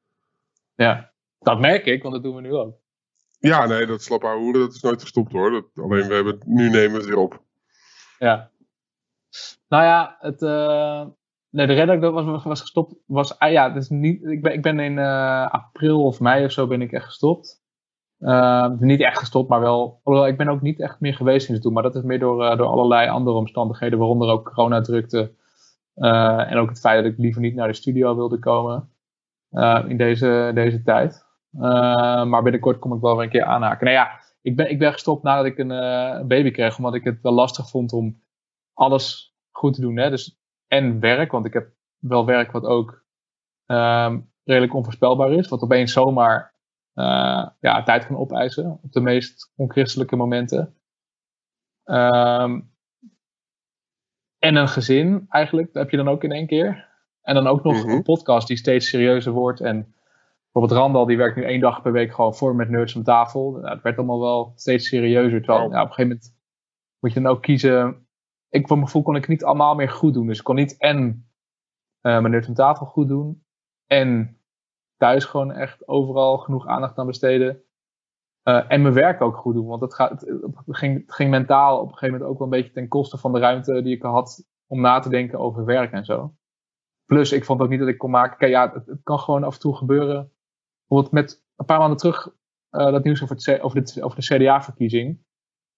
[0.74, 2.76] Ja, dat merk ik, want dat doen we nu ook.
[3.40, 5.50] Ja, nee, dat slap hoeren, dat is nooit gestopt hoor.
[5.50, 7.42] Dat, alleen we hebben, nu nemen we het weer op.
[8.18, 8.50] Ja.
[9.68, 11.06] Nou ja, het, uh,
[11.50, 12.94] nee, de redder was, was gestopt.
[13.06, 16.52] Was, ah, ja, dus niet, ik, ben, ik ben in uh, april of mei of
[16.52, 17.62] zo ben ik echt gestopt.
[18.18, 20.00] Uh, niet echt gestopt, maar wel.
[20.26, 21.72] Ik ben ook niet echt meer geweest sinds toen.
[21.72, 25.34] Maar dat is meer door, door allerlei andere omstandigheden, waaronder ook coronadrukte.
[25.94, 28.90] en ook het feit dat ik liever niet naar de studio wilde komen
[29.88, 31.27] in deze, deze tijd.
[32.28, 33.84] Maar binnenkort kom ik wel weer een keer aanhaken.
[33.86, 37.04] Nou ja, ik ben, ik ben gestopt nadat ik een, een baby kreeg, omdat ik
[37.04, 38.22] het wel lastig vond om
[38.74, 39.96] alles goed te doen.
[39.96, 40.10] Hè?
[40.10, 43.04] Dus, en werk, want ik heb wel werk wat ook
[43.66, 45.48] um, redelijk onvoorspelbaar is.
[45.48, 46.54] Wat opeens zomaar
[46.94, 50.74] uh, ja, tijd kan opeisen op de meest onchristelijke momenten.
[51.84, 52.76] Um,
[54.38, 56.86] en een gezin eigenlijk, dat heb je dan ook in één keer.
[57.22, 57.90] En dan ook nog mm -hmm.
[57.90, 59.60] een podcast die steeds serieuzer wordt.
[59.60, 59.94] En
[60.52, 63.50] bijvoorbeeld Randal, die werkt nu één dag per week gewoon voor met nerds om tafel.
[63.50, 65.42] Nou, het werd allemaal wel steeds serieuzer.
[65.42, 66.36] Terwijl ja, op een gegeven moment
[67.00, 68.08] moet je dan ook kiezen
[68.48, 70.26] ik voor mijn gevoel kon ik niet allemaal meer goed doen.
[70.26, 71.28] Dus ik kon niet en
[72.02, 73.44] uh, mijn van tafel goed doen.
[73.86, 74.40] En
[74.96, 77.62] thuis gewoon echt overal genoeg aandacht aan besteden.
[78.44, 79.66] Uh, en mijn werk ook goed doen.
[79.66, 82.58] Want het, gaat, het, ging, het ging mentaal op een gegeven moment ook wel een
[82.58, 85.92] beetje ten koste van de ruimte die ik had om na te denken over werk
[85.92, 86.34] en zo.
[87.04, 88.38] Plus, ik vond ook niet dat ik kon maken.
[88.38, 90.32] Kijk, ja, het, het kan gewoon af en toe gebeuren.
[90.88, 92.28] Bijvoorbeeld met een paar maanden terug
[92.70, 95.18] uh, dat nieuws over, het, over, de, over de CDA-verkiezing.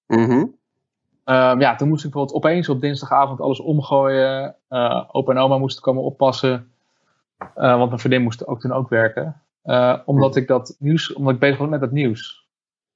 [0.06, 0.58] Mm
[1.24, 4.56] Um, ja, toen moest ik bijvoorbeeld opeens op dinsdagavond alles omgooien.
[4.68, 6.72] Uh, opa en oma moesten komen oppassen.
[7.38, 9.42] Uh, want mijn vriendin moest ook toen ook werken.
[10.04, 12.48] Omdat ik dat nieuws, omdat ik bezig was met dat nieuws.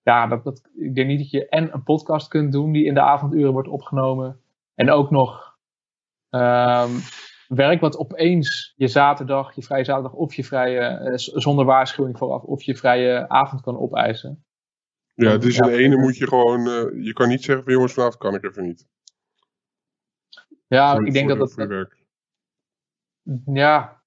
[0.02, 2.94] Ja, dat, dat, ik denk niet dat je en een podcast kunt doen die in
[2.94, 4.40] de avonduren wordt opgenomen.
[4.74, 5.56] En ook nog
[6.30, 7.00] um,
[7.54, 12.62] werk wat opeens je zaterdag, je vrije zaterdag of je vrije, zonder waarschuwing vooraf, of
[12.62, 14.44] je vrije avond kan opeisen.
[15.14, 17.92] Ja, dus in de ene moet je gewoon, uh, je kan niet zeggen van jongens
[17.92, 18.88] vanavond kan ik even niet.
[20.66, 21.54] Ja, voor, ik denk dat dat...
[21.54, 22.02] Werk.
[23.44, 24.02] Ja,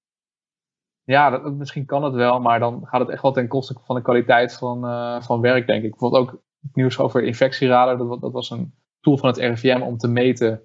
[1.04, 3.96] ja dat, misschien kan het wel, maar dan gaat het echt wel ten koste van
[3.96, 5.90] de kwaliteit van, uh, van werk, denk ik.
[5.90, 6.42] Bijvoorbeeld ook
[6.72, 10.62] nieuws over infectieradar, dat, dat was een tool van het RIVM om te meten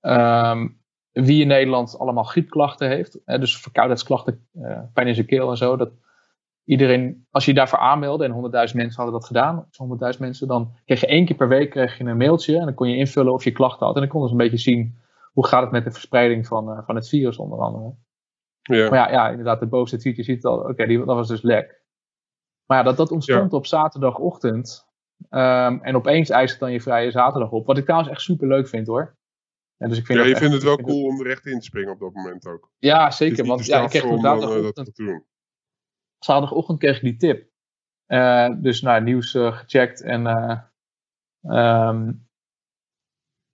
[0.00, 0.82] um,
[1.24, 3.20] wie in Nederland allemaal griepklachten heeft.
[3.24, 5.76] Hè, dus verkoudheidsklachten, uh, pijn in zijn keel en zo.
[5.76, 5.90] Dat,
[6.64, 8.32] iedereen, als je, je daarvoor aanmeldde, en
[8.68, 9.66] 100.000 mensen hadden dat gedaan,
[10.14, 12.74] 100.000 mensen, dan kreeg je één keer per week kreeg je een mailtje en dan
[12.74, 13.94] kon je invullen of je klachten had.
[13.94, 14.98] En dan konden ze een beetje zien
[15.32, 17.94] hoe gaat het met de verspreiding van, uh, van het virus onder andere.
[18.62, 18.90] Ja.
[18.90, 21.82] Maar ja, ja, inderdaad, het bovenste tweetje ziet al, oké, okay, dat was dus lek.
[22.66, 24.86] Maar ja, dat, dat ontstond op zaterdagochtend.
[25.30, 27.66] Um, en opeens eist het dan je vrije zaterdag op.
[27.66, 29.17] Wat ik trouwens echt super leuk vind hoor.
[29.78, 31.64] En dus ik vind ja, je vindt het wel cool om er echt in te
[31.64, 32.70] springen op dat moment ook.
[32.78, 33.46] Ja, zeker.
[33.46, 34.86] Want ja, ik kreeg toen zaterdagochtend...
[34.86, 35.26] Dat te doen
[36.18, 37.46] zaterdagochtend kreeg ik die tip.
[38.06, 40.26] Uh, dus nou, nieuws uh, gecheckt en
[41.42, 42.26] um,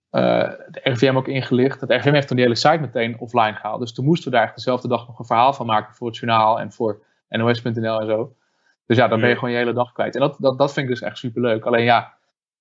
[0.09, 1.81] het RVM ook ingelicht.
[1.81, 3.79] Het RVM heeft toen die hele site meteen offline gehaald.
[3.79, 6.17] Dus toen moesten we daar echt dezelfde dag nog een verhaal van maken voor het
[6.17, 8.35] journaal en voor NOS.nl en zo.
[8.85, 10.15] Dus ja, dan ben je gewoon je hele dag kwijt.
[10.15, 11.65] En dat, dat, dat vind ik dus echt super leuk.
[11.65, 12.14] Alleen ja,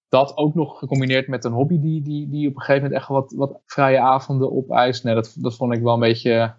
[0.08, 3.08] dat ook nog gecombineerd met een hobby die, die, die op een gegeven moment echt
[3.08, 5.04] wat, wat vrije avonden opeist.
[5.04, 6.54] Nee, dat, dat vond ik wel een beetje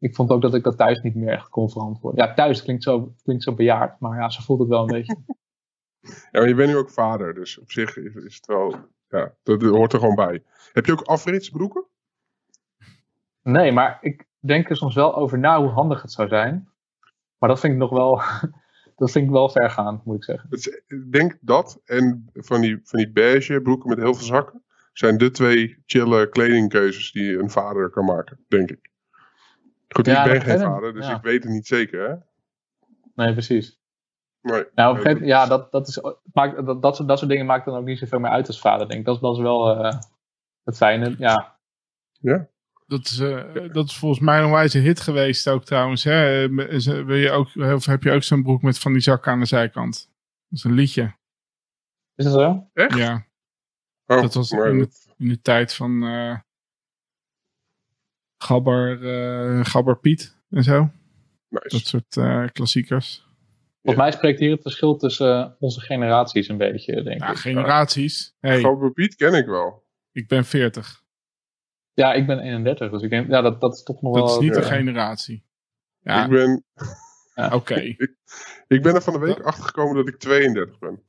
[0.00, 2.26] ik vond ook dat ik dat thuis niet meer echt kon verantwoorden.
[2.26, 5.16] Ja, thuis klinkt zo, klinkt zo bejaard, maar ja, ze voelt het wel een beetje.
[6.02, 8.74] Ja, maar je bent nu ook vader, dus op zich is, is het wel,
[9.08, 10.42] ja, dat hoort er gewoon bij.
[10.72, 11.84] Heb je ook afritsbroeken?
[13.42, 16.68] Nee, maar ik denk er soms wel over na hoe handig het zou zijn.
[17.38, 18.20] Maar dat vind ik nog wel,
[19.00, 20.48] dat vind ik wel ver gaan, moet ik zeggen.
[20.86, 24.62] ik denk dat en van die, van die beige broeken met heel veel zakken
[24.92, 28.90] zijn de twee chille kledingkeuzes die een vader kan maken, denk ik.
[29.88, 32.14] Goed, ik ben geen vader, dus ik weet het niet zeker, hè?
[33.14, 33.80] Nee, precies.
[34.40, 36.00] Nee, nou, ja, dat, dat, is,
[36.32, 38.60] maakt, dat, dat, soort, dat soort dingen maakt dan ook niet zoveel meer uit als
[38.60, 39.20] vader, denk ik.
[39.20, 39.92] Dat, is wel uh,
[40.64, 41.58] het fijne, ja.
[42.12, 42.48] Ja.
[42.90, 46.04] Dat is, uh, dat is volgens mij een wijze hit geweest ook trouwens.
[46.04, 46.48] Hè?
[47.04, 49.46] Wil je ook, of heb je ook zo'n broek met van die zakken aan de
[49.46, 50.10] zijkant?
[50.48, 51.14] Dat is een liedje.
[52.14, 52.70] Is dat zo?
[52.74, 52.96] Echt?
[52.96, 53.26] Ja.
[54.06, 54.88] Oh, dat was in de,
[55.18, 56.04] in de tijd van...
[56.04, 56.38] Uh,
[58.42, 60.90] Gabber, uh, Gabber Piet en zo.
[61.48, 61.68] Nice.
[61.68, 63.26] Dat soort uh, klassiekers.
[63.82, 67.36] Volgens mij spreekt hier het verschil tussen uh, onze generaties een beetje, denk ja, ik.
[67.36, 68.36] generaties.
[68.40, 69.84] Hey, Gabber Piet ken ik wel.
[70.12, 71.02] Ik ben 40.
[72.00, 74.32] Ja, ik ben 31, dus ik denk, ja, dat, dat is toch nog dat wel...
[74.32, 75.44] Dat is niet de generatie.
[75.98, 76.24] Ja.
[76.24, 76.64] Ik ben...
[77.34, 77.46] Ja.
[77.54, 77.54] Oké.
[77.54, 77.84] Okay.
[77.98, 78.16] ik,
[78.66, 81.02] ik, ben er van de week achter gekomen dat ik 32 ben.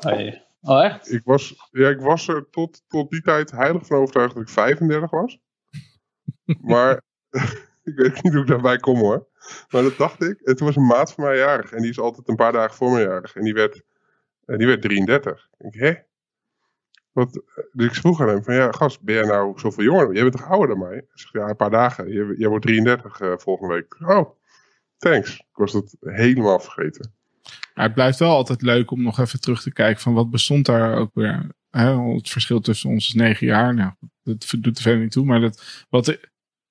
[0.00, 0.46] Hey.
[0.60, 1.12] Oh, echt?
[1.12, 4.48] Ik was, ja, ik was er tot, tot die tijd heilig van overtuigd dat ik
[4.48, 5.38] 35 was.
[6.60, 7.02] Maar
[7.82, 9.28] ik weet niet hoe ik daarbij kom hoor.
[9.70, 10.40] Maar dat dacht ik.
[10.40, 11.72] En toen was een maat van mij jarig.
[11.72, 13.34] En die is altijd een paar dagen voor me jarig.
[13.34, 13.82] En die werd,
[14.46, 15.48] uh, die werd 33.
[15.58, 16.02] Ik denk, hè?
[17.14, 17.42] Wat,
[17.72, 20.12] dus ik vroeg aan hem van, ja gast, ben jij nou zoveel jonger?
[20.12, 20.92] Jij bent toch ouder dan mij?
[20.92, 22.12] Hij zegt, ja, een paar dagen.
[22.12, 23.96] Jij, jij wordt 33 uh, volgende week.
[24.00, 24.30] Oh,
[24.98, 25.38] thanks.
[25.38, 27.12] Ik was dat helemaal vergeten.
[27.74, 30.66] Maar het blijft wel altijd leuk om nog even terug te kijken van wat bestond
[30.66, 31.46] daar ook weer.
[31.70, 32.14] Hè?
[32.14, 33.74] Het verschil tussen ons is negen jaar.
[33.74, 33.92] Nou,
[34.22, 35.24] dat doet er verder niet toe.
[35.24, 36.18] Maar dat, wat,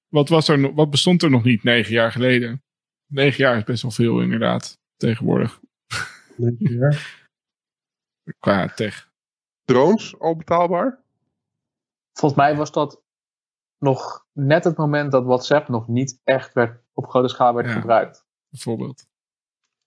[0.07, 2.63] wat, was er, wat bestond er nog niet negen jaar geleden?
[3.07, 5.59] Negen jaar is best wel veel inderdaad, tegenwoordig.
[6.35, 7.27] Negen jaar?
[8.39, 9.11] Qua tech.
[9.65, 11.01] Drones al betaalbaar?
[12.13, 13.01] Volgens mij was dat
[13.77, 17.73] nog net het moment dat WhatsApp nog niet echt werd, op grote schaal werd Ja.
[17.73, 18.25] gebruikt.
[18.49, 19.05] Bijvoorbeeld.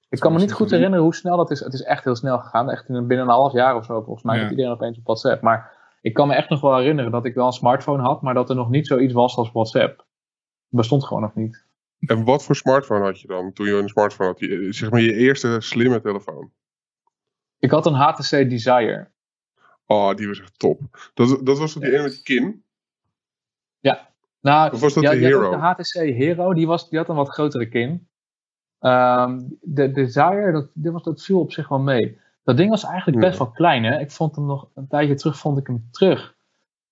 [0.09, 1.61] Ik kan me niet goed herinneren hoe snel dat is.
[1.61, 2.71] Het is echt heel snel gegaan.
[2.71, 4.03] Echt in, binnen een half jaar of zo.
[4.03, 4.51] Volgens mij Ja.
[4.51, 5.43] iedereen opeens op WhatsApp.
[5.43, 8.35] Maar ik kan me echt nog wel herinneren dat ik wel een smartphone had, maar
[8.35, 9.97] dat er nog niet zoiets was als WhatsApp.
[9.99, 10.07] Het
[10.79, 11.65] bestond gewoon nog niet.
[11.99, 14.39] En wat voor smartphone had je dan toen je een smartphone had?
[14.41, 16.53] Je, zeg maar je eerste slimme telefoon.
[17.59, 19.11] Ik had een HTC Desire.
[19.87, 20.81] Oh, die was echt top.
[21.15, 22.65] Dat, dat was toch die ene met die kin?
[24.41, 25.51] Nou, Of was dat ja, de Hero?
[25.51, 28.09] de HTC Hero, die, was, die had een wat grotere kin.
[28.79, 32.21] Ehm, de Desire, dat, dit was, dat viel op zich wel mee.
[32.45, 33.45] Dat ding was eigenlijk best Ja.
[33.45, 33.85] wel klein.
[33.85, 33.99] Hè?
[34.01, 36.37] Ik vond hem nog een tijdje terug, vond ik hem terug.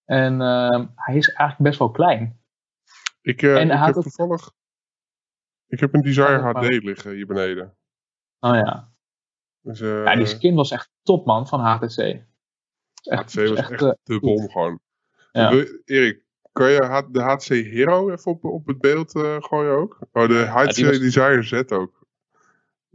[0.05, 2.41] En ehm, hij is eigenlijk best wel klein.
[3.23, 4.51] Ik, eh, En ik hij had heb ook- toevallig...
[5.67, 7.77] Ik heb een Desire Ja, HD liggen hier beneden.
[8.41, 8.93] Oh ja.
[9.61, 12.23] Dus, eh, ja, die skin was echt top, man, van HTC.
[13.07, 14.81] Is HTC was echt eh, de bom gewoon.
[15.33, 15.65] Ja.
[15.85, 19.99] Erik, kan je de HTC Hero even op, op het beeld eh, gooien ook?
[20.13, 22.07] Oh, de was- Desire Z ook.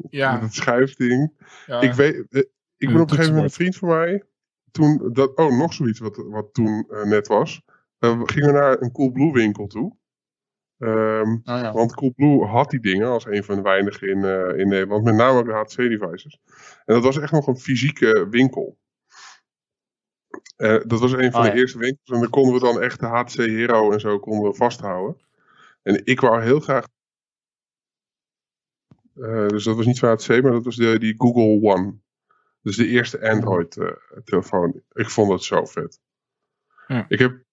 [0.10, 1.34] Ja, Met het schuifding.
[1.66, 1.82] ja.
[1.82, 2.42] Ik weet, eh,
[2.78, 4.24] ik ben op een gegeven moment een vriend van mij.
[4.72, 7.62] Toen, dat, oh, nog zoiets wat, wat toen eh, net was.
[8.00, 9.98] Eh, we gingen naar een Coolblue winkel toe.
[10.78, 11.72] Ehm, Oh ja.
[11.74, 15.04] want Coolblue had die dingen als een van de weinigen in, eh, in Nederland.
[15.04, 16.40] Met name ook de HTC-devices.
[16.86, 18.78] En dat was echt nog een fysieke winkel.
[20.60, 21.60] Eh, dat was een van Oh, de ja.
[21.60, 22.10] eerste winkels.
[22.10, 25.18] En daar konden we dan echt de HTC Hero en zo konden we vasthouden.
[25.82, 26.86] En ik wou heel graag...
[29.14, 31.98] eh, dus dat was niet van HTC, maar dat was de, die Google One.
[32.62, 34.82] Dus de eerste Android-telefoon.
[34.94, 36.00] ik vond dat zo vet.
[36.88, 37.06] Ja.
[37.08, 37.44] Ik heb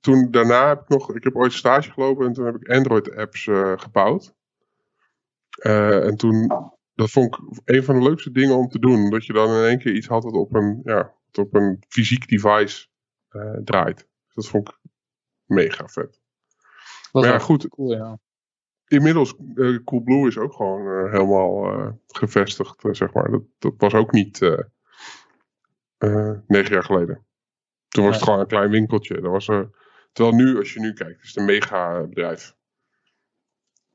[0.00, 3.46] toen daarna heb ik nog, ik heb ooit stage gelopen en toen heb ik Android-apps
[3.46, 4.34] eh, gebouwd.
[5.48, 6.46] Eh, en toen,
[6.94, 9.10] dat vond ik een van de leukste dingen om te doen.
[9.10, 12.28] Dat je dan in één keer iets had wat op een, ja, op een fysiek
[12.28, 12.86] device
[13.28, 13.96] eh, draait.
[13.96, 14.78] Dus dat vond ik
[15.44, 16.20] mega vet.
[17.12, 17.68] Maar ja, goed.
[17.68, 18.18] Cool, ja.
[18.86, 23.30] Inmiddels, eh, Coolblue is ook gewoon eh, helemaal gevestigd, zeg maar.
[23.30, 24.40] Dat, dat was ook niet
[26.46, 27.26] negen jaar geleden.
[27.88, 29.20] Toen was het gewoon een klein winkeltje.
[29.20, 29.70] Dat was, er
[30.12, 32.54] terwijl nu, als je nu kijkt, is het een mega bedrijf.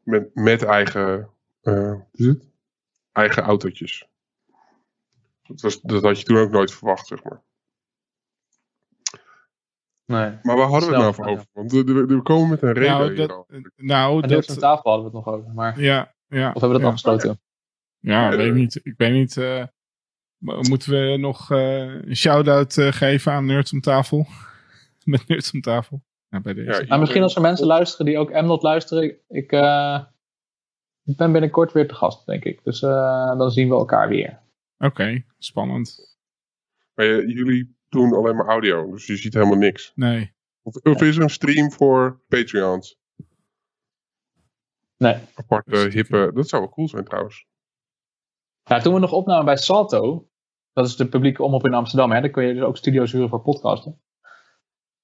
[0.03, 1.29] Met, met eigen,
[1.61, 2.49] wat is het?
[3.11, 4.09] eigen autootjes.
[5.47, 7.43] Dat, was, dat had je toen ook nooit verwacht, zeg maar.
[10.05, 10.37] Nee.
[10.41, 11.45] Maar waar hadden we het nou over?
[11.53, 13.45] Want we, komen met een reden nou, dat,
[13.75, 15.53] nou, En deels aan dat, tafel hadden we het nog over.
[15.53, 16.47] Maar, ja, ja.
[16.47, 16.87] of hebben we dat ja.
[16.87, 17.39] afgesloten?
[17.99, 18.79] Ja, weet ik niet.
[18.83, 19.37] Ik weet niet.
[19.37, 19.63] eh,
[20.69, 24.27] moeten we nog eh, een shout-out eh, geven aan Nerds om tafel?
[25.03, 26.01] Met Nerds om tafel.
[26.29, 26.81] Ja, bij deze.
[26.81, 29.17] Ja, Nou, misschien als er mensen luisteren die ook Mnot luisteren.
[29.27, 30.03] Ik, eh,
[31.03, 32.63] ik ben binnenkort weer te gast, denk ik.
[32.63, 34.39] Dus eh, dan zien we elkaar weer.
[34.77, 36.17] Oké, spannend.
[36.93, 39.91] Maar jullie doen alleen maar audio, dus je ziet helemaal niks.
[39.95, 40.35] Nee.
[40.61, 42.99] Of, of is er een stream voor Patreons?
[44.97, 45.17] Nee.
[45.35, 46.31] Aparte, hippe...
[46.33, 47.45] Dat zou wel cool zijn trouwens.
[48.63, 50.29] Nou, toen we nog opnamen bij Salto.
[50.73, 52.11] Dat is de publieke omroep in Amsterdam.
[52.11, 54.01] Hè, daar kun je dus ook studio's huren voor podcasten.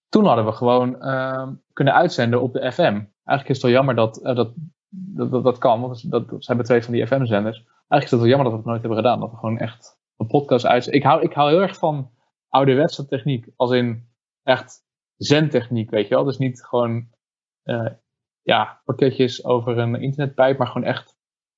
[0.10, 2.82] Toen hadden we gewoon ehm, kunnen uitzenden op de FM.
[3.24, 4.54] Eigenlijk is het wel jammer dat eh, dat,
[4.90, 5.82] dat, dat, dat kan.
[5.82, 7.66] Want dat, dat, ze hebben twee van die FM-zenders.
[7.88, 9.20] Eigenlijk is het wel jammer dat we het nooit hebben gedaan.
[9.20, 11.02] Dat we gewoon echt een podcast uitzenden.
[11.02, 12.12] Ik hou, ik hou heel erg van
[12.50, 13.48] ouderwetse techniek.
[13.56, 14.10] Als in
[14.44, 14.86] echt
[15.16, 16.24] zendtechniek, weet je wel.
[16.24, 17.08] Dus niet gewoon
[17.64, 17.92] eh,
[18.42, 20.58] ja, pakketjes over een internetpijp.
[20.58, 21.18] Maar gewoon echt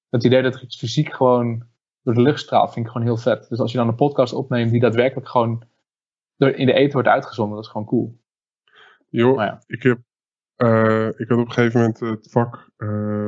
[0.10, 1.68] het idee dat er iets fysiek gewoon
[2.02, 3.50] door de lucht straalt, vind ik gewoon heel vet.
[3.50, 5.64] Dus als je dan een podcast opneemt die daadwerkelijk gewoon
[6.36, 8.24] door, in de eten wordt uitgezonden, dat is gewoon cool.
[9.10, 9.64] Maar ja.
[9.68, 10.00] ik, heb,
[10.56, 12.70] eh, ik had op een gegeven moment het vak...
[12.78, 13.28] eh,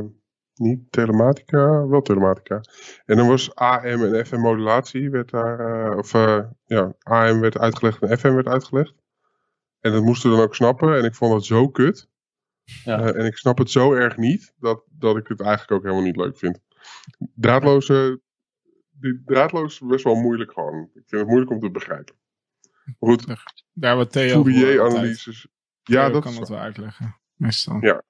[0.58, 2.62] niet telematica, wel telematica.
[3.06, 5.60] En dan was AM en FM modulatie werd daar...
[5.92, 8.94] eh, of eh, ja, AM werd uitgelegd en FM werd uitgelegd.
[9.80, 10.98] En dat moesten we dan ook snappen.
[10.98, 12.10] En ik vond het zo kut.
[12.84, 13.00] Ja.
[13.00, 16.06] Eh, en ik snap het zo erg niet, dat, dat ik het eigenlijk ook helemaal
[16.06, 16.60] niet leuk vind.
[17.36, 18.22] Draadloze,
[18.90, 20.84] die draadloos is best wel moeilijk gewoon.
[20.84, 22.16] Ik vind het moeilijk om te begrijpen.
[23.00, 23.26] Maar goed,
[23.74, 24.44] Daar wat Theo.
[24.44, 25.48] Fourier-analyses.
[25.84, 27.16] Ja, Theo dat kan dat wel uitleggen.
[27.36, 27.78] Meestal.
[27.82, 28.04] Ja.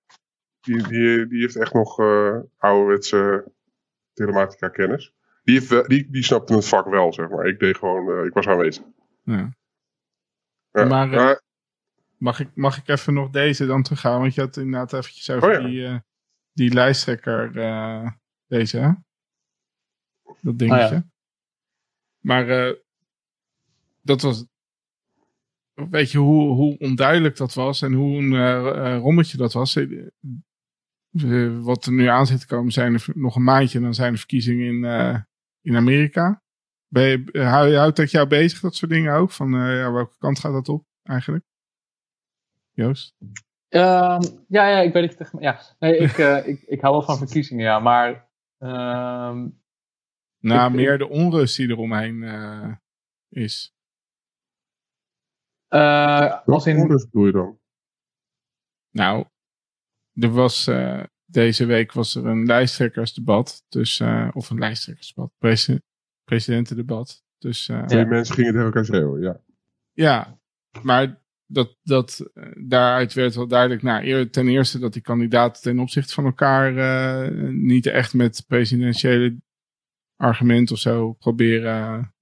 [0.68, 3.52] Die, die, die heeft echt nog uh, ouderwetse
[4.14, 5.14] telematica kennis.
[5.44, 7.46] Die, heeft, die, die snapte het vak wel, zeg maar.
[7.46, 8.84] Ik deed gewoon, uh, ik was aanwezig.
[9.24, 9.56] Ja.
[10.72, 11.42] ja maar, maar
[12.18, 14.20] mag, ik, mag ik even nog deze dan teruggaan?
[14.20, 15.68] Want je had inderdaad eventjes over oh, ja.
[15.68, 16.02] die,
[16.54, 17.52] die lijsttrekker,
[18.48, 18.92] deze hè?
[20.42, 20.86] Dat dingetje.
[20.86, 21.06] Oh, ja.
[22.20, 22.76] Maar
[24.02, 24.46] dat was,
[25.74, 29.76] weet je hoe, hoe onduidelijk dat was en hoe een uh, rommetje dat was.
[31.12, 33.94] Uh, wat er nu aan zit te komen zijn er nog een maandje en dan
[33.94, 35.26] zijn de verkiezingen in,
[35.62, 36.44] in Amerika.
[36.88, 37.42] Ben je,
[37.76, 39.32] houdt dat jou bezig, dat soort dingen ook?
[39.32, 41.46] Van ja, welke kant gaat dat op eigenlijk?
[42.72, 43.16] Joost?
[43.70, 45.32] Ehm, ja, ja, ik weet het.
[45.40, 46.18] Ja, nee, ik,
[46.52, 48.30] ik, ik hou wel van verkiezingen, ja, maar.
[48.60, 49.44] Uh,
[50.40, 52.24] nou, meer de onrust die eromheen
[53.30, 53.76] is.
[55.70, 57.08] Uh, als in...
[57.12, 57.60] doe je dan?
[58.92, 59.26] Nou,
[60.20, 63.66] er was, uh, deze week was er een lijsttrekkersdebat.
[63.70, 65.32] Dus, uh, of een lijsttrekkersdebat.
[65.38, 65.80] Presi
[66.24, 67.24] presidentendebat.
[67.38, 69.42] Dus, uh, Twee mensen gingen tegen elkaar schreeuwen, ja.
[69.92, 70.40] Ja,
[70.82, 72.32] maar dat, dat,
[72.68, 76.74] daaruit werd wel duidelijk, nou, ten eerste dat die kandidaten ten opzichte van elkaar
[77.54, 79.38] niet echt met presidentiële
[80.16, 82.14] argumenten of zo proberen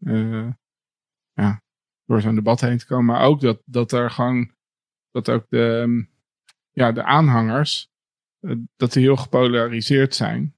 [1.34, 1.62] ja,
[2.06, 3.06] door zo'n debat heen te komen.
[3.06, 4.52] Maar ook dat, dat er gewoon,
[5.12, 6.06] dat ook de,
[6.76, 7.90] ja, de aanhangers,
[8.40, 10.56] eh, dat die heel gepolariseerd zijn.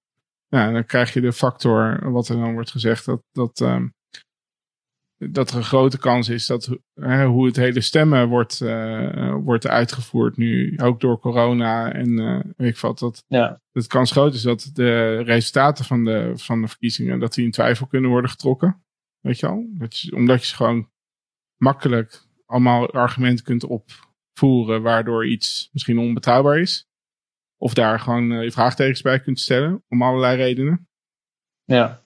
[0.48, 3.94] Ja, en dan krijg je de factor, wat er dan wordt gezegd, dat, dat, um,
[5.18, 9.68] dat er een grote kans is dat hè, hoe het hele stemmen wordt, uh, wordt
[9.68, 13.62] uitgevoerd nu, ook door corona en uh, weet ik wat, dat ja.
[13.72, 17.52] de kans groot is dat de resultaten van de, van de verkiezingen, dat die in
[17.52, 18.84] twijfel kunnen worden getrokken.
[19.20, 19.66] Weet je al?
[19.70, 20.90] Dat je, omdat je ze gewoon
[21.58, 23.66] makkelijk allemaal argumenten kunt
[24.38, 26.88] opvoeren waardoor iets misschien onbetrouwbaar is.
[27.58, 30.88] Of daar gewoon uh, vraagtekens bij kunt stellen, om allerlei redenen.
[31.64, 32.02] Ja.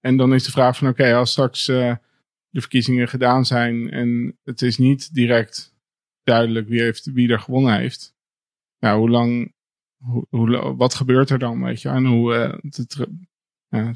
[0.00, 1.94] En dan is de vraag van oké, als straks uh,
[2.48, 5.74] de verkiezingen gedaan zijn en het is niet direct
[6.22, 8.14] duidelijk wie, heeft, wie er gewonnen heeft.
[8.78, 9.54] Nou, hoe lang,
[9.96, 11.88] hoe, hoe, wat gebeurt er dan, weet je?
[11.88, 13.06] En hoe, uh, het,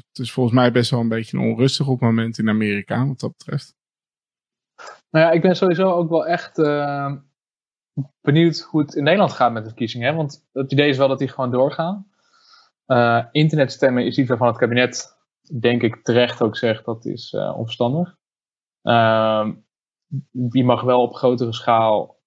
[0.07, 3.19] het is volgens mij best wel een beetje onrustig op het moment in Amerika, wat
[3.19, 3.75] dat betreft.
[5.09, 6.57] Nou ja, ik ben sowieso ook wel echt
[8.21, 10.15] benieuwd hoe het in Nederland gaat met de verkiezingen.
[10.15, 12.07] Want het idee is wel dat die gewoon doorgaan.
[12.87, 15.17] Uh, internetstemmen is iets waarvan het kabinet,
[15.59, 18.15] denk ik, terecht ook zegt dat is uh, onverstandig.
[18.81, 19.53] Ehm,
[20.49, 22.19] je mag wel op grotere schaal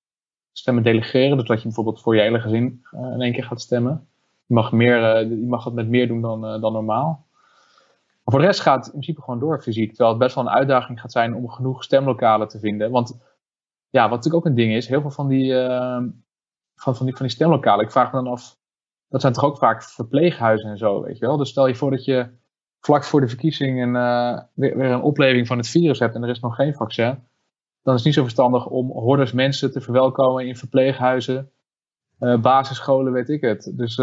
[0.52, 1.36] stemmen delegeren.
[1.36, 4.08] Dus dat je bijvoorbeeld voor je hele gezin in één keer gaat stemmen.
[4.46, 7.26] Je mag, meer, je mag het met meer doen dan, dan normaal.
[8.24, 9.88] Voor de rest gaat het in principe gewoon door fysiek.
[9.88, 12.90] Terwijl het best wel een uitdaging gaat zijn om genoeg stemlokalen te vinden.
[12.90, 13.33] Want
[13.94, 16.02] ja, wat natuurlijk ook een ding is, heel veel van die, uh,
[16.74, 17.84] van, van, die, van die stemlokalen.
[17.84, 18.58] Ik vraag me dan af,
[19.08, 21.36] dat zijn toch ook vaak verpleeghuizen en zo, weet je wel.
[21.36, 22.28] Dus stel je voor dat je
[22.80, 26.28] vlak voor de verkiezing een, uh, weer, een opleving van het virus hebt en er
[26.28, 27.22] is nog geen vaccin.
[27.82, 31.50] Dan is het niet zo verstandig om hordes mensen te verwelkomen in verpleeghuizen,
[32.20, 33.72] uh, basisscholen, weet ik het.
[33.74, 33.96] Dus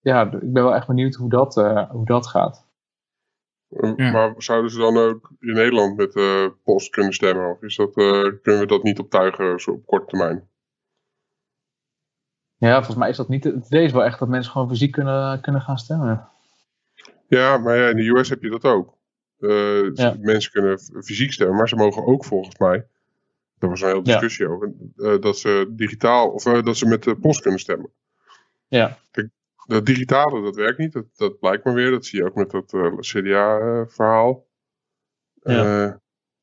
[0.00, 1.54] ja, ik ben wel echt benieuwd hoe dat,
[1.90, 2.67] hoe dat gaat.
[3.96, 7.50] Maar zouden ze dan ook in Nederland met de post kunnen stemmen?
[7.50, 10.48] Of is dat, uh, kunnen we dat niet optuigen zo op korte termijn?
[12.56, 13.44] Ja, volgens mij is dat niet.
[13.44, 16.28] Het idee is wel echt dat mensen gewoon fysiek kunnen, kunnen gaan stemmen.
[17.28, 18.96] Ja, maar ja, in de US heb je dat ook.
[19.38, 20.16] Uh, ja.
[20.20, 22.86] Mensen kunnen fysiek stemmen, maar ze mogen ook volgens mij.
[23.58, 24.52] Daar was een hele discussie ja.
[24.52, 24.72] over.
[24.96, 27.90] Uh, dat ze digitaal of dat ze met de post kunnen stemmen.
[28.68, 28.98] Ja.
[29.10, 29.28] Kijk,
[29.68, 30.92] dat digitale, dat werkt niet.
[30.92, 31.90] Dat, dat blijkt maar weer.
[31.90, 34.46] Dat zie je ook met dat uh, eh, CDA-verhaal.
[35.42, 35.86] Ja.
[35.86, 35.94] Uh,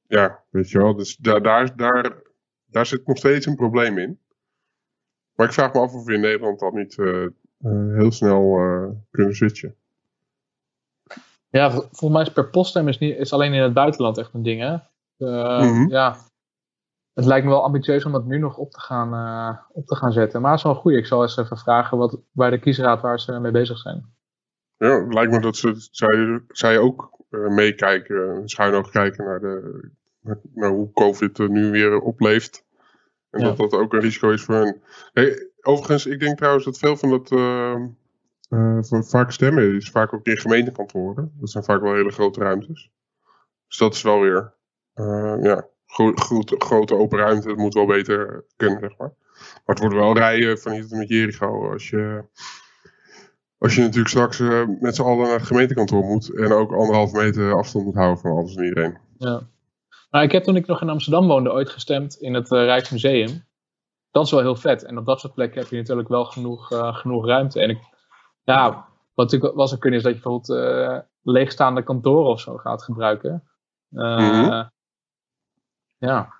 [0.08, 0.96] ja, weet je wel.
[0.96, 2.22] Dus daar, daar, daar,
[2.66, 4.20] daar zit nog steeds een probleem in.
[5.36, 7.28] Maar ik vraag me af of we in Nederland dat niet uh,
[7.96, 8.60] heel snel
[9.12, 9.76] kunnen switchen.
[11.50, 14.44] Ja, volgens mij is per poststem is, niet, is alleen in het buitenland echt een
[14.44, 14.72] ding, hè?
[15.18, 15.90] Mm -hmm.
[15.90, 16.18] Ja,
[17.16, 19.96] het lijkt me wel ambitieus om dat nu nog op te gaan, uh, op te
[19.96, 20.42] gaan zetten.
[20.42, 20.94] Maar het is wel goed.
[20.94, 24.14] Ik zal eens even vragen wat, bij de kiesraad waar ze mee bezig zijn.
[24.78, 29.40] Ja, het lijkt me dat ze, zij, zij ook uh, meekijken, schuin ook kijken naar,
[29.40, 29.90] de,
[30.54, 32.66] naar, hoe COVID er nu weer opleeft.
[33.30, 33.46] En ja.
[33.46, 34.82] dat dat ook een risico is voor hen.
[35.14, 40.26] Hey, overigens, ik denk trouwens dat veel van dat uh, vaak stemmen is vaak ook
[40.26, 41.32] in gemeentekantoren.
[41.40, 42.92] Dat zijn vaak wel hele grote ruimtes.
[43.68, 44.54] Dus dat is wel weer,
[45.42, 49.14] ja, grote, grote open ruimte, dat moet wel beter kunnen, zeg maar.
[49.34, 52.24] Maar het wordt wel rijden van hier tot met Jericho als je,
[53.58, 57.12] als je natuurlijk straks uh, met z'n allen naar het gemeentekantoor moet en ook anderhalf
[57.12, 58.98] meter afstand moet houden van alles en iedereen.
[59.18, 59.48] Ja.
[60.12, 63.46] Nou, ik heb toen ik nog in Amsterdam woonde ooit gestemd in het uh, Rijksmuseum.
[64.12, 64.84] dat is wel heel vet.
[64.84, 67.62] En op dat soort plekken heb je natuurlijk wel genoeg, genoeg ruimte.
[67.62, 67.80] En ik,
[68.44, 72.84] ja, wat natuurlijk wel zou kunnen is dat je bijvoorbeeld leegstaande kantoren of zo gaat
[72.84, 73.44] gebruiken.
[73.90, 74.74] Mm
[75.98, 76.34] Ja,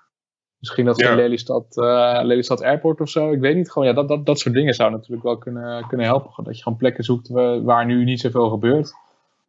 [0.58, 1.14] misschien dat ja.
[1.14, 3.32] Lelystad, uh, Lelystad Airport of zo.
[3.32, 6.06] Ik weet niet, gewoon ja, dat, dat, dat soort dingen zou natuurlijk wel kunnen, kunnen
[6.06, 6.44] helpen.
[6.44, 7.28] Dat je gewoon plekken zoekt
[7.62, 8.94] waar nu niet zoveel gebeurt.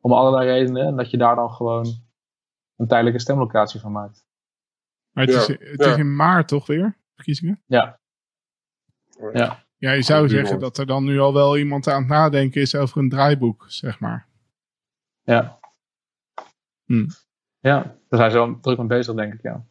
[0.01, 0.85] Om allerlei redenen.
[0.85, 1.85] En dat je daar dan gewoon
[2.75, 4.25] een tijdelijke stemlocatie van maakt.
[5.11, 7.61] Maar het, is, het is in maart toch weer, verkiezingen?
[7.65, 7.99] Ja.
[9.33, 9.65] Ja.
[9.77, 12.75] Ja, je zou zeggen dat er dan nu al wel iemand aan het nadenken is
[12.75, 14.27] over een draaiboek, zeg maar.
[15.23, 15.59] Ja.
[16.85, 17.07] Hm.
[17.59, 19.65] Ja, daar zijn ze wel druk mee bezig, denk ik, ja.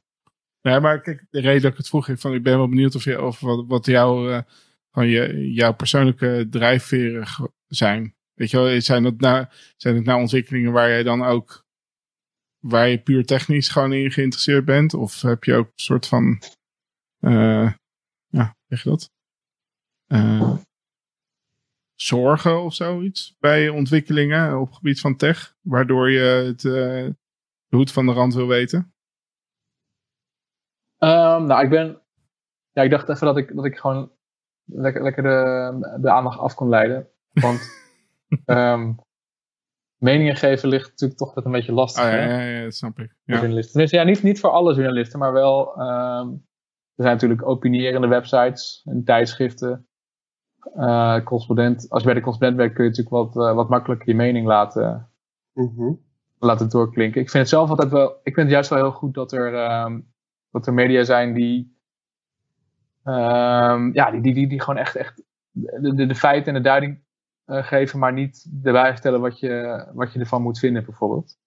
[0.67, 3.05] Nee, maar kijk, de reden dat ik het vroeg, van, ik ben wel benieuwd of,
[3.05, 4.43] je, of wat, wat jouw, uh,
[4.91, 8.15] van je, jouw persoonlijke drijfveren zijn.
[8.35, 11.67] Weet je wel, zijn het, nou, zijn het nou ontwikkelingen waar jij dan ook,
[12.59, 14.95] waar je puur technisch gewoon in geïnteresseerd bent?
[14.95, 16.43] Of heb je ook een soort van,
[17.21, 17.73] uh,
[18.27, 19.11] ja, zeg je dat?
[20.07, 20.57] Uh,
[21.95, 27.17] zorgen of zoiets bij ontwikkelingen op het gebied van tech, waardoor je het, de
[27.69, 28.96] hoed van de rand wil weten?
[31.07, 32.01] Um, nou, ik ben,
[32.73, 34.11] ja, ik dacht even dat ik, dat ik gewoon
[34.65, 37.09] lekker, lekker de, de aandacht af kon leiden.
[37.33, 37.61] Want
[38.47, 38.97] um,
[40.09, 42.05] meningen geven ligt natuurlijk toch wat een beetje lastig.
[42.05, 43.15] Ah, ja, ja, ja, dat snap ik.
[43.25, 43.39] Ja.
[43.39, 43.81] Journalisten.
[43.81, 45.81] Dus ja, niet, niet voor alle journalisten, maar wel.
[45.81, 46.45] Um,
[46.97, 49.87] er zijn natuurlijk opinierende websites en tijdschriften.
[50.77, 54.09] Uh, correspondent, als je bij de correspondent werkt, kun je natuurlijk wat, uh, wat makkelijker
[54.09, 55.11] je mening laten,
[55.53, 56.01] mm -hmm.
[56.39, 57.21] laten doorklinken.
[57.21, 58.11] Ik vind het zelf altijd wel.
[58.11, 60.15] Ik vind het juist wel heel goed dat er, um,
[60.57, 61.75] dat er media zijn die.
[63.05, 66.69] Um, ja, die, die, die, die gewoon echt, echt de, de, de feiten en de
[66.69, 67.03] duiding
[67.47, 71.39] uh, geven, maar niet erbij vertellen wat je, wat je ervan moet vinden, bijvoorbeeld.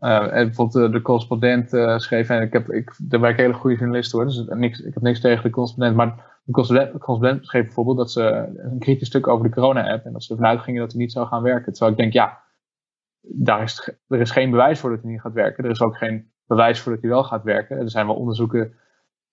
[0.00, 1.68] Uh, en bijvoorbeeld de, correspondent
[2.02, 5.02] schreef, en ik heb, ik, daar werken hele goede journalisten hoor, dus niks, ik heb
[5.02, 6.52] niks tegen de correspondent, maar de
[6.98, 10.46] correspondent schreef bijvoorbeeld dat ze een kritisch stuk over de corona-app en dat ze ervan
[10.46, 11.72] uitgingen dat hij niet zou gaan werken.
[11.72, 12.42] Terwijl ik denk, ja,
[13.20, 15.64] daar is, er is geen bewijs voor dat hij niet gaat werken.
[15.64, 17.78] Er is ook geen bewijs voor dat hij wel gaat werken.
[17.78, 18.74] Er zijn wel onderzoeken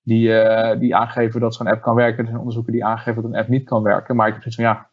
[0.02, 2.20] die, uh, die aangeven dat zo'n app kan werken.
[2.20, 4.16] Er zijn onderzoeken die aangeven dat een app niet kan werken.
[4.16, 4.90] Maar ik heb zoiets van, ja,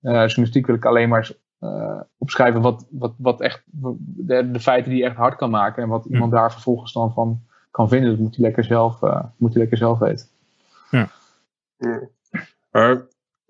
[0.00, 1.30] uh, journalistiek wil ik alleen maar
[1.60, 5.82] uh, opschrijven wat, wat, wat echt, de, de, feiten die je echt hard kan maken.
[5.82, 8.10] En wat iemand daar vervolgens dan van kan vinden.
[8.10, 9.00] Dat moet hij lekker zelf,
[9.36, 10.26] moet hij lekker zelf weten.
[10.90, 11.08] Ja.
[12.70, 13.02] Maar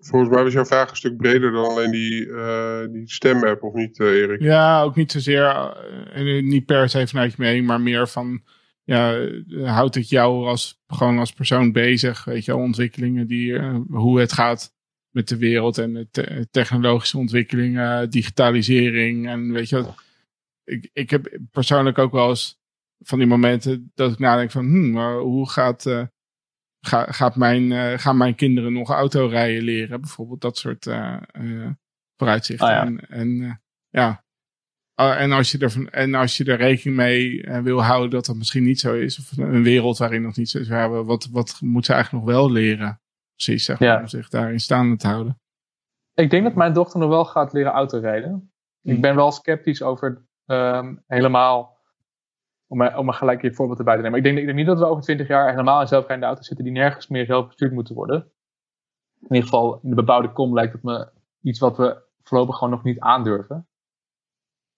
[0.05, 3.73] volgens mij was jouw vraag een stuk breder dan alleen die, uh, die stem-app, of
[3.73, 4.41] niet, uh, Erik?
[4.41, 5.73] Ja, ook niet zozeer,
[6.15, 8.43] uh, niet per se vanuit je mening, maar meer van,
[8.83, 9.27] ja,
[9.63, 13.59] houdt het jou als, gewoon als persoon bezig, weet je ontwikkelingen die,
[13.89, 14.73] hoe het gaat
[15.09, 19.95] met de wereld en de technologische ontwikkelingen, digitalisering en weet je wat.
[20.63, 22.59] Ik, ik heb persoonlijk ook wel eens
[22.99, 26.09] van die momenten dat ik nadenk van, hmm, hoe gaat
[26.85, 30.01] Ga, gaat mijn, uh, gaan mijn kinderen nog autorijden leren?
[30.01, 31.69] Bijvoorbeeld dat soort uh, uh,
[32.17, 32.67] vooruitzichten.
[32.67, 32.81] Ah, ja.
[32.81, 34.23] En, en ja.
[34.93, 38.35] Ah, en als, je er, en als je er rekening mee wil houden dat dat
[38.35, 41.85] misschien niet zo is, of een wereld waarin nog niet zo is, wat, wat moet
[41.85, 43.01] ze eigenlijk nog wel leren?
[43.35, 43.99] Precies, zeg maar, ja.
[43.99, 45.39] om zich daarin staande te houden.
[46.13, 48.53] Ik denk dat mijn dochter nog wel gaat leren autorijden.
[48.81, 49.01] Ik hmm.
[49.01, 51.74] ben wel sceptisch over um, helemaal
[52.67, 54.17] om, om maar gelijk je voorbeeld erbij te nemen.
[54.17, 56.65] Ik denk, ik denk niet dat we over 20 jaar helemaal in zelfrijdende auto's zitten
[56.65, 58.31] die nergens meer zelf bestuurd moeten worden.
[59.19, 61.09] In ieder geval in de bebouwde kom lijkt het me
[61.41, 63.67] iets wat we voorlopig gewoon nog niet aandurven.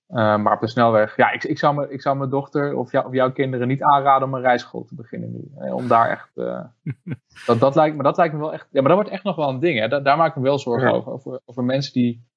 [0.09, 2.91] Uh, maar op de snelweg, ja, ik, ik, zou, me, ik zou mijn dochter of,
[2.91, 5.51] jou, of jouw kinderen niet aanraden om een rijschool te beginnen nu.
[5.55, 6.31] Hè, om daar echt.
[6.35, 6.65] Uh,
[7.45, 8.67] dat, dat, lijkt me, dat lijkt me wel echt.
[8.71, 9.79] Ja, maar dat wordt echt nog wel een ding.
[9.79, 9.87] Hè.
[9.87, 11.41] Da, daar maak ik me wel zorgen over, over.
[11.45, 12.27] Over mensen die,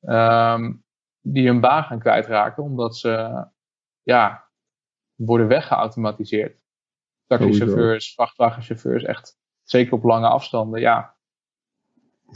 [0.00, 0.84] um,
[1.20, 2.62] die hun baan gaan kwijtraken.
[2.62, 3.44] Omdat ze
[4.02, 4.49] ja,
[5.26, 6.58] worden weggeautomatiseerd.
[7.26, 11.18] Taxichauffeurs, vrachtwagenchauffeurs, echt zeker op lange afstanden, ja.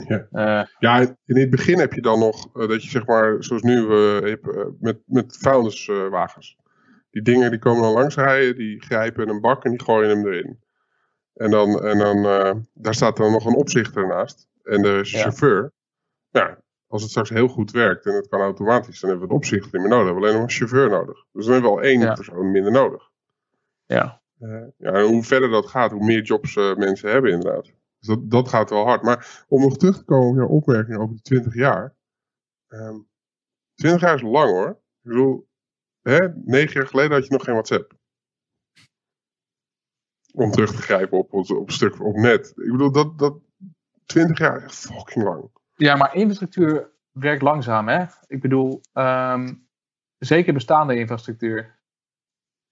[0.07, 0.27] Ja.
[0.31, 3.61] Uh, ja, in het begin heb je dan nog uh, dat je zeg maar, zoals
[3.61, 4.35] nu uh,
[4.79, 6.57] met, met vuilniswagens.
[7.09, 10.27] die dingen die komen dan langs rijden, die grijpen een bak en die gooien hem
[10.27, 10.63] erin.
[11.33, 12.23] En dan, en dan
[12.73, 14.47] daar staat dan nog een opzichter naast.
[14.63, 15.71] En de chauffeur.
[16.29, 16.57] Ja,
[16.87, 19.73] als het straks heel goed werkt en het kan automatisch, dan hebben we het opzicht
[19.73, 19.99] niet meer nodig.
[19.99, 21.25] We hebben alleen nog een chauffeur nodig.
[21.31, 23.11] Dus dan hebben we al één persoon minder nodig.
[23.85, 24.21] Ja.
[24.39, 27.63] Uh, ja, en hoe verder dat gaat, hoe meer jobs uh, mensen hebben inderdaad.
[27.63, 29.01] Dus dat, dat gaat wel hard.
[29.01, 31.95] Maar om nog terug te komen op jouw opmerking over die 20 jaar.
[32.67, 32.99] Um, ehm,
[33.75, 34.69] 20 jaar is lang hoor.
[34.69, 35.47] Ik bedoel,
[36.01, 37.93] hè, 9 jaar geleden had je nog geen WhatsApp.
[40.33, 42.47] Om terug te grijpen op, op, stuk op net.
[42.47, 43.37] Ik bedoel, dat, dat
[44.05, 45.49] 20 jaar is echt fucking lang.
[45.75, 48.05] Ja, maar infrastructuur werkt langzaam, hè?
[48.27, 49.67] Ik bedoel, um,
[50.17, 51.79] zeker bestaande infrastructuur.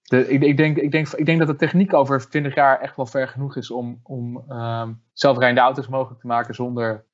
[0.02, 2.96] de, ik, ik, denk, ik, denk, ik denk dat de techniek over 20 jaar echt
[2.96, 7.04] wel ver genoeg is om, om um, zelfrijdende auto's mogelijk te maken zonder,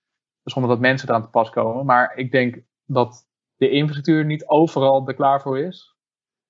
[0.43, 1.87] zonder dat mensen eraan te pas komen.
[1.87, 5.97] Maar ik denk dat de infrastructuur niet overal er klaar voor is.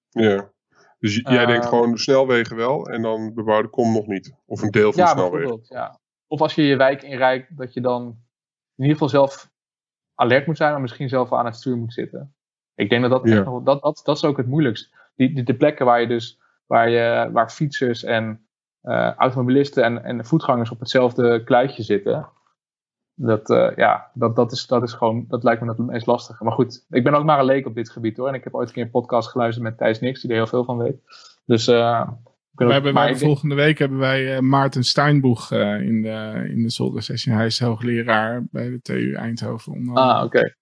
[0.08, 0.52] Ja.
[0.98, 4.34] Dus jij denkt ehm, gewoon de snelwegen wel en dan bebouwde kom nog niet.
[4.46, 5.60] Of een deel van ja, de snelwegen.
[5.62, 5.98] Ja.
[6.26, 8.18] Of als je je wijk inrijdt, dat je dan
[8.80, 9.50] in ieder geval zelf
[10.14, 12.34] alert moet zijn, maar misschien zelf aan het stuur moet zitten.
[12.74, 14.94] Ik denk dat dat, dat, dat, dat is ook het moeilijkst.
[15.14, 18.46] Die, die, de plekken waar je dus waar, je, waar fietsers en
[18.82, 22.28] uh, automobilisten en, en voetgangers op hetzelfde kluitje zitten.
[23.14, 26.44] Dat, uh, ja, dat, dat, is, dat is gewoon, dat lijkt me het meest lastige.
[26.44, 28.28] Maar goed, ik ben ook maar een leek op dit gebied hoor.
[28.28, 30.46] En ik heb ooit een keer een podcast geluisterd met Thijs Nix, die er heel
[30.46, 31.02] veel van weet.
[31.44, 32.10] Dus uh,
[32.66, 36.70] we hebben, wij, volgende week hebben wij uh, Maarten Steinboeg uh, in de, in de
[36.70, 37.36] Zolder Session.
[37.36, 39.88] Hij is hoogleraar bij de TU Eindhoven.
[39.94, 40.54] Ah, oké.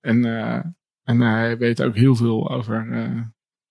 [0.00, 0.64] En, uh,
[1.02, 2.86] en hij weet ook heel veel over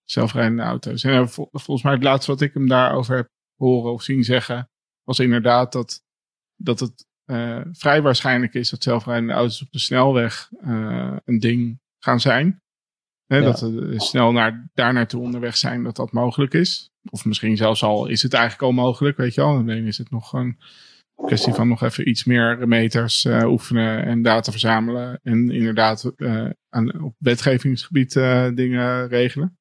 [0.04, 1.04] zelfrijdende auto's.
[1.04, 4.70] En volgens mij het laatste wat ik hem daarover heb horen of zien zeggen,
[5.04, 6.04] was inderdaad dat,
[6.56, 7.08] dat het
[7.72, 10.50] vrij waarschijnlijk is dat zelfrijdende auto's op de snelweg
[11.26, 12.62] een ding gaan zijn.
[13.28, 16.92] Dat we snel naar, daar naartoe onderweg zijn, dat dat mogelijk is.
[17.10, 19.50] Of misschien zelfs al is het eigenlijk al mogelijk, weet je wel.
[19.50, 20.58] Alleen is het nog een
[21.26, 25.20] kwestie van nog even iets meer meters uh, oefenen en data verzamelen.
[25.24, 29.58] En inderdaad uh, aan, op wetgevingsgebied uh, dingen regelen.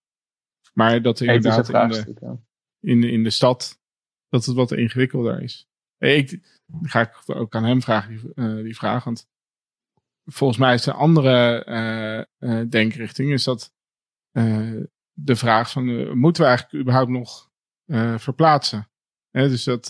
[0.72, 2.38] Maar dat inderdaad in de,
[2.80, 3.80] in, de, in de stad,
[4.28, 5.66] dat het wat ingewikkelder is.
[5.98, 6.40] Ik,
[6.82, 9.04] ga ik ook aan hem vragen, die, die vraag.
[9.04, 9.28] Want
[10.24, 12.26] volgens mij is een andere
[12.68, 13.72] denkrichting, is dat
[15.18, 17.50] de vraag van, moeten we eigenlijk überhaupt nog
[18.22, 18.90] verplaatsen?
[19.30, 19.86] Hè, dus dat,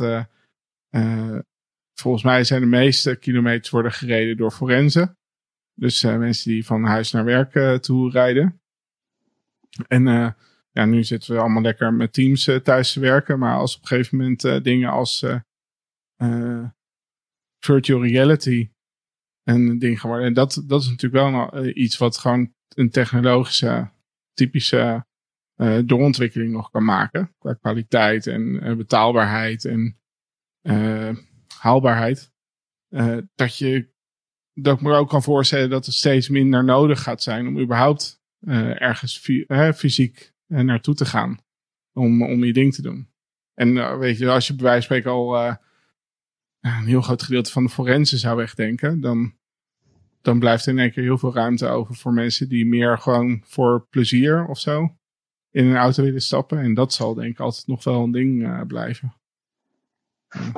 [1.95, 5.19] volgens mij zijn de meeste kilometers worden gereden door forensen.
[5.75, 8.61] Dus mensen die van huis naar werk toe rijden.
[9.89, 10.05] En
[10.71, 13.39] ja, nu zitten we allemaal lekker met teams thuis te werken.
[13.39, 15.25] Maar als op een gegeven moment dingen als
[17.59, 18.71] virtual reality
[19.43, 20.27] een ding geworden.
[20.27, 23.91] En dat, dat is natuurlijk wel iets wat gewoon een technologische,
[24.33, 25.07] typische
[25.57, 27.35] uh, doorontwikkeling nog kan maken.
[27.39, 29.99] Qua kwaliteit en uh, betaalbaarheid en
[31.59, 32.33] haalbaarheid.
[33.35, 33.95] dat je
[34.53, 38.21] dat ik me ook kan voorstellen dat het steeds minder nodig gaat zijn om überhaupt
[38.79, 39.19] ergens
[39.75, 41.39] fysiek naartoe te gaan.
[41.93, 43.09] Om, om je ding te doen.
[43.55, 45.59] En weet je, als je bij wijze van spreken al
[46.61, 49.35] een heel groot gedeelte van de forensen zou wegdenken, dan,
[50.23, 53.43] dan blijft er in één keer heel veel ruimte over voor mensen die meer gewoon
[53.45, 54.97] voor plezier of zo
[55.57, 56.59] in een auto willen stappen.
[56.59, 59.15] En dat zal denk ik altijd nog wel een ding uh, blijven.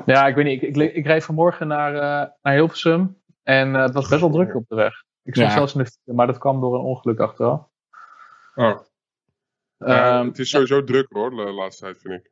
[0.06, 0.62] Ja, ik weet niet.
[0.62, 4.30] Ik, ik, ik reed vanmorgen naar, uh, naar Hilversum en uh, het was best wel
[4.30, 5.04] druk op de weg.
[5.22, 5.52] Ik zat ja.
[5.52, 7.68] zelfs in de maar dat kwam door een ongeluk achteraf.
[8.54, 8.78] Oh.
[9.78, 12.30] Um, het is sowieso druk hoor, de laatste tijd vind ik.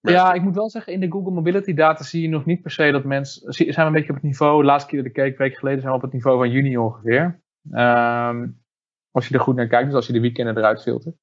[0.00, 2.70] Ja, ik moet wel zeggen, in de Google Mobility data zie je nog niet per
[2.70, 3.52] se dat mensen.
[3.52, 4.60] Zijn we een beetje op het niveau.
[4.60, 6.76] De laatste keer dat ik keek, week geleden, zijn we op het niveau van juni
[6.76, 7.40] ongeveer.
[7.72, 8.62] Um,
[9.10, 11.16] als je er goed naar kijkt, dus als je de weekenden eruit filtert.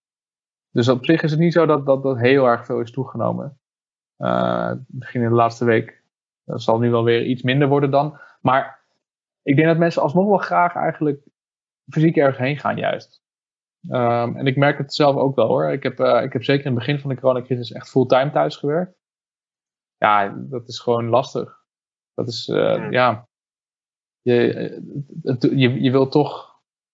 [0.78, 3.60] Dus op zich is het niet zo dat dat, dat heel erg veel is toegenomen.
[4.18, 6.04] Uh, misschien in de laatste week.
[6.44, 8.20] Dat zal nu wel weer iets minder worden dan.
[8.42, 8.86] Maar
[9.42, 11.28] ik denk dat mensen alsnog wel graag eigenlijk
[11.90, 13.22] fysiek ergens heen gaan, juist.
[13.90, 15.72] Um, en ik merk het zelf ook wel hoor.
[15.72, 18.56] Ik heb, uh, ik heb zeker in het begin van de coronacrisis echt fulltime thuis
[18.56, 18.96] gewerkt.
[19.96, 21.64] Ja, dat is gewoon lastig.
[22.14, 23.28] Dat is, uh, ja.
[24.22, 24.34] Je,
[25.22, 26.47] het, je, je wilt toch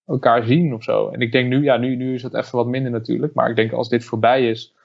[0.06, 1.10] elkaar zien of zo.
[1.10, 3.34] En ik denk nu, ja, nu, nu is het even wat minder natuurlijk.
[3.34, 4.76] Maar ik denk als dit voorbij is.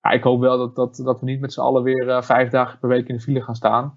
[0.00, 2.50] Ja, ik hoop wel dat, dat, dat we niet met z'n allen weer uh, vijf
[2.50, 3.96] dagen per week in de file gaan staan.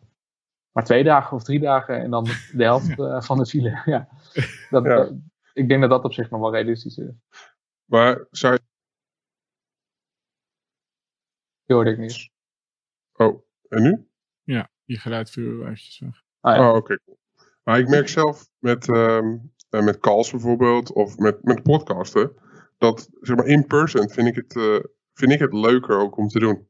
[0.72, 2.94] Maar twee dagen of drie dagen en dan de helft
[3.28, 3.82] van de file.
[3.86, 4.08] ja.
[4.70, 4.96] Dat, ja.
[4.96, 5.14] Dat,
[5.54, 7.12] ik denk dat dat op zich nog wel realistisch is.
[7.86, 8.60] Maar zou je...
[11.66, 12.30] Die hoorde ik niet.
[13.14, 14.08] Oh, en nu?
[14.44, 16.24] Ja, je geluid viel eventjes weg.
[16.40, 16.70] Ah, ja.
[16.70, 16.78] Oh, oké.
[16.78, 17.18] Okay.
[17.64, 22.34] Maar ik merk zelf met, um, met calls bijvoorbeeld, of met, met podcasten,
[22.78, 24.80] dat zeg maar in person vind ik het, uh,
[25.14, 26.68] vind ik het leuker ook om te doen.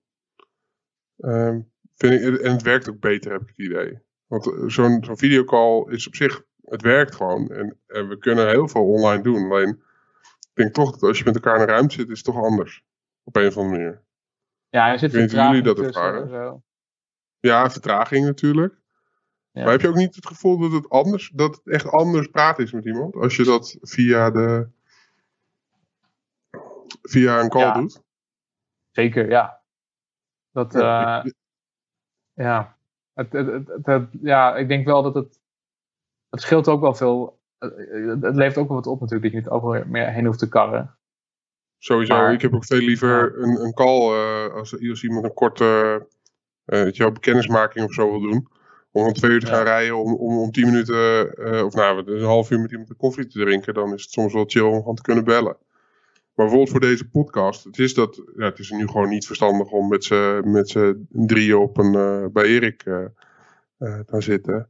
[1.18, 4.00] Um, vind ik, en het werkt ook beter, heb ik het idee.
[4.28, 7.50] Want eh, zo'n zo'n videocall is op zich, het werkt gewoon.
[7.50, 9.52] En, en we kunnen heel veel online doen.
[9.52, 9.82] Alleen
[10.60, 12.84] denk toch dat als je met elkaar in een ruimte zit, is het toch anders.
[13.24, 14.04] Op een of andere manier.
[14.70, 16.64] Ja, er zit vertraging jullie dat ervaren?
[17.40, 18.79] Ja, vertraging natuurlijk.
[19.52, 19.64] Ja.
[19.64, 22.64] Maar heb je ook niet het gevoel dat het anders, dat het echt anders praten
[22.64, 23.16] is met iemand?
[23.16, 24.68] Als je dat via de
[27.02, 27.74] via een call ja.
[27.74, 28.02] doet?
[28.92, 29.62] Zeker, ja.
[30.52, 31.26] Dat, ja.
[31.26, 31.32] Uh,
[32.34, 32.78] ja.
[33.14, 35.40] Het, het, het, het, ja, ik denk wel dat het,
[36.30, 39.50] het scheelt ook wel veel het levert ook wel wat op natuurlijk, dat je niet
[39.50, 40.98] overal meer heen hoeft te karren.
[41.78, 46.08] Sowieso, ik heb ook veel liever een, een call uh, als, als iemand een korte
[46.66, 48.48] uh, je, kennismaking of zo wil doen.
[48.92, 52.12] Om om twee uur te gaan rijden, om, om, om tien minuten, uh, of nou,
[52.12, 54.82] een half uur met iemand een koffie te drinken, dan is het soms wel chill
[54.84, 55.58] om te kunnen bellen.
[56.40, 59.72] Maar bijvoorbeeld voor deze podcast, het is, dat, ja, het is nu gewoon niet verstandig
[59.72, 63.06] om met z'n met drieën op een, uh, bij Erik uh,
[63.80, 64.70] uh, te zitten.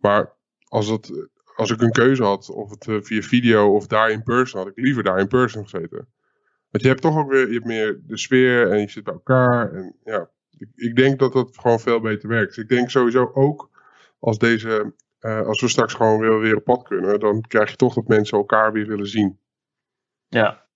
[0.00, 0.32] Maar
[0.68, 4.60] als, het, als ik een keuze had, of het via video of daar in person,
[4.60, 6.08] had ik liever daar in person gezeten.
[6.70, 9.12] Want je hebt toch ook weer je hebt meer de sfeer en je zit bij
[9.12, 9.72] elkaar.
[9.72, 12.56] En ja, ik, ik denk dat dat gewoon veel beter werkt.
[12.56, 13.70] Ik denk sowieso ook
[14.18, 17.94] als deze, als we straks gewoon weer, weer op pad kunnen, dan krijg je toch
[17.94, 19.38] dat mensen elkaar weer willen zien.
[20.28, 20.66] Ja,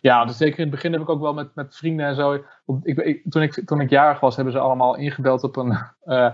[0.00, 2.32] ja, dus zeker in het begin heb ik ook wel met, met vrienden en zo.
[2.82, 5.78] Ik, ik, toen, ik, toen ik jarig was, hebben ze allemaal ingebeld op een.
[6.04, 6.30] Uh,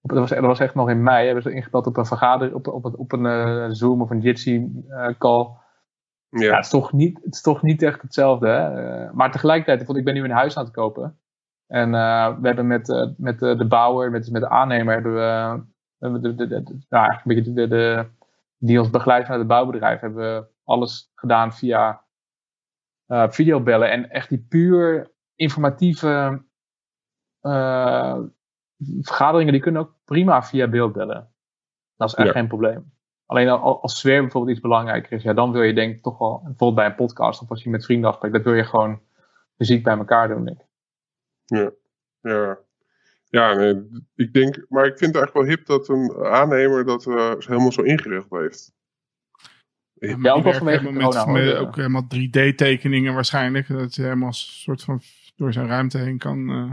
[0.00, 1.24] op, dat, was, dat was echt nog in mei.
[1.24, 4.84] Hebben ze ingebeld op een vergadering, op, op, op een uh, Zoom of een Jitsi
[4.88, 5.48] uh, call.
[6.28, 6.44] Ja.
[6.44, 6.54] ja.
[6.54, 8.48] het, is toch niet, het is toch niet echt hetzelfde.
[8.48, 9.12] Hè?
[9.12, 11.18] maar tegelijkertijd, ik ben nu een huis aan het kopen.
[11.72, 11.90] En
[12.40, 15.60] we hebben met, met de bouwer, met, met de aannemer, hebben we.
[15.98, 18.06] Hebben de, de, nou, een beetje de, de,
[18.58, 22.04] die ons begeleidt vanuit het bouwbedrijf, hebben we alles gedaan via
[23.06, 23.90] uh, videobellen.
[23.90, 26.42] En echt die puur informatieve
[27.42, 28.18] uh,
[29.00, 31.32] vergaderingen, die kunnen ook prima via beeldbellen.
[31.96, 32.92] Dat is echt geen probleem.
[33.26, 36.40] Alleen als sfeer bijvoorbeeld iets belangrijker is, ja, dan wil je denk ik toch wel,
[36.44, 39.00] bijvoorbeeld bij een podcast of als je met vrienden afspreekt, dat wil je gewoon
[39.56, 40.70] fysiek bij elkaar doen, denk ik.
[41.56, 41.70] Ja,
[42.20, 42.58] ja.
[43.24, 47.06] Ja, nee, ik denk, maar ik vind het eigenlijk wel hip dat een aannemer dat
[47.06, 48.72] uh, helemaal zo ingericht heeft.
[49.92, 53.68] Ja, ook wel vanwege met, met, ook helemaal 3D-tekeningen waarschijnlijk.
[53.68, 55.00] Dat je helemaal een soort van
[55.36, 56.38] door zijn ruimte heen kan...
[56.38, 56.72] Uh...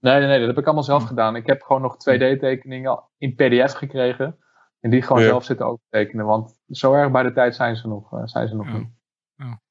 [0.00, 1.36] Nee, nee, nee, dat heb ik allemaal zelf gedaan.
[1.36, 4.38] Ik heb gewoon nog 2D-tekeningen in PDF gekregen.
[4.80, 6.26] En die gewoon zelf zitten ook tekenen.
[6.26, 8.88] Want zo erg bij de tijd zijn ze nog, uh, zijn ze nog niet.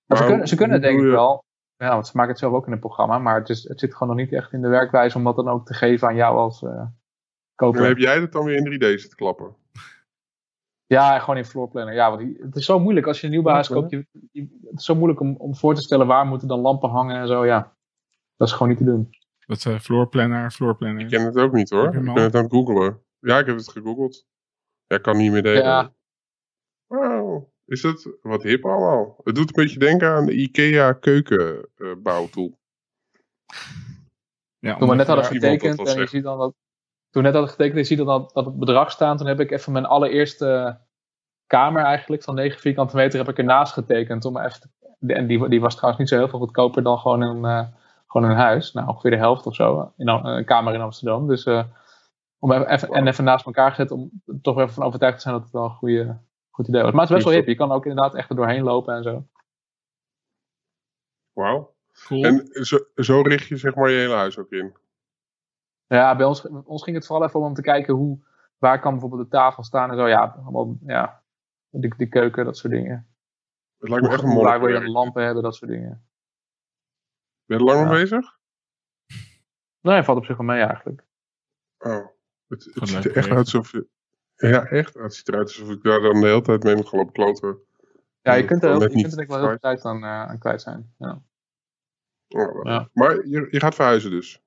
[0.05, 1.43] Maar ze kunnen, ze kunnen denk ik wel.
[1.77, 3.17] Ja, want ze maken het zelf ook in het programma.
[3.17, 5.49] Maar het, is, het zit gewoon nog niet echt in de werkwijze om dat dan
[5.49, 6.85] ook te geven aan jou als uh,
[7.55, 7.85] koper.
[7.85, 9.55] heb jij het dan weer in 3D zitten klappen?
[10.85, 11.93] Ja, gewoon in floorplanner.
[11.93, 13.89] Ja, want het is zo moeilijk als je een nieuw baas koopt.
[13.89, 14.05] Je,
[14.61, 17.27] het is zo moeilijk om, om voor te stellen waar moeten dan lampen hangen en
[17.27, 17.45] zo.
[17.45, 17.75] Ja,
[18.35, 19.09] dat is gewoon niet te doen.
[19.45, 21.01] Dat is uh, floorplanner, floorplanner.
[21.01, 21.95] Ik ken het ook niet hoor.
[21.95, 23.01] Ik ben het aan het googelen.
[23.19, 24.27] Ja, ik heb het gegoogeld.
[24.85, 25.63] Ja, kan niet meer delen.
[25.63, 25.93] Ja.
[26.87, 29.15] Wow, is dat wat hip allemaal?
[29.23, 32.57] Het doet een beetje denken aan de IKEA keukenbouwtool.
[33.53, 33.59] Uh,
[34.59, 36.53] ja, Toen we net hadden getekend en je ziet dan dat
[37.09, 39.17] toen net had getekend, je ziet dan dat, dat het bedrag staan.
[39.17, 40.79] Toen heb ik even mijn allereerste
[41.47, 44.25] kamer eigenlijk van 9 vierkante meter heb ik ernaast getekend.
[44.25, 47.43] Om even en die, die was trouwens niet zo heel veel goedkoper dan gewoon een,
[47.43, 47.67] uh,
[48.07, 48.73] gewoon een huis.
[48.73, 49.93] Nou, ongeveer de helft of zo.
[49.97, 51.27] In een kamer in Amsterdam.
[51.27, 51.63] Dus uh,
[52.39, 54.11] om even, en even naast elkaar gezet om
[54.41, 56.17] toch even van overtuigd te zijn dat het wel een goede,
[56.57, 56.91] goed idee was.
[56.91, 57.47] Maar het is best wel hip.
[57.47, 59.27] Je kan ook inderdaad echt er doorheen lopen en zo.
[61.33, 61.75] Wauw.
[62.05, 62.23] Cool.
[62.23, 64.75] En zo, zo richt je zeg maar je hele huis ook in?
[65.87, 68.19] Ja, bij ons, ons ging het vooral even om te kijken hoe,
[68.57, 70.07] waar kan bijvoorbeeld de tafel staan en zo.
[70.07, 71.23] Ja, allemaal, ja
[71.69, 73.07] de, de keuken, dat soort dingen.
[73.77, 74.43] Het lijkt me echt een mooi.
[74.43, 76.09] Waar wil je lampen hebben, dat soort dingen.
[77.45, 78.37] Ben je er lang mee bezig?
[79.79, 81.05] Nee, valt op zich wel mee eigenlijk.
[81.77, 82.07] Oh,
[82.47, 83.87] het, het ziet er echt uit alsof je...
[84.37, 84.93] Ja, echt.
[84.93, 87.57] Het ziet eruit alsof ik daar dan de hele tijd mee moet gaan kloten.
[88.21, 90.21] Ja, je kunt er, je kunt er denk ik wel heel veel tijd aan, uh,
[90.23, 90.93] aan kwijt zijn.
[90.97, 91.21] Ja.
[92.27, 92.89] Oh, ja.
[92.93, 94.41] Maar je, je gaat verhuizen dus?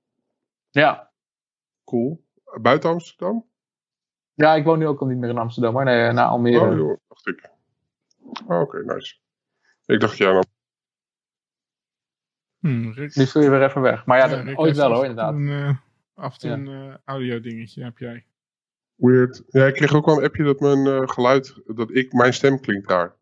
[0.70, 1.10] Ja,
[1.84, 2.24] Cool.
[2.60, 3.46] Buiten Amsterdam?
[4.34, 6.70] Ja, ik woon nu ook al niet meer in Amsterdam, maar nee, naar Almere.
[6.70, 7.50] Oh, joh, dacht ik.
[8.46, 9.16] Oh, Oké, nice.
[9.86, 10.44] Ik dacht, ja, nou.
[12.58, 14.06] Hmm, Nu vul je weer even weg.
[14.06, 15.34] Maar ja, ja ooit wel hoor, inderdaad.
[15.34, 15.76] Een, uh,
[16.14, 18.26] af en toe een uh, audio dingetje heb jij.
[19.00, 19.42] Weird.
[19.46, 22.60] Ja, ik kreeg ook wel een appje dat mijn uh, geluid, dat ik, mijn stem
[22.60, 23.16] klinkt daar.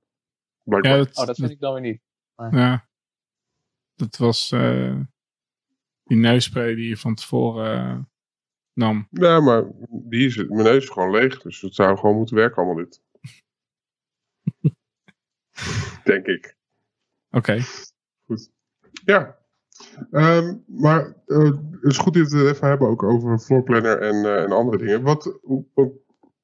[0.65, 2.01] Ja, dat, oh, dat vind ik dan weer niet.
[2.35, 2.55] Maar...
[2.55, 2.89] Ja.
[3.95, 4.49] Dat was
[6.03, 8.11] die neuspray die je van tevoren
[8.73, 9.09] nam.
[9.11, 11.43] Ja, maar die is, mijn neus is gewoon leeg.
[11.43, 13.03] Dus het zou gewoon moeten werken allemaal dit.
[16.05, 16.57] Denk ik.
[17.31, 17.61] Oké.
[18.25, 18.51] Goed.
[19.05, 19.38] Ja.
[20.11, 24.15] Um, maar uh, het is goed dat we het even hebben ook over floorplanner en,
[24.15, 25.03] uh, en andere dingen.
[25.03, 25.39] Wat,
[25.75, 25.91] wat,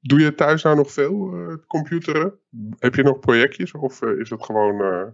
[0.00, 2.38] doe je thuis nou nog veel, uh, computeren?
[2.78, 5.12] Heb je nog projectjes of is het gewoon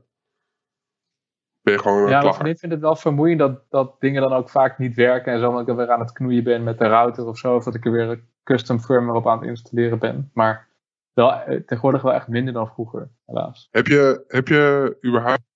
[1.62, 4.50] ben je gewoon Ja, mijn vriendin vindt het wel vermoeiend dat, dat dingen dan ook
[4.50, 5.32] vaak niet werken.
[5.32, 7.54] En zo, omdat ik er weer aan het knoeien ben met de router of zo.
[7.54, 10.30] Of dat ik er weer een custom firmware op aan het installeren ben.
[10.34, 10.68] Maar
[11.12, 13.68] wel, eh, tegenwoordig wel echt minder dan vroeger, helaas.
[13.70, 15.48] Heb je, heb je überhaupt...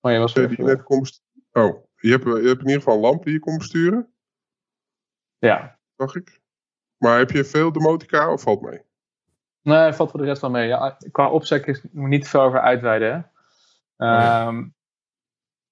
[0.00, 1.24] Oh, was net komt...
[1.52, 4.12] Oh, je hebt, je hebt in ieder geval een lamp die je kon besturen?
[5.38, 5.78] Ja.
[5.96, 6.40] Zag ik.
[6.96, 8.82] Maar heb je veel demotica of valt mee?
[9.62, 10.68] Nee, valt voor de rest wel mee.
[10.68, 13.32] Ja, qua opzet is niet te veel over uitweiden.
[13.96, 14.46] Hè?
[14.46, 14.74] Um,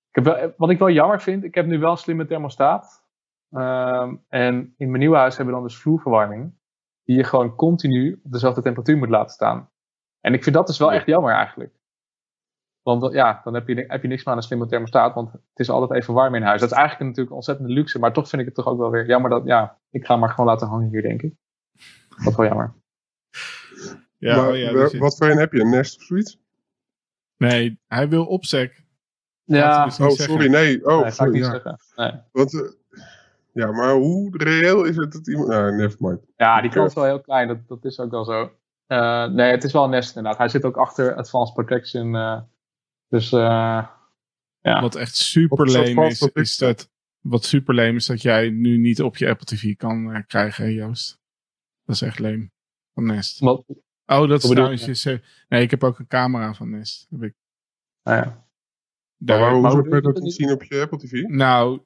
[0.09, 3.05] ik heb wel, wat ik wel jammer vind, ik heb nu wel een slimme thermostaat.
[3.51, 6.55] Um, en in mijn nieuwe huis hebben we dan dus vloerverwarming.
[7.05, 9.71] Die je gewoon continu op dezelfde temperatuur moet laten staan.
[10.21, 11.75] En ik vind dat dus wel echt jammer eigenlijk.
[12.87, 15.41] Want ja, dan heb je, heb je niks meer aan een slimme thermostaat, want het
[15.55, 16.61] is altijd even warm in huis.
[16.61, 18.91] Dat is eigenlijk natuurlijk een ontzettende luxe, maar toch vind ik het toch ook wel
[18.91, 21.35] weer jammer dat, ja, ik ga hem maar gewoon laten hangen hier, denk ik.
[22.09, 22.75] Dat is wel jammer.
[24.19, 25.61] Ja, maar, oh ja wat voor een heb je?
[25.61, 26.41] Een Nest of zoiets?
[27.37, 28.85] Nee, hij wil opsec.
[29.45, 29.85] Ja.
[29.85, 30.87] Dus oh, sorry, nee.
[30.87, 31.79] Oh, nee, ga ik niet zeggen.
[31.97, 32.13] Nee.
[32.33, 32.71] Want, uh,
[33.53, 35.49] ja, maar hoe reëel is het dat iemand...
[35.49, 36.21] Nou, nevermind.
[36.37, 37.49] Ja, die kans is wel heel klein.
[37.49, 38.51] Dat, dat is ook wel zo.
[38.89, 40.39] Uh, nee, het is wel een Nest inderdaad.
[40.39, 42.15] Hij zit ook achter Advanced Protection.
[42.15, 42.41] Uh,
[43.09, 43.87] dus uh,
[44.61, 44.81] ja.
[44.81, 46.91] Wat echt super lame is, is dat...
[47.21, 51.21] Wat super lame is dat jij nu niet op je Apple TV kan krijgen, Joost.
[51.85, 52.51] Dat is echt lame.
[52.95, 53.39] Van Nest.
[53.39, 53.65] Wat,
[54.07, 55.21] Oh, dat is trouwens je...
[55.49, 57.07] Nee, ik heb ook een camera van Nest.
[57.11, 57.35] Heb ik.
[58.03, 58.49] Ah, ja.
[59.17, 61.23] Daar, maar hoe kun je dat niet zien op je Apple TV?
[61.23, 61.81] Nou,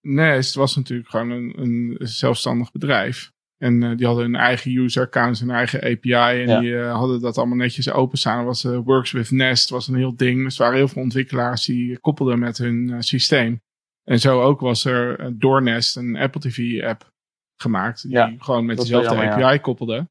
[0.00, 3.32] Nest was natuurlijk gewoon een, een zelfstandig bedrijf.
[3.64, 6.42] En uh, die hadden hun eigen user accounts, een eigen API.
[6.42, 6.60] En ja.
[6.60, 8.38] die uh, hadden dat allemaal netjes openstaan.
[8.38, 10.44] Er was uh, Works with Nest, was een heel ding.
[10.44, 13.60] Dus er waren heel veel ontwikkelaars die koppelden met hun systeem.
[14.02, 17.12] En zo ook was er door Nest een Apple TV app
[17.56, 18.02] gemaakt.
[18.02, 20.08] Die ja, gewoon met dezelfde jammer, API koppelde.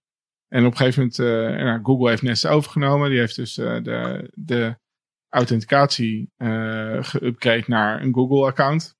[0.47, 3.09] En op een gegeven moment, nou, Google heeft Nest overgenomen.
[3.09, 4.75] Die heeft dus de, de
[5.29, 6.31] authenticatie
[7.01, 8.95] geüpgrade naar een Google-account.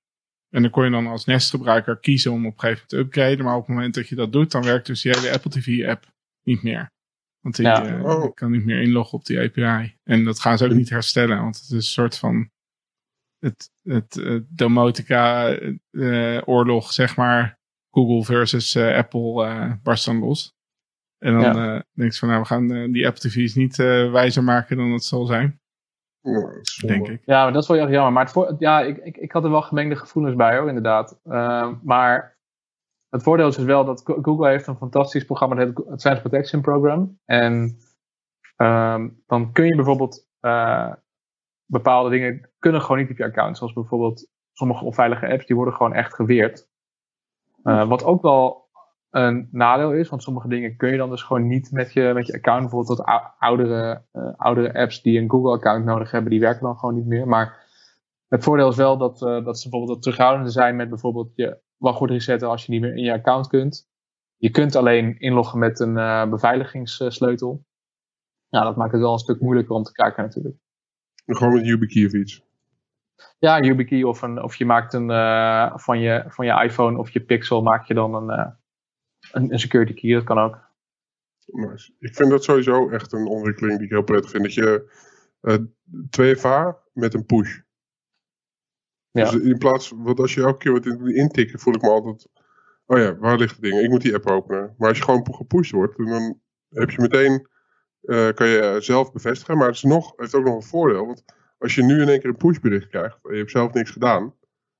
[0.54, 3.44] En dan kon je dan als Nest-gebruiker kiezen om op een gegeven moment te upgraden.
[3.44, 6.12] Maar op het moment dat je dat doet, dan werkt dus die hele Apple TV-app
[6.42, 6.92] niet meer.
[7.40, 8.02] Want die ja.
[8.02, 8.34] oh.
[8.34, 9.96] kan niet meer inloggen op die API.
[10.02, 12.50] En dat gaan ze ook niet herstellen, want het is een soort van
[13.38, 17.58] het, het, het domotica-oorlog, zeg maar.
[17.90, 20.52] Google versus Apple barst dan los.
[21.18, 21.74] En dan ja.
[21.74, 24.76] uh, denk je van, nou, we gaan uh, die Apple TV's niet uh, wijzer maken
[24.76, 25.60] dan het zal zijn.
[26.24, 26.50] Ja,
[26.86, 27.22] denk ik.
[27.24, 28.12] Ja, maar dat is wel erg jammer.
[28.12, 31.20] Maar het voor, ja, ik, ik, ik had er wel gemengde gevoelens bij hoor, inderdaad.
[31.24, 32.38] Ehm, maar
[33.08, 36.60] het voordeel is dus wel dat Google heeft een fantastisch programma, het heet Advanced Protection
[36.60, 37.18] Program.
[37.24, 37.78] En
[38.56, 40.28] um, dan kun je bijvoorbeeld
[41.66, 43.56] bepaalde dingen kunnen gewoon niet op je account.
[43.56, 46.68] Zoals bijvoorbeeld sommige onveilige apps, die worden gewoon echt geweerd.
[47.62, 48.63] wat ook wel
[49.14, 50.08] een nadeel is.
[50.08, 52.60] Want sommige dingen kun je dan dus gewoon niet met je, met je account.
[52.60, 56.94] Bijvoorbeeld wat oudere, uh, oudere apps die een Google-account nodig hebben, die werken dan gewoon
[56.94, 57.28] niet meer.
[57.28, 57.66] Maar
[58.28, 61.58] het voordeel is wel dat, uh, dat ze bijvoorbeeld wat terughoudender zijn met bijvoorbeeld je
[61.76, 63.88] wachtwoord resetten als je niet meer in je account kunt.
[64.36, 67.64] Je kunt alleen inloggen met een uh, beveiligingssleutel.
[68.48, 70.56] Ja, dat maakt het wel een stuk moeilijker om te kijken natuurlijk.
[71.26, 72.42] Gewoon met YubiKey of iets?
[73.38, 75.08] Ja, YubiKey of, een, of je maakt een,
[75.80, 78.56] van, je, van je iPhone of je Pixel maak je dan een
[79.34, 80.72] een, een security key, dat kan ook.
[81.46, 81.92] Nice.
[81.98, 84.42] Ik vind dat sowieso echt een ontwikkeling die ik heel prettig vind.
[84.42, 84.92] Dat je
[85.40, 87.58] uh, eh, 2FA met een push.
[89.10, 89.30] Ja.
[89.30, 92.28] Dus in plaats, want als je elke keer wat intikken, voel ik me altijd.
[92.86, 93.80] Oh ja, waar ligt het ding?
[93.80, 94.74] Ik moet die app openen.
[94.78, 97.48] Maar als je gewoon gepusht wordt, dan heb je meteen.
[98.02, 99.56] Uh, kan je zelf bevestigen.
[99.56, 101.06] Maar het is nog, heeft ook nog een voordeel.
[101.06, 101.24] Want
[101.58, 103.18] als je nu in één keer een pushbericht krijgt.
[103.22, 104.34] en je hebt zelf niks gedaan.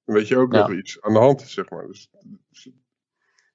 [0.05, 0.59] dan weet je ook ja.
[0.59, 1.87] dat er iets aan de hand is, zeg maar.
[1.87, 2.11] Dus,
[2.49, 2.71] dus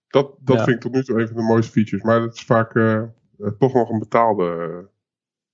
[0.09, 2.03] dat, dat vind ik tot nu toe een van de mooiste features.
[2.03, 3.03] Maar dat is vaak uh,
[3.59, 4.89] toch nog een betaalde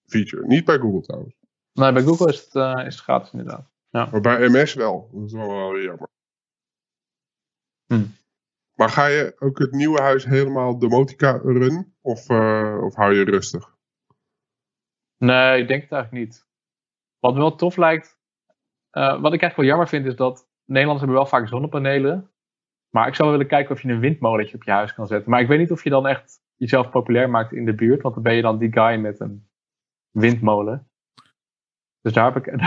[0.06, 0.48] feature.
[0.48, 1.36] Niet bij Google trouwens.
[1.74, 3.72] Nee, bij Google is het, uh, is het gratis inderdaad.
[3.90, 4.08] Ja.
[4.12, 5.10] Maar bij MS wel.
[5.12, 6.10] Dat is wel, wel jammer.
[7.86, 8.06] Hm.
[8.74, 11.96] Maar ga je ook het nieuwe huis helemaal domotica run?
[12.02, 13.76] Of, uh, of hou je rustig?
[15.18, 16.48] Nee, ik denk het eigenlijk niet.
[17.20, 18.20] Wat me wel tof lijkt,
[18.92, 22.32] uh, wat ik eigenlijk wel jammer vind, is dat Nederlanders hebben wel vaak zonnepanelen.
[22.96, 25.30] Maar ik zou willen kijken of je een windmolentje op je huis kan zetten.
[25.30, 28.02] Maar ik weet niet of je dan echt jezelf populair maakt in de buurt.
[28.02, 29.48] Want dan ben je dan die guy met een
[30.12, 30.88] windmolen.
[32.02, 32.56] Dus daar heb ik...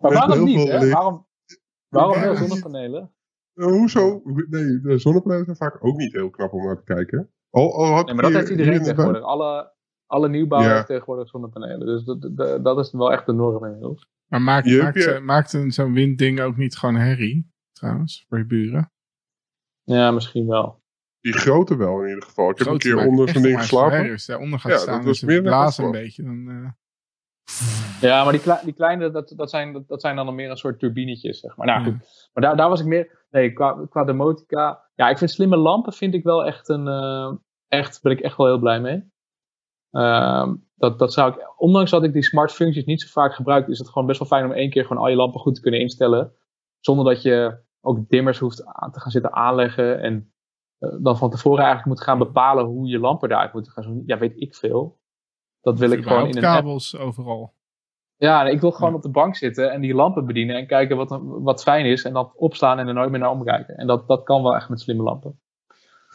[0.00, 0.68] maar waarom niet?
[0.68, 0.90] Hè?
[0.90, 1.26] Waarom,
[1.88, 3.12] waarom wel zonnepanelen?
[3.54, 4.22] Uh, hoezo?
[4.24, 7.30] Nee, de zonnepanelen zijn vaak ook niet heel knap om naar te kijken.
[7.50, 9.22] Al, al had nee, maar dat heeft iedereen tegenwoordig.
[9.22, 9.72] Alle,
[10.06, 10.74] alle nieuwbouw ja.
[10.74, 11.86] heeft tegenwoordig zonnepanelen.
[11.86, 14.10] Dus dat, dat, dat is wel echt de norm inmiddels.
[14.26, 15.20] Maar maakt, maakt, je...
[15.22, 17.51] maakt zo'n windding ook niet gewoon herrie?
[17.82, 18.92] Trouwens, voor je buren.
[19.82, 20.80] Ja, misschien wel.
[21.20, 22.50] Die grote wel in ieder geval.
[22.50, 24.10] Ik heb een keer onder zo'n ding geslapen.
[24.10, 26.22] Als daaronder gaat ja, staan, dat was meer blazen een beetje.
[26.22, 26.70] Dan, uh...
[28.00, 30.56] Ja, maar die, kle die kleine, dat, dat, zijn, dat, dat zijn dan meer een
[30.56, 31.66] soort turbinetjes, zeg maar.
[31.66, 32.30] Nou, goed.
[32.32, 33.26] Maar daar, daar was ik meer...
[33.30, 34.90] Nee, qua, qua demotica...
[34.94, 36.86] Ja, ik vind slimme lampen vind ik wel echt een...
[36.86, 37.32] Uh,
[37.68, 39.10] echt, ben ik echt wel heel blij mee.
[39.92, 41.60] Uh, dat, dat zou ik...
[41.60, 44.28] Ondanks dat ik die smart functies niet zo vaak gebruik, is het gewoon best wel
[44.28, 46.32] fijn om één keer gewoon al je lampen goed te kunnen instellen.
[46.80, 50.00] Zonder dat je ook dimmers hoeft aan te gaan zitten aanleggen.
[50.00, 50.32] En
[50.78, 54.02] uh, dan van tevoren eigenlijk moet gaan bepalen hoe je lampen eruit moeten gaan zien.
[54.06, 55.00] Ja, weet ik veel.
[55.60, 57.54] Dat wil ik gewoon in een kabels overal.
[58.16, 61.20] Ja, ik wil gewoon op de bank zitten en die lampen bedienen en kijken wat,
[61.22, 62.04] wat fijn is.
[62.04, 63.76] En dan opstaan en er nooit meer naar omkijken.
[63.76, 65.40] En dat, dat kan wel echt met slimme lampen.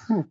[0.05, 0.21] Hm.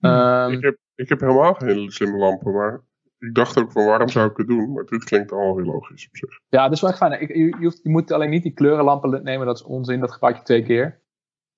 [0.00, 2.84] Ehm, ik, heb, ik heb helemaal geen slimme lampen, maar
[3.24, 4.72] ik dacht ook van waarom zou ik het doen?
[4.72, 6.40] Maar dit klinkt allemaal heel logisch op zich.
[6.48, 7.20] Ja, dat is wel echt fijn.
[7.20, 10.00] Ik, je, hoeft, je, moet alleen niet die kleurenlampen nemen, dat is onzin.
[10.00, 11.02] Dat gebruik je twee keer.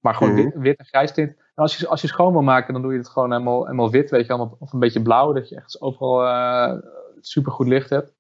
[0.01, 0.59] Maar gewoon mhm.
[0.59, 1.28] wit, en grijs tint.
[1.28, 3.90] En als je, als je schoon wil maken, dan doe je het gewoon helemaal, helemaal
[3.90, 4.56] wit, weet je wel.
[4.59, 6.82] Of een beetje blauw, dat je echt overal uh,
[7.20, 8.14] super goed licht hebt.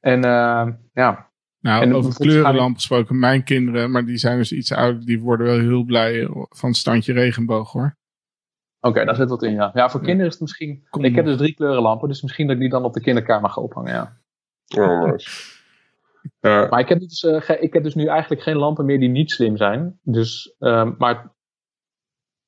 [0.00, 1.30] En uh, ja.
[1.60, 5.46] Nou, en over kleurenlampen gesproken, mijn kinderen, maar die zijn dus iets ouder, die worden
[5.46, 7.96] wel heel blij van het standje regenboog hoor.
[8.84, 9.70] Oké, daar zit wat in, ja.
[9.74, 10.86] Ja, voor kinderen is het misschien...
[10.90, 13.60] ik heb dus drie kleurenlampen, dus misschien dat ik die dan op de kinderkamer ga
[13.60, 14.20] ophangen, ja.
[14.76, 15.60] Oh, nice.
[16.40, 19.08] Uh, maar ik heb, dus, uh, ik heb dus nu eigenlijk geen lampen meer die
[19.08, 19.98] niet slim zijn.
[20.02, 21.32] Dus, uh, maar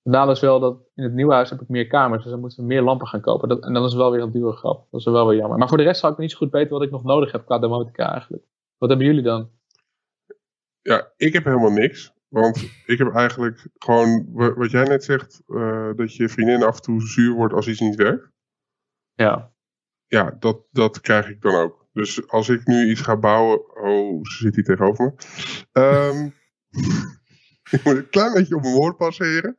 [0.02, 2.58] het is wel dat in het nieuwe huis heb ik meer kamers, dus dan moeten
[2.58, 3.48] we meer lampen gaan kopen.
[3.48, 4.86] Dat, en dan is het wel weer een dure grap.
[4.90, 5.58] Dat is wel weer jammer.
[5.58, 7.44] Maar voor de rest zou ik niet zo goed weten wat ik nog nodig heb
[7.44, 8.44] qua demotica eigenlijk.
[8.78, 9.50] Wat hebben jullie dan?
[10.82, 12.13] Ja, ik heb helemaal niks.
[12.34, 16.82] Want ik heb eigenlijk gewoon, wat jij net zegt, uh, dat je vriendin af en
[16.82, 18.30] toe zuur wordt als iets niet werkt.
[19.14, 19.52] Ja.
[20.06, 21.86] Ja, dat, dat krijg ik dan ook.
[21.92, 23.76] Dus als ik nu iets ga bouwen.
[23.76, 25.12] Oh, ze zit hier tegenover me.
[25.80, 26.34] Um,
[27.76, 29.56] ik moet een klein beetje op mijn woord passeren.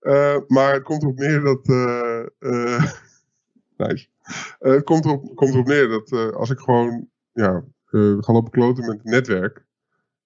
[0.00, 1.68] Uh, maar het komt erop neer dat.
[1.68, 2.24] Uh,
[3.76, 4.08] nice.
[4.58, 7.08] het komt erop, komt erop neer dat als ik gewoon.
[7.32, 7.64] Ja,
[8.20, 9.64] ga lopen kloten met het netwerk.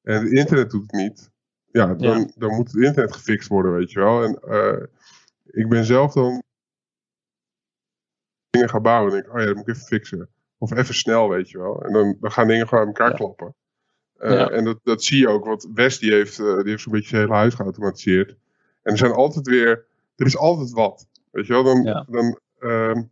[0.02, 1.32] En het internet doet het niet
[1.74, 4.22] ja, dan, dan moet het internet gefixt worden, weet je wel.
[4.22, 4.86] En uh,
[5.44, 6.42] ik ben zelf dan
[8.50, 10.28] dingen gaan bouwen en denk, oh ja, dat moet ik even fixen.
[10.58, 11.84] Of even snel, weet je wel.
[11.84, 13.54] En dan, dan gaan dingen gewoon aan elkaar klappen.
[14.18, 16.92] Uh, En dat, dat zie je ook, want West die heeft, uh, die heeft zo'n
[16.92, 18.30] beetje zijn hele huis geautomatiseerd.
[18.82, 19.86] En er zijn altijd weer,
[20.16, 21.08] er is altijd wat.
[21.30, 23.02] Weet je wel, dan, dan uh,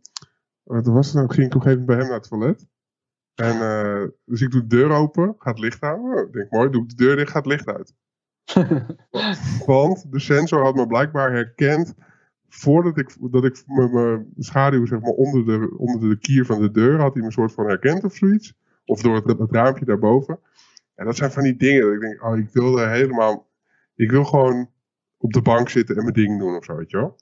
[0.63, 2.65] wat was het nou, ging ik op een gegeven moment bij hem naar het toilet.
[3.33, 5.99] En dus ik doe de deur open, gaat het licht aan.
[5.99, 7.93] Oh, ik denk, mooi, doe ik de deur dicht, gaat het licht uit.
[9.65, 11.93] Want de sensor had me blijkbaar herkend
[12.49, 16.71] voordat ik, dat ik mijn schaduw zeg maar, onder, de, onder de kier van de
[16.71, 18.53] deur had hij me een soort van herkend of zoiets.
[18.85, 20.39] Of door het, het raampje daarboven.
[20.95, 23.49] En dat zijn van die dingen dat ik denk, oh, ik wil er helemaal,
[23.95, 24.69] ik wil gewoon
[25.17, 27.15] op de bank zitten en mijn ding doen of zo, weet je wel.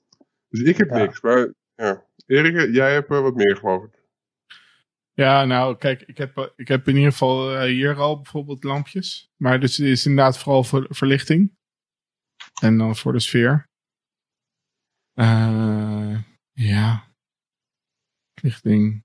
[0.48, 2.04] Dus ik heb niks, maar ja.
[2.26, 4.01] Erik, jij hebt uh, wat meer geloof ik.
[5.14, 9.30] Ja, nou kijk, ik heb, ik heb in ieder geval uh, hier al bijvoorbeeld lampjes.
[9.36, 11.56] Maar dus het is inderdaad vooral voor verlichting.
[12.60, 13.68] En dan voor de sfeer.
[15.14, 16.22] Uh,
[16.52, 17.14] ja.
[18.34, 19.04] Verlichting.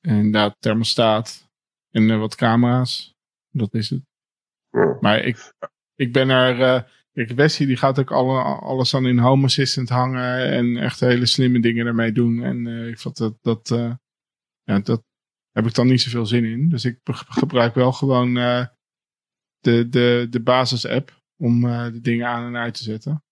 [0.00, 1.48] En inderdaad thermostaat.
[1.90, 3.14] En wat camera's.
[3.50, 4.02] Dat is het.
[5.00, 5.52] Maar ik,
[5.94, 6.58] ik ben er...
[6.58, 10.50] Uh, kijk, Wessie die gaat ook alle, alles dan in Home Assistant hangen.
[10.50, 12.42] En echt hele slimme dingen ermee doen.
[12.42, 13.38] En ik vond dat...
[13.42, 13.68] dat
[14.62, 15.02] ja, dat,
[15.54, 16.68] heb ik dan niet zoveel zin in.
[16.68, 18.66] Dus ik gebruik wel gewoon uh,
[19.60, 23.24] de, de, de basis-app om uh, de dingen aan en uit te zetten.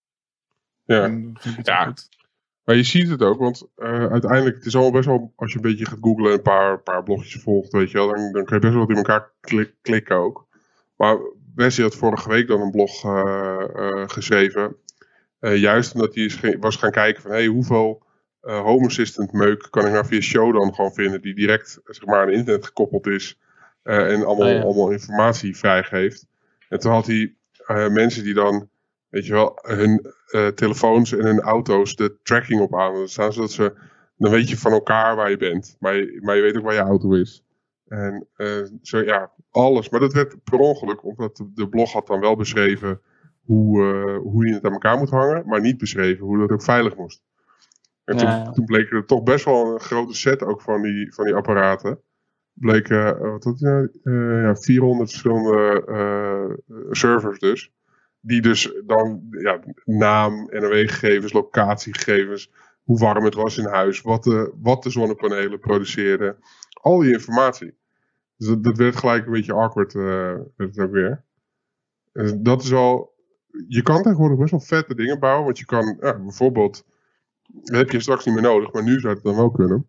[0.83, 1.05] Ja,
[1.63, 1.93] ja.
[2.63, 5.55] maar je ziet het ook, want uh, uiteindelijk, het is allemaal best wel, als je
[5.55, 8.45] een beetje gaat googlen en een paar, paar blogjes volgt, weet je wel, dan, dan
[8.45, 10.47] kun je best wel wat in elkaar klik, klikken ook.
[10.95, 11.17] Maar
[11.55, 13.01] Wesley had vorige week dan een blog
[14.11, 14.75] geschreven,
[15.39, 18.02] juist omdat hij was gaan kijken van, hé, hey, hoeveel
[18.43, 22.05] uh, Home Assistant meuk kan ik nou via Show dan gewoon vinden, die direct zeg
[22.05, 23.39] maar, aan internet gekoppeld is
[23.83, 26.27] uh, en allemaal, oh allemaal informatie vrijgeeft.
[26.69, 27.35] En toen had hij
[27.67, 28.69] uh, mensen die dan,
[29.09, 30.13] weet je wel, hun
[30.55, 33.73] telefoons en hun auto's de tracking op aan staan, zodat ze,
[34.17, 36.73] dan weet je van elkaar waar je bent, maar je, maar je weet ook waar
[36.73, 37.43] je auto is.
[37.87, 38.27] En
[38.81, 39.89] zo, ja, alles.
[39.89, 43.01] Maar dat werd per ongeluk, omdat de, de blog had dan wel beschreven
[43.41, 43.81] hoe,
[44.23, 47.23] hoe je het aan elkaar moet hangen, maar niet beschreven hoe dat ook veilig moest.
[48.03, 51.25] En toen, toen bleek er toch best wel een grote set ook van die, van
[51.25, 52.01] die apparaten.
[52.53, 57.71] Bleken uh, wat uh, ja, 400 verschillende uh, servers dus.
[58.19, 62.51] Die dus dan ja, naam, NOW-gegevens, locatiegegevens,
[62.83, 66.37] hoe warm het was in huis, wat de, wat de zonnepanelen produceerden.
[66.81, 67.77] Al die informatie.
[68.37, 71.23] Dus dat, dat werd gelijk een beetje awkward werd het ook weer.
[72.13, 73.11] En dat is wel...
[73.67, 75.45] Je kan tegenwoordig best wel vette dingen bouwen.
[75.45, 76.85] Want je kan ja, bijvoorbeeld
[77.47, 79.87] dat heb je straks niet meer nodig, maar nu zou het dan wel kunnen.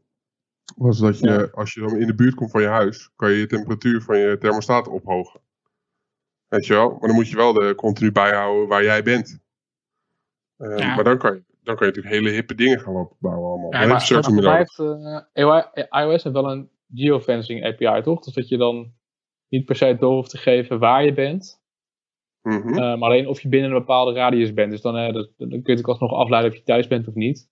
[0.77, 3.41] Was dat je, als je dan in de buurt komt van je huis, kan je
[3.41, 5.41] de temperatuur van je thermostaat ophogen.
[6.49, 6.91] Weet je wel?
[6.91, 9.43] Maar dan moet je wel de continu bijhouden waar jij bent.
[10.59, 13.51] Uh, Maar dan kan, je, dan kan je natuurlijk hele hippe dingen gaan lopen bouwen
[13.51, 13.73] allemaal.
[13.73, 18.25] Ja, maar, maar heeft, uh, iOS heeft wel een geofencing API, toch?
[18.25, 18.93] Dus dat je dan
[19.49, 21.63] niet per se door hoeft te geven waar je bent.
[22.45, 22.69] Mm -hmm.
[22.69, 24.71] uh, maar alleen of je binnen een bepaalde radius bent.
[24.71, 27.15] Dus dan, uh, dat, dan kun je het alsnog afleiden of je thuis bent of
[27.15, 27.49] niet.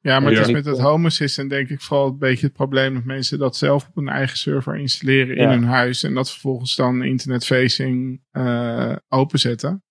[0.00, 2.94] Ja, maar het is met het Home Assistant denk ik vooral een beetje het probleem
[2.94, 6.76] dat mensen dat zelf op hun eigen server installeren in hun huis en dat vervolgens
[6.76, 9.82] dan internet-facing uh, openzetten.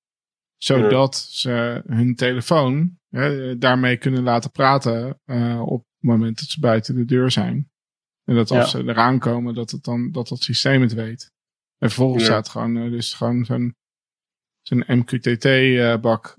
[0.57, 2.97] Zodat ze hun telefoon
[3.57, 7.69] daarmee kunnen laten praten uh, op het moment dat ze buiten de deur zijn.
[8.23, 11.31] En dat als ze eraan komen, dat het dan dat dat systeem het weet.
[11.77, 13.75] En vervolgens staat gewoon, uh, dus gewoon zo'n
[14.68, 16.35] zo'n MQTT-bak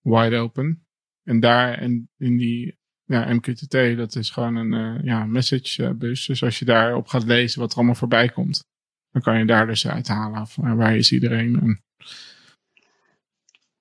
[0.00, 0.86] wide open.
[1.24, 6.26] En daar en in die ja, MQTT, dat is gewoon een uh, ja, message bus.
[6.26, 8.64] Dus als je daarop gaat lezen wat er allemaal voorbij komt,
[9.10, 11.60] dan kan je daar dus uithalen van waar is iedereen.
[11.60, 11.82] En,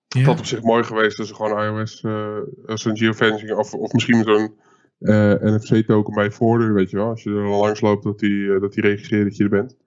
[0.08, 0.26] ja.
[0.26, 4.24] Dat op zich mooi geweest als gewoon iOS, uh, als een geofencing of, of misschien
[4.24, 4.54] zo'n
[5.00, 7.10] uh, NFC-token bij voordeur, weet je wel.
[7.10, 9.78] Als je er langs loopt, dat die, dat die registreert dat je er bent.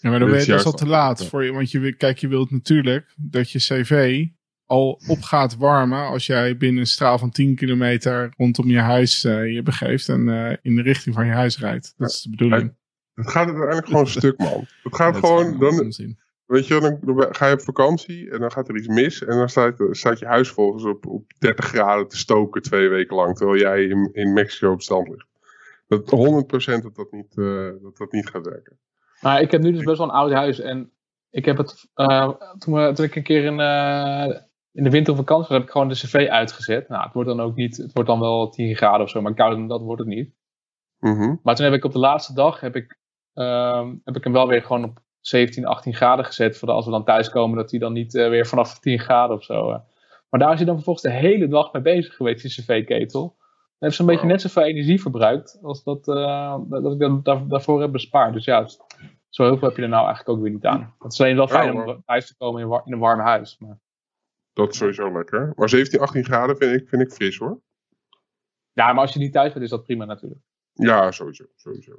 [0.00, 2.28] Ja, maar dan ben je dus al te laat voor je, want je, kijk, je
[2.28, 4.26] wilt natuurlijk dat je cv
[4.66, 9.24] al op gaat warmen als jij binnen een straal van 10 kilometer rondom je huis
[9.24, 11.94] uh, je begeeft en uh, in de richting van je huis rijdt.
[11.96, 12.74] Dat is de bedoeling.
[13.14, 14.66] Het gaat uiteindelijk gewoon stuk, man.
[14.82, 15.92] Het gaat gewoon, dan,
[16.46, 19.36] weet je, dan, dan, ga je op vakantie en dan gaat er iets mis en
[19.36, 23.36] dan staat, staat je huis volgens op, op 30 graden te stoken twee weken lang,
[23.36, 25.28] terwijl jij in, in Mexico op stand ligt.
[25.86, 26.02] Dat
[26.80, 28.78] 100% dat dat, niet, uh, dat dat niet gaat werken.
[29.20, 30.92] Maar ik heb nu dus best wel een oud huis en
[31.30, 31.88] ik heb het,
[32.58, 33.58] toen, we, toen ik een keer in
[34.72, 36.88] in de wintervakantie heb ik gewoon de cv uitgezet.
[36.88, 39.34] Nou, het wordt dan ook niet, het wordt dan wel 10 graden of zo, maar
[39.34, 40.34] kouder dan dat wordt het niet.
[40.98, 41.34] Mhm.
[41.42, 42.98] Maar toen heb ik op de laatste dag, heb ik,
[43.34, 46.58] uh, heb ik hem wel weer gewoon op 17, 18 graden gezet.
[46.58, 49.44] Voor als we dan thuiskomen, dat hij dan niet uh, weer vanaf 10 graden of
[49.44, 49.68] zo.
[50.30, 53.36] Maar daar is hij dan vervolgens de hele dag mee bezig geweest, die cv-ketel.
[53.80, 57.22] Dan heeft ze een beetje net zoveel energie verbruikt als dat, uh, dat ik dan
[57.22, 58.32] daar, daarvoor heb bespaard.
[58.32, 58.68] Dus ja,
[59.28, 60.94] zo heel veel heb je er nou eigenlijk ook weer niet aan.
[60.98, 63.58] Het is alleen wel fijn om thuis te komen in, in een warm huis.
[63.58, 63.78] Maar...
[64.52, 65.52] Dat is sowieso lekker.
[65.56, 67.60] Maar 17, 18 graden vind ik, vind ik fris hoor.
[68.72, 70.40] Ja, maar als je niet thuis bent, is dat prima natuurlijk.
[70.72, 71.44] Ja, sowieso.
[71.54, 71.92] sowieso.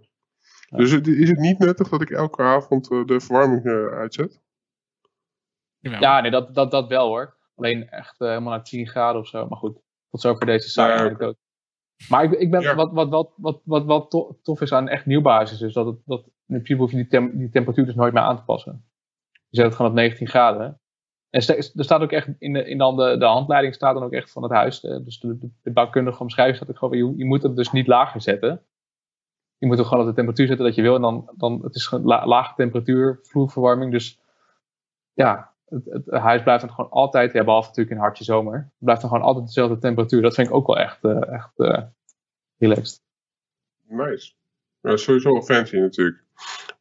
[0.70, 4.42] Dus is het niet nuttig dat ik elke avond uh, de verwarming uh, uitzet?
[5.80, 7.38] Ja, nee, dat, dat, dat wel hoor.
[7.56, 9.48] Alleen echt uh, helemaal naar 10 graden of zo.
[9.48, 9.80] Maar goed,
[10.10, 10.88] tot zover deze site.
[10.88, 11.36] Ja, okay.
[12.10, 12.76] Maar ik, ik ben, ja.
[12.76, 16.24] wat, wat, wat, wat, wat, wat tof is aan echt nieuwbasis is dat, het, dat
[16.26, 18.86] in principe hoef je die, tem, die temperatuur dus nooit meer aan te passen.
[19.32, 20.80] Je zet het gewoon op 19 graden.
[21.30, 24.12] En er staat ook echt in, de, in dan de, de handleiding staat dan ook
[24.12, 24.80] echt van het huis.
[24.80, 27.88] Dus de, de, de bouwkundige omschrijving staat ook gewoon, je, je moet het dus niet
[27.88, 28.66] lager zetten.
[29.58, 30.96] Je moet er gewoon op de temperatuur zetten dat je wil.
[30.96, 33.92] En dan, dan het is la, lage temperatuur, vloerverwarming.
[33.92, 34.20] Dus
[35.14, 38.72] ja, het, het, huis blijft dan gewoon altijd, ja, behalve natuurlijk in hartje zomer, het
[38.78, 40.22] blijft dan gewoon altijd dezelfde temperatuur.
[40.22, 41.82] Dat vind ik ook wel echt, uh, echt uh,
[42.58, 43.02] relaxed.
[43.88, 44.34] Nice.
[44.82, 46.24] Ja, sowieso wel fancy natuurlijk.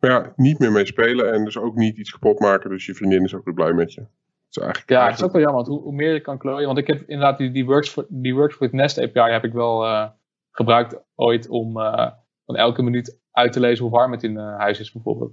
[0.01, 2.71] Maar ja, niet meer mee spelen en dus ook niet iets kapot maken.
[2.71, 4.01] Dus je vriendin is ook weer blij met je.
[4.49, 4.89] ja, eigenlijk...
[4.89, 6.67] het is ook wel jammer, want hoe, hoe, meer je kan klooien.
[6.67, 9.53] Want ik heb inderdaad die, die, Works, for, die Works with Nest API heb ik
[9.53, 10.09] wel uh,
[10.51, 11.73] gebruikt ooit om
[12.47, 15.33] van elke minuut uit te lezen hoe warm het in huis is bijvoorbeeld.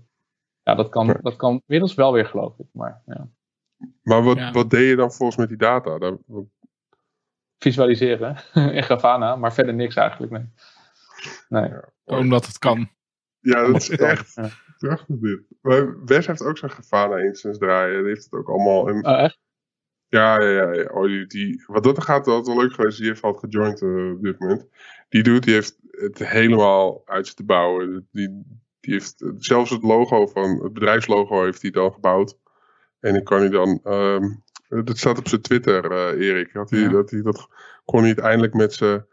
[0.63, 1.19] Ja, dat kan, ja.
[1.21, 2.65] dat kan inmiddels wel weer geloof ik.
[2.71, 3.27] Maar, ja.
[4.03, 4.51] Maar wat, ja.
[4.51, 5.97] wat deed je dan volgens met die data?
[6.25, 6.45] Wat...
[7.57, 8.37] Visualiseren
[8.77, 10.31] in Grafana, maar verder niks eigenlijk.
[10.31, 10.49] Nee.
[11.49, 11.71] nee.
[12.03, 12.89] Omdat het kan.
[13.39, 14.39] Ja, dat is echt
[14.77, 15.41] prachtig dit.
[15.61, 17.99] Maar Wes heeft ook zo'n Grafana instance draaien.
[17.99, 18.89] Die heeft het ook allemaal.
[18.89, 19.05] In...
[19.05, 19.39] Oh, echt?
[20.07, 20.73] Ja, ja, ja.
[20.73, 20.83] ja.
[20.83, 22.97] Oh, die, die, wat dat gaat, dat wel leuk geweest.
[22.97, 24.67] Die heeft al gejoind uh, op dit moment.
[25.09, 28.07] Die doet, die heeft het helemaal uit te bouwen.
[28.11, 28.43] Die,
[28.79, 32.37] die heeft zelfs het logo van het bedrijfslogo heeft hij dan gebouwd.
[32.99, 33.79] En ik kan hij dan.
[33.83, 36.53] Um, dat staat op zijn Twitter, uh, Erik.
[36.53, 36.89] Had hij, ja.
[36.89, 37.47] dat, hij, dat
[37.85, 39.05] kon hij uiteindelijk met zijn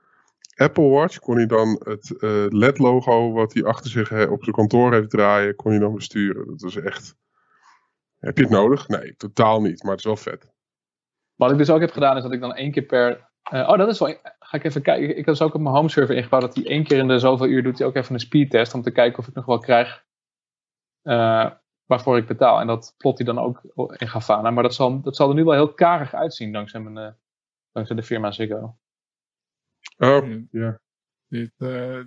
[0.55, 1.19] Apple Watch.
[1.19, 5.57] Kon hij dan het uh, LED-logo wat hij achter zich op zijn kantoor heeft draaien.
[5.57, 6.47] Kon hij dan besturen.
[6.47, 7.17] Dat was echt.
[8.19, 8.89] Heb je het nodig?
[8.89, 9.83] Nee, totaal niet.
[9.83, 10.53] Maar het is wel vet.
[11.35, 13.33] Wat ik dus ook heb gedaan is dat ik dan één keer per.
[13.53, 14.17] Uh, oh, dat is wel.
[14.39, 15.09] Ga ik even kijken.
[15.09, 17.19] Ik heb dus ook op mijn home server ingebouwd dat hij één keer in de
[17.19, 19.59] zoveel uur doet hij ook even een speedtest om te kijken of ik nog wel
[19.59, 20.05] krijg
[21.03, 21.51] uh,
[21.87, 22.61] waarvoor ik betaal.
[22.61, 23.63] En dat plot hij dan ook
[24.01, 24.51] in Grafana.
[24.51, 27.15] Maar dat zal, dat zal er nu wel heel karig uitzien dankzij, mijn, uh,
[27.73, 28.79] dankzij de firma Ziggo.
[29.97, 30.45] Oh, ja.
[30.51, 30.75] Yeah.
[31.29, 31.53] Dit,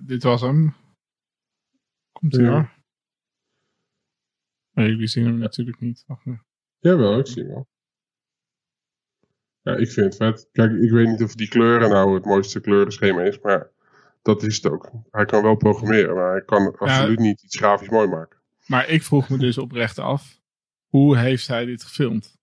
[0.08, 0.76] dit was hem.
[2.12, 2.76] Komt hij hoor.
[4.72, 6.04] Nee, jullie zien hem natuurlijk niet.
[6.08, 6.40] Wacht, nee.
[6.78, 7.68] Jawel, ik zie hem wel.
[9.62, 10.50] Ja, ik vind het vet.
[10.52, 13.72] Kijk, ik weet niet of die kleuren nou het mooiste kleurenschema is, maar
[14.22, 14.92] dat is het ook.
[15.12, 18.37] Hij kan wel programmeren, maar hij kan absoluut ja, niet iets grafisch mooi maken.
[18.68, 20.42] Maar ik vroeg me dus oprecht af,
[20.88, 22.38] hoe heeft hij dit gefilmd?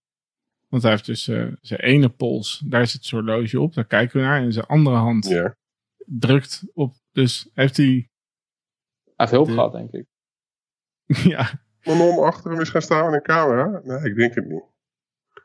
[0.69, 4.21] Want hij heeft dus uh, zijn ene pols, daar zit zijn horloge op, daar kijken
[4.21, 4.43] we naar.
[4.43, 5.57] En zijn andere hand ja.
[5.97, 6.95] drukt op.
[7.13, 7.87] Dus heeft hij...
[7.87, 9.53] Hij heeft hulp de...
[9.53, 10.07] gehad, denk ik.
[11.35, 11.63] ja.
[11.81, 13.81] Mijn om achter hem is gaan staan met een camera?
[13.85, 14.74] Nee, ik denk het niet.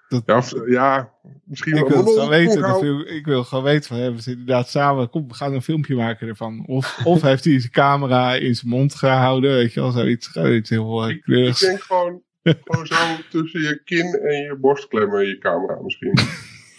[0.09, 1.13] Dat, ja, ja,
[1.43, 3.15] misschien ik wil wel weten.
[3.15, 5.09] ik wil gewoon weten van hebben ze inderdaad samen.
[5.09, 6.63] Kom, we gaan een filmpje maken ervan.
[6.67, 9.51] Of, of heeft hij zijn camera in zijn mond gehouden?
[9.51, 12.95] Weet je wel, zoiets, zoiets heel ik, ik denk gewoon, gewoon zo
[13.29, 16.19] tussen je kin en je borst klemmen je camera misschien.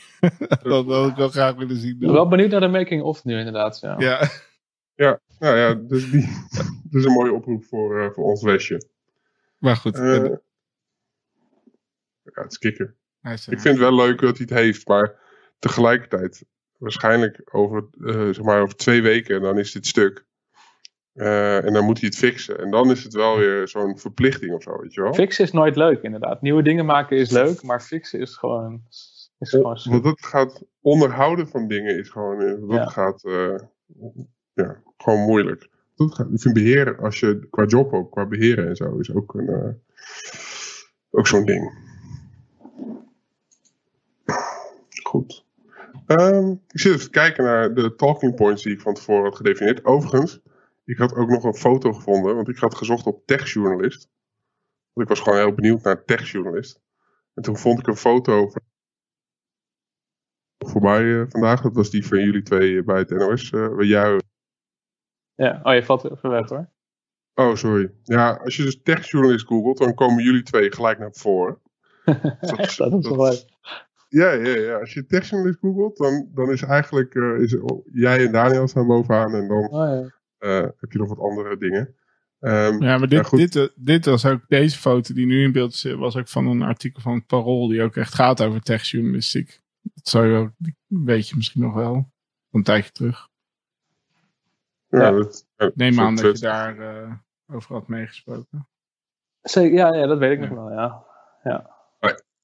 [0.63, 1.97] dat wil ik wel graag willen zien.
[1.99, 3.81] Wel benieuwd naar de making-of nu inderdaad.
[3.81, 3.95] Ja.
[3.99, 4.29] ja.
[5.01, 6.29] Ja, nou ja, dus die,
[6.91, 8.89] dat is een mooie oproep voor, uh, voor ons westje.
[9.59, 9.99] Maar goed.
[9.99, 10.25] Uh,
[12.23, 12.95] ja, het is kikker.
[13.23, 15.15] Ik vind het wel leuk dat hij het heeft, maar
[15.59, 16.45] tegelijkertijd,
[16.77, 20.29] waarschijnlijk over, uh, zeg maar over twee weken, dan is dit stuk.
[21.15, 22.59] Uh, en dan moet hij het fixen.
[22.59, 25.15] En dan is het wel weer zo'n verplichting of zo, weet je wel.
[25.15, 26.43] Fixen is nooit leuk, inderdaad.
[26.43, 28.83] Nieuwe dingen maken is leuk, maar fixen is gewoon.
[29.39, 32.41] Is gewoon Want dat gaat onderhouden van dingen is gewoon.
[32.41, 32.87] Eh, dat ja.
[32.87, 33.25] gaat.
[33.25, 33.55] Uh,
[34.53, 35.69] ja, gewoon moeilijk.
[35.95, 39.15] Dat gaat, ik vind beheren, als je qua job ook, qua beheren en zo, is
[39.15, 39.81] ook, een,
[41.11, 41.90] ook zo'n ding.
[45.11, 45.45] Goed.
[46.07, 49.37] Um, ik zit even te kijken naar de talking points die ik van tevoren had
[49.37, 49.85] gedefinieerd.
[49.85, 50.41] Overigens,
[50.85, 54.09] ik had ook nog een foto gevonden, want ik had gezocht op techjournalist.
[54.93, 56.81] Want ik was gewoon heel benieuwd naar techjournalist.
[57.35, 58.63] En toen vond ik een foto van
[60.59, 61.61] voorbij uh, vandaag.
[61.61, 63.51] Dat was die van jullie twee bij het NOS.
[63.51, 64.21] Uh, eh, jij...
[65.35, 66.69] Ja, oh je valt even weg hoor.
[67.35, 67.93] Oh, sorry.
[68.03, 71.59] Ja, als je dus techjournalist googelt, dan komen jullie twee gelijk naar voren.
[72.41, 73.35] dat, dat is wel.
[74.11, 74.79] Ja, ja, ja.
[74.79, 77.57] Als je techjournalist googelt, dan, dan is eigenlijk uh, is,
[77.93, 80.61] jij en Daniel staan bovenaan en dan oh, ja.
[80.63, 81.95] uh, heb je nog wat andere dingen.
[82.41, 85.73] Um, ja, maar dit, dit, eh, dit was ook, deze foto die nu in beeld
[85.73, 89.61] is, was ook van een artikel van het Parool die ook echt gaat over techjournalistiek.
[89.83, 90.51] Dat zou je ook,
[90.87, 92.13] weet je misschien nog wel,
[92.51, 93.29] een tijdje terug.
[94.89, 95.11] Ja, ja.
[95.11, 97.13] Dat, Neem aan dat je daar uh,
[97.47, 98.69] over had meegesproken.
[99.43, 101.05] Zeker, ja, ja, dat weet ik nog wel, ja.
[101.43, 101.79] ja.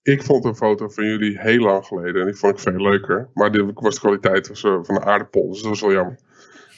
[0.06, 3.30] Ik vond een foto van jullie heel lang geleden en die vond ik veel leuker.
[3.34, 6.18] Maar dit was de kwaliteit was, uh, van een aardappel, dus dat was wel jammer.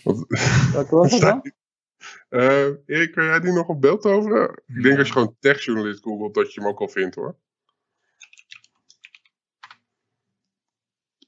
[0.05, 0.27] Want,
[0.73, 1.53] Wat was het dan?
[2.31, 4.63] Uh, Erik, kan jij die nog op beeld toveren?
[4.67, 7.37] Ik denk als je gewoon techjournalist googelt dat je hem ook al vindt hoor.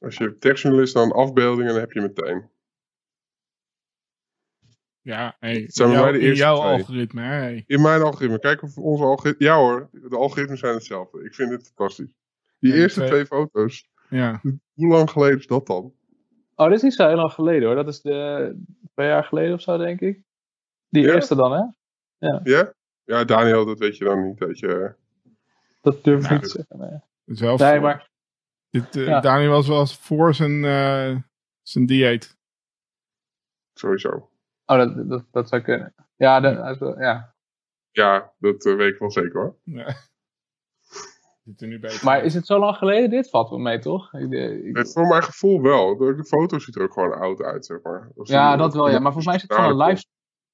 [0.01, 2.49] Als je techjournalist dan afbeeldingen, dan heb je meteen.
[5.03, 6.71] Ja, hey, zijn in, jou, in jouw twee.
[6.71, 7.23] algoritme.
[7.23, 7.65] Hey.
[7.67, 8.39] In mijn algoritme.
[8.39, 9.47] Kijk of onze algoritme.
[9.47, 11.25] Ja hoor, de algoritmes zijn hetzelfde.
[11.25, 12.15] Ik vind het fantastisch.
[12.59, 13.89] Die eerste twee, foto's.
[14.09, 14.41] Ja.
[14.75, 15.95] Hoe lang geleden is dat dan?
[16.55, 17.75] Oh, dit is niet zo heel lang geleden hoor.
[17.75, 18.57] Dat is de
[18.95, 20.23] twee jaar geleden of zo, denk ik.
[20.89, 21.15] Die ja?
[21.15, 21.63] eerste dan, hè?
[22.29, 22.41] Ja.
[22.45, 22.73] ja.
[23.05, 24.39] Ja, Daniel, dat weet je dan niet.
[24.39, 24.95] Dat, je...
[25.81, 26.79] dat durf ik niet te zeggen.
[26.79, 27.81] Nee, wel nee voor...
[27.81, 28.11] maar.
[28.71, 29.21] Dit, uh, ja.
[29.21, 31.17] Daniel was wel voor zijn, uh,
[31.63, 32.39] zijn dieet.
[33.75, 34.30] Sowieso.
[34.71, 35.95] Oh, dat, dat, dat zou kunnen.
[36.17, 37.35] Ja, dat, ja.
[37.91, 39.57] ja dat uh, weet ik wel zeker hoor.
[39.65, 39.95] Ja.
[41.45, 43.11] Zit er nu bij maar is het zo lang geleden?
[43.11, 44.15] Dit valt wel mee, toch?
[44.15, 44.77] Ik, ik...
[44.77, 45.97] Het, voor mijn gevoel wel.
[45.97, 48.11] De foto ziet er ook gewoon oud uit, zeg maar.
[48.15, 48.99] ja, dat wel, ja.
[48.99, 50.05] Maar volgens mij is het van een live...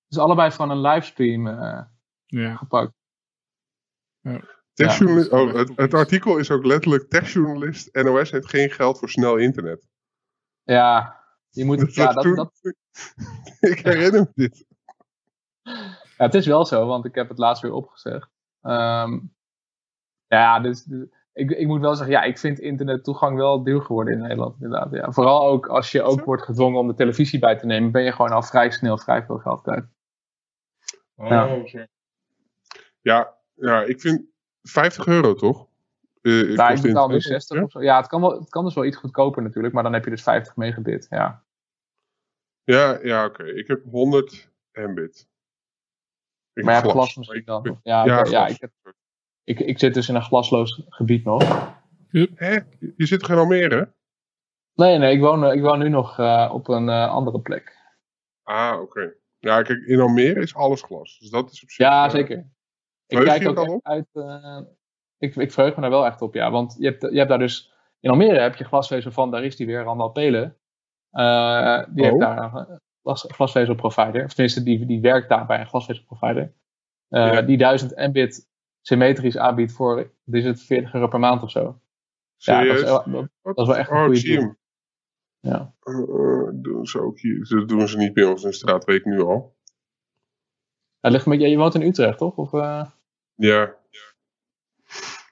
[0.06, 1.82] Het is allebei van een livestream uh,
[2.26, 2.54] ja.
[2.56, 2.92] gepakt.
[4.20, 4.40] Ja.
[4.72, 7.94] Techjournalist, oh, het, het, artikel is ook letterlijk techjournalist.
[7.94, 9.88] NOS heeft geen geld voor snel internet.
[10.62, 11.20] Ja,
[11.56, 12.52] je moet, dat ja, dat, dat...
[13.70, 14.64] ik herinner me dit.
[15.62, 18.28] Ja, het is wel zo, want ik heb het laatst weer opgezegd.
[18.62, 19.34] Um,
[20.26, 20.86] ja, dus,
[21.32, 24.92] ik, ik moet wel zeggen, ja, ik vind internettoegang wel duur geworden in Nederland, inderdaad.
[24.92, 25.12] Ja.
[25.12, 28.12] Vooral ook als je ook wordt gedwongen om de televisie bij te nemen, ben je
[28.12, 29.84] gewoon al vrij snel vrij veel geld kwijt.
[31.14, 31.86] Oh, ja.
[33.00, 34.22] ja, ja, ik vind
[34.62, 35.66] 50 euro toch?
[36.22, 37.82] Uh, ja, ik betaal nu 60 of zo.
[37.82, 40.10] Ja, het kan, wel, het kan dus wel iets goedkoper natuurlijk, maar dan heb je
[40.10, 41.44] dus 50 megabit, ja.
[42.66, 43.44] Ja, ja oké.
[43.44, 45.28] Ik heb 100 mbit.
[46.52, 47.80] Ik maar ja, glas, misschien dan.
[47.82, 48.70] ja, ja, ja ik, heb,
[49.44, 51.42] ik, ik zit dus in een glasloos gebied nog.
[52.34, 52.58] Hè?
[52.96, 53.94] Je zit toch in Almere?
[54.74, 57.76] Nee, nee, ik woon, ik woon nu nog uh, op een uh, andere plek.
[58.42, 59.14] Ah, oké.
[59.38, 61.18] Ja, kijk, in Almere is alles glas.
[61.18, 61.86] Dus dat is op zich...
[61.86, 62.50] Ja, uh, zeker.
[63.06, 64.08] Ik kijk ook uit...
[65.18, 66.50] ik, ik verheug me daar wel echt op, ja.
[66.50, 67.72] Want je hebt, je hebt daar dus...
[68.00, 70.56] In Almere heb je glasvezel van, daar is die weer, Randal Pelen.
[71.16, 72.08] Uh, die oh.
[72.08, 72.80] heeft daar een
[73.28, 74.24] glasvezelprovider.
[74.24, 76.52] Of tenminste, die, die werkt daar bij een glasvezelprovider.
[77.10, 77.42] Uh, ja.
[77.42, 78.48] Die 1000 mbit
[78.80, 81.80] symmetrisch aanbiedt voor, is het 40 euro per maand of zo.
[82.36, 82.80] Serieus?
[82.80, 83.12] Ja, dat is,
[83.42, 84.54] dat, is wel echt een oh, goede deal.
[85.40, 85.74] Ja.
[85.84, 87.46] Uh, doen ze ook hier.
[87.48, 89.54] Dat doen ze niet bij ons in de straat, weet ik nu al.
[91.00, 92.36] Het ligt met, je woont in Utrecht, toch?
[92.36, 92.84] Of, uh...
[93.34, 93.74] Ja.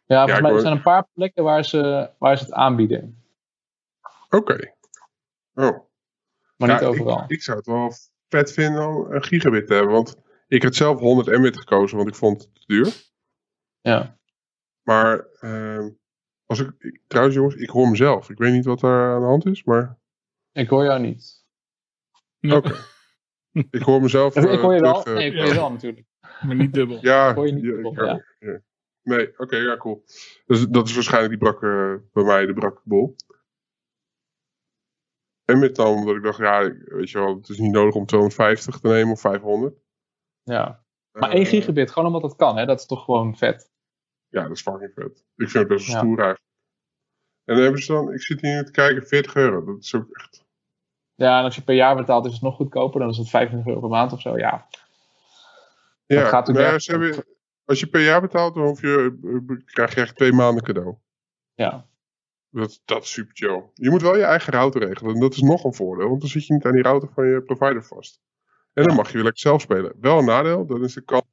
[0.06, 3.24] Ja, volgens ja, mij er zijn een paar plekken waar ze, waar ze het aanbieden.
[4.26, 4.36] Oké.
[4.36, 4.74] Okay.
[5.54, 5.78] Oh.
[6.56, 7.22] Maar niet overal.
[7.22, 7.92] Ik, ik, zou het wel
[8.28, 9.92] vet vinden om een gigabit te hebben.
[9.92, 10.16] Want
[10.48, 12.92] ik had zelf 100 mbit gekozen, want ik vond het te duur.
[13.80, 14.18] Ja.
[14.82, 15.86] Maar uh,
[16.46, 18.30] Als ik, trouwens jongens, ik hoor mezelf.
[18.30, 19.98] Ik weet niet wat er aan de hand is, maar...
[20.52, 21.44] Ik hoor jou niet.
[22.40, 22.74] Oké.
[23.70, 24.36] ik hoor mezelf...
[24.56, 25.02] ik hoor je wel.
[25.04, 26.06] nee, ik hoor je wel natuurlijk.
[26.42, 26.98] Maar niet dubbel.
[27.00, 28.24] Ja, ik hoor je niet dubbel, ja.
[28.38, 28.60] ja.
[29.02, 30.04] Nee, oké, ja, cool.
[30.46, 33.16] Dus dat is waarschijnlijk die brak, uh, bij mij, de brakbol.
[35.44, 38.06] En met dan, omdat ik dacht, ja, weet je wel, het is niet nodig om
[38.06, 39.74] 250 te nemen of 500.
[40.42, 40.84] Ja.
[41.12, 42.66] Maar uh, 1 gigabit, gewoon omdat dat kan, hè?
[42.66, 43.70] Dat is toch gewoon vet.
[44.28, 45.24] Ja, dat is fucking vet.
[45.36, 46.02] Ik vind het best wel ja.
[46.02, 46.42] stoer eigenlijk.
[47.44, 49.64] En dan hebben ze dan, ik zit hier te kijken, 40 euro.
[49.64, 50.44] Dat is ook echt...
[51.14, 53.00] Ja, en als je per jaar betaalt is het nog goedkoper.
[53.00, 54.66] Dan is het 25 euro per maand of zo, ja.
[56.06, 57.24] Ja, dat gaat ze hebben,
[57.64, 60.96] als je per jaar betaalt, dan hoef je, krijg je echt twee maanden cadeau.
[61.54, 61.86] Ja.
[62.54, 63.70] Dat, dat is super chill.
[63.74, 65.14] Je moet wel je eigen router regelen.
[65.14, 66.08] En dat is nog een voordeel.
[66.08, 68.22] Want dan zit je niet aan die router van je provider vast.
[68.72, 69.94] En dan mag je weer lekker zelf spelen.
[70.00, 70.66] Wel een nadeel.
[70.66, 71.24] Dan is de kans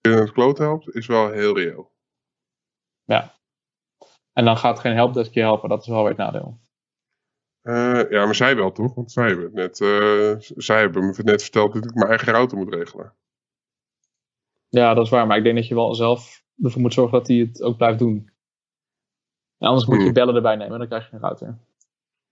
[0.00, 1.92] in het kloot helpt, is wel heel reëel.
[3.04, 3.34] Ja.
[4.32, 5.68] En dan gaat geen helpdesk je helpen.
[5.68, 6.60] Dat is wel weer het nadeel.
[7.62, 8.94] Uh, ja, maar zij wel toch?
[8.94, 12.32] Want zij hebben het net, uh, zij hebben me net verteld dat ik mijn eigen
[12.32, 13.14] router moet regelen.
[14.68, 15.26] Ja, dat is waar.
[15.26, 17.98] Maar ik denk dat je wel zelf ervoor moet zorgen dat hij het ook blijft
[17.98, 18.34] doen.
[19.58, 21.58] Anders moet je bellen erbij nemen, dan krijg je een router.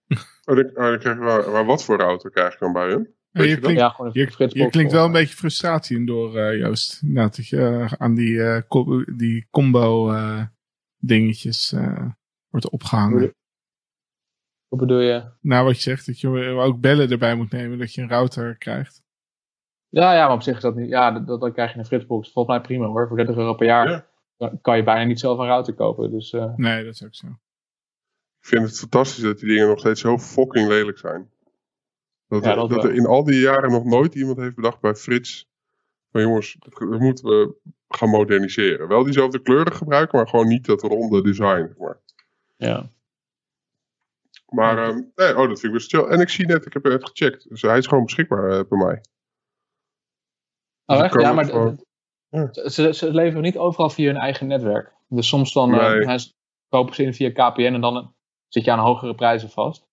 [0.46, 2.88] Oh, dan, oh, dan krijg je wel, maar wat voor router krijg je dan bij
[2.88, 3.14] hem?
[3.30, 7.02] Je, klinkt, ja, gewoon je, je klinkt wel een beetje frustratie in door, uh, Joost.
[7.02, 10.12] Nou, dat je uh, aan die, uh, co die combo
[10.98, 11.74] dingetjes
[12.48, 13.34] wordt opgehangen.
[14.68, 15.24] Wat bedoel je?
[15.40, 18.56] Nou, wat je zegt, dat je ook bellen erbij moet nemen, dat je een router
[18.56, 19.02] krijgt.
[19.88, 20.88] Ja, ja, maar op zich is dat niet.
[20.88, 22.32] Ja, dat, dan krijg je een Fritzbox.
[22.32, 23.08] Volgens mij prima hoor.
[23.08, 24.06] Voor 30 euro per jaar ja.
[24.60, 26.10] Kan je bijna niet zelf een router kopen.
[26.10, 26.54] Dus, uh...
[26.56, 27.26] Nee, dat is ook zo.
[28.40, 31.30] Ik vind het fantastisch dat die dingen nog steeds zo fucking lelijk zijn.
[32.28, 34.94] Dat, ja, dat, dat er in al die jaren nog nooit iemand heeft bedacht bij
[34.94, 35.48] Frits.
[36.10, 37.54] Van jongens, dat moeten we
[37.88, 38.88] gaan moderniseren.
[38.88, 41.74] Wel diezelfde kleuren gebruiken, maar gewoon niet dat ronde design.
[41.78, 42.00] Maar.
[42.56, 42.92] Ja.
[44.48, 46.04] Maar, um, nee, oh, dat vind ik best chill.
[46.04, 47.48] En ik zie net, ik heb het net gecheckt.
[47.48, 49.00] Dus hij is gewoon beschikbaar uh, bij mij.
[50.84, 51.20] Oh, echt?
[51.20, 51.83] Ja, maar gewoon...
[52.34, 52.68] ja.
[52.68, 54.92] Ze, ze leveren niet overal via hun eigen netwerk.
[55.08, 56.00] Dus soms dan nee.
[56.00, 56.18] uh,
[56.68, 58.14] kopen ze in via KPN en dan
[58.48, 59.86] zit je aan hogere prijzen vast.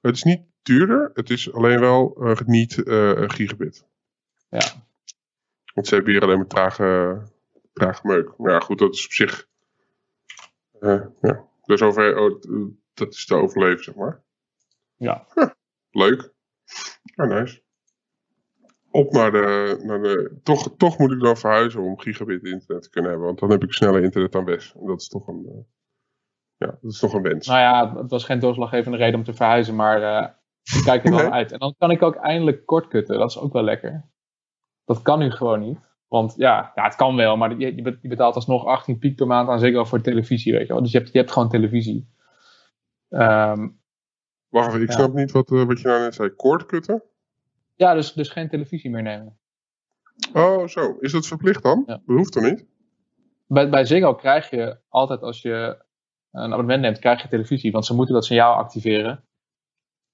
[0.00, 3.86] Het is niet duurder, het is alleen wel uh, niet uh, gigabit.
[4.48, 4.62] Ja.
[5.74, 7.22] Want ze hebben hier alleen maar trage,
[7.72, 8.36] trage meuk.
[8.36, 9.48] Maar ja, goed, dat is op zich.
[10.80, 11.48] Ja.
[11.64, 12.40] Dus over, oh,
[12.94, 14.22] dat is te overleven, zeg maar.
[14.96, 15.26] Ja.
[15.34, 15.50] Huh,
[15.90, 16.32] leuk.
[17.16, 17.60] Oh, nice
[18.90, 22.90] op naar de, naar de toch, toch moet ik dan verhuizen om gigabit internet te
[22.90, 23.28] kunnen hebben.
[23.28, 24.74] Want dan heb ik sneller internet dan West.
[24.74, 25.62] En dat is toch een, uh,
[26.56, 27.46] ja, dat is toch een wens.
[27.46, 30.28] Nou ja, het was geen doorslaggevende reden om te verhuizen, maar uh,
[30.78, 31.30] ik kijk er wel nee.
[31.30, 31.52] uit.
[31.52, 33.18] En dan kan ik ook eindelijk kortkutten.
[33.18, 34.04] Dat is ook wel lekker.
[34.84, 35.78] Dat kan nu gewoon niet.
[36.08, 39.48] Want ja, ja het kan wel, maar je, je betaalt alsnog 18 piek per maand
[39.48, 40.82] aan zeker voor televisie, weet je wel.
[40.82, 42.08] Dus je hebt, je hebt gewoon televisie.
[43.08, 43.80] Um,
[44.48, 44.94] Wacht even, ik ja.
[44.94, 46.34] snap niet wat, uh, wat je nou net zei.
[46.34, 47.02] Koordkutten?
[47.80, 49.38] Ja, dus, dus geen televisie meer nemen.
[50.32, 50.96] Oh, zo.
[50.98, 51.82] Is dat verplicht dan?
[51.86, 51.92] Ja.
[52.06, 52.66] Dat hoeft er niet?
[53.46, 55.82] Bij, bij Ziggo krijg je altijd als je
[56.30, 57.72] een abonnement neemt, krijg je televisie.
[57.72, 59.24] Want ze moeten dat signaal activeren.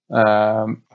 [0.08, 0.86] Um,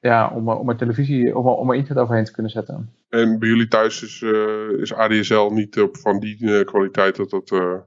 [0.00, 2.94] ja, om, om er televisie, om, om er internet overheen te kunnen zetten.
[3.08, 7.30] En bij jullie thuis is, uh, is ADSL niet op van die uh, kwaliteit dat
[7.30, 7.78] dat uh,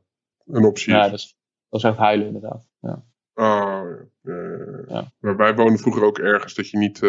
[0.45, 0.99] een optie is?
[0.99, 1.37] Ja, dat is,
[1.69, 2.69] dat is echt huilen inderdaad.
[2.79, 3.03] Ja.
[3.33, 3.83] Oh,
[4.87, 5.11] ja.
[5.19, 7.01] Maar wij wonen vroeger ook ergens dat je niet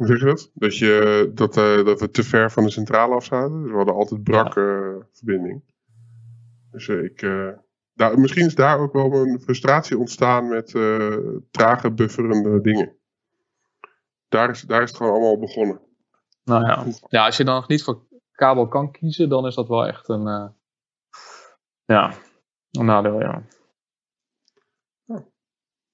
[0.00, 0.50] hoe zeg je dat?
[0.54, 3.62] Dat, je, dat, uh, dat we te ver van de centrale af zaten.
[3.62, 4.96] Dus we hadden altijd brakke ja.
[4.96, 5.62] uh, verbinding.
[6.70, 7.20] Dus uh, ik,
[7.94, 10.70] daar, misschien is daar ook wel een frustratie ontstaan met
[11.50, 12.96] trage bufferende dingen.
[14.28, 15.80] Daar is, daar is het gewoon allemaal begonnen.
[16.44, 16.84] Nou ja.
[17.08, 20.08] ja, als je dan nog niet voor kabel kan kiezen, dan is dat wel echt
[20.08, 20.54] een,
[21.84, 22.14] ja,
[22.70, 23.42] een nadeel, ja.
[25.06, 25.26] Oh,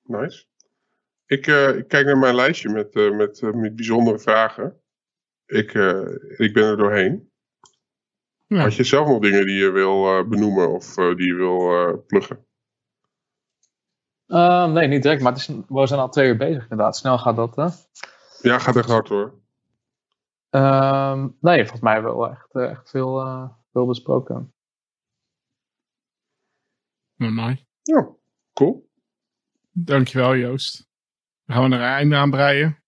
[0.02, 0.46] nice.
[1.26, 4.80] Ik, uh, ik, kijk naar mijn lijstje met, uh, met, uh, met bijzondere vragen.
[5.46, 5.74] Ik,
[6.36, 7.30] ik ben er doorheen.
[8.46, 8.62] Ja.
[8.62, 12.46] Had je zelf nog dingen die je wil benoemen of die je wil pluggen?
[14.72, 16.96] nee, niet direct, maar het is, we zijn al twee uur bezig inderdaad.
[16.96, 17.66] Snel gaat dat, hè?
[18.48, 19.40] Ja, gaat echt hard hoor.
[20.50, 23.20] Ehm, nee, volgens mij wel echt, echt veel,
[23.72, 24.54] veel besproken.
[27.16, 27.56] Nou.
[27.82, 28.08] Ja,
[28.52, 28.90] cool.
[29.72, 30.86] Dankjewel Joost.
[31.46, 32.82] Dan gaan we er een einde aan breien.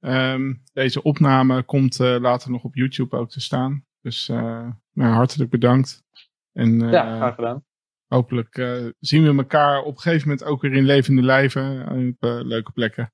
[0.00, 3.86] Um, deze opname komt uh, later nog op YouTube ook te staan.
[4.00, 6.04] Dus uh, nou, hartelijk bedankt.
[6.52, 7.64] En, uh, ja, graag gedaan.
[8.06, 8.54] Hopelijk
[9.00, 11.88] zien we elkaar op een gegeven moment ook weer in levende lijven.
[11.88, 13.12] Op leuke plekken.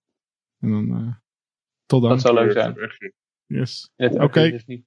[0.60, 1.20] En dan
[1.86, 2.10] tot dan.
[2.10, 2.76] Dat zou leuk zijn.
[3.46, 3.90] Yes.
[3.96, 4.22] Oké.
[4.22, 4.84] Okay.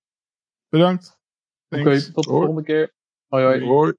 [0.69, 1.19] Bedankt.
[1.69, 2.93] Oké, okay, tot de volgende keer.
[3.27, 3.63] Hoi hoi.
[3.63, 3.93] hoi.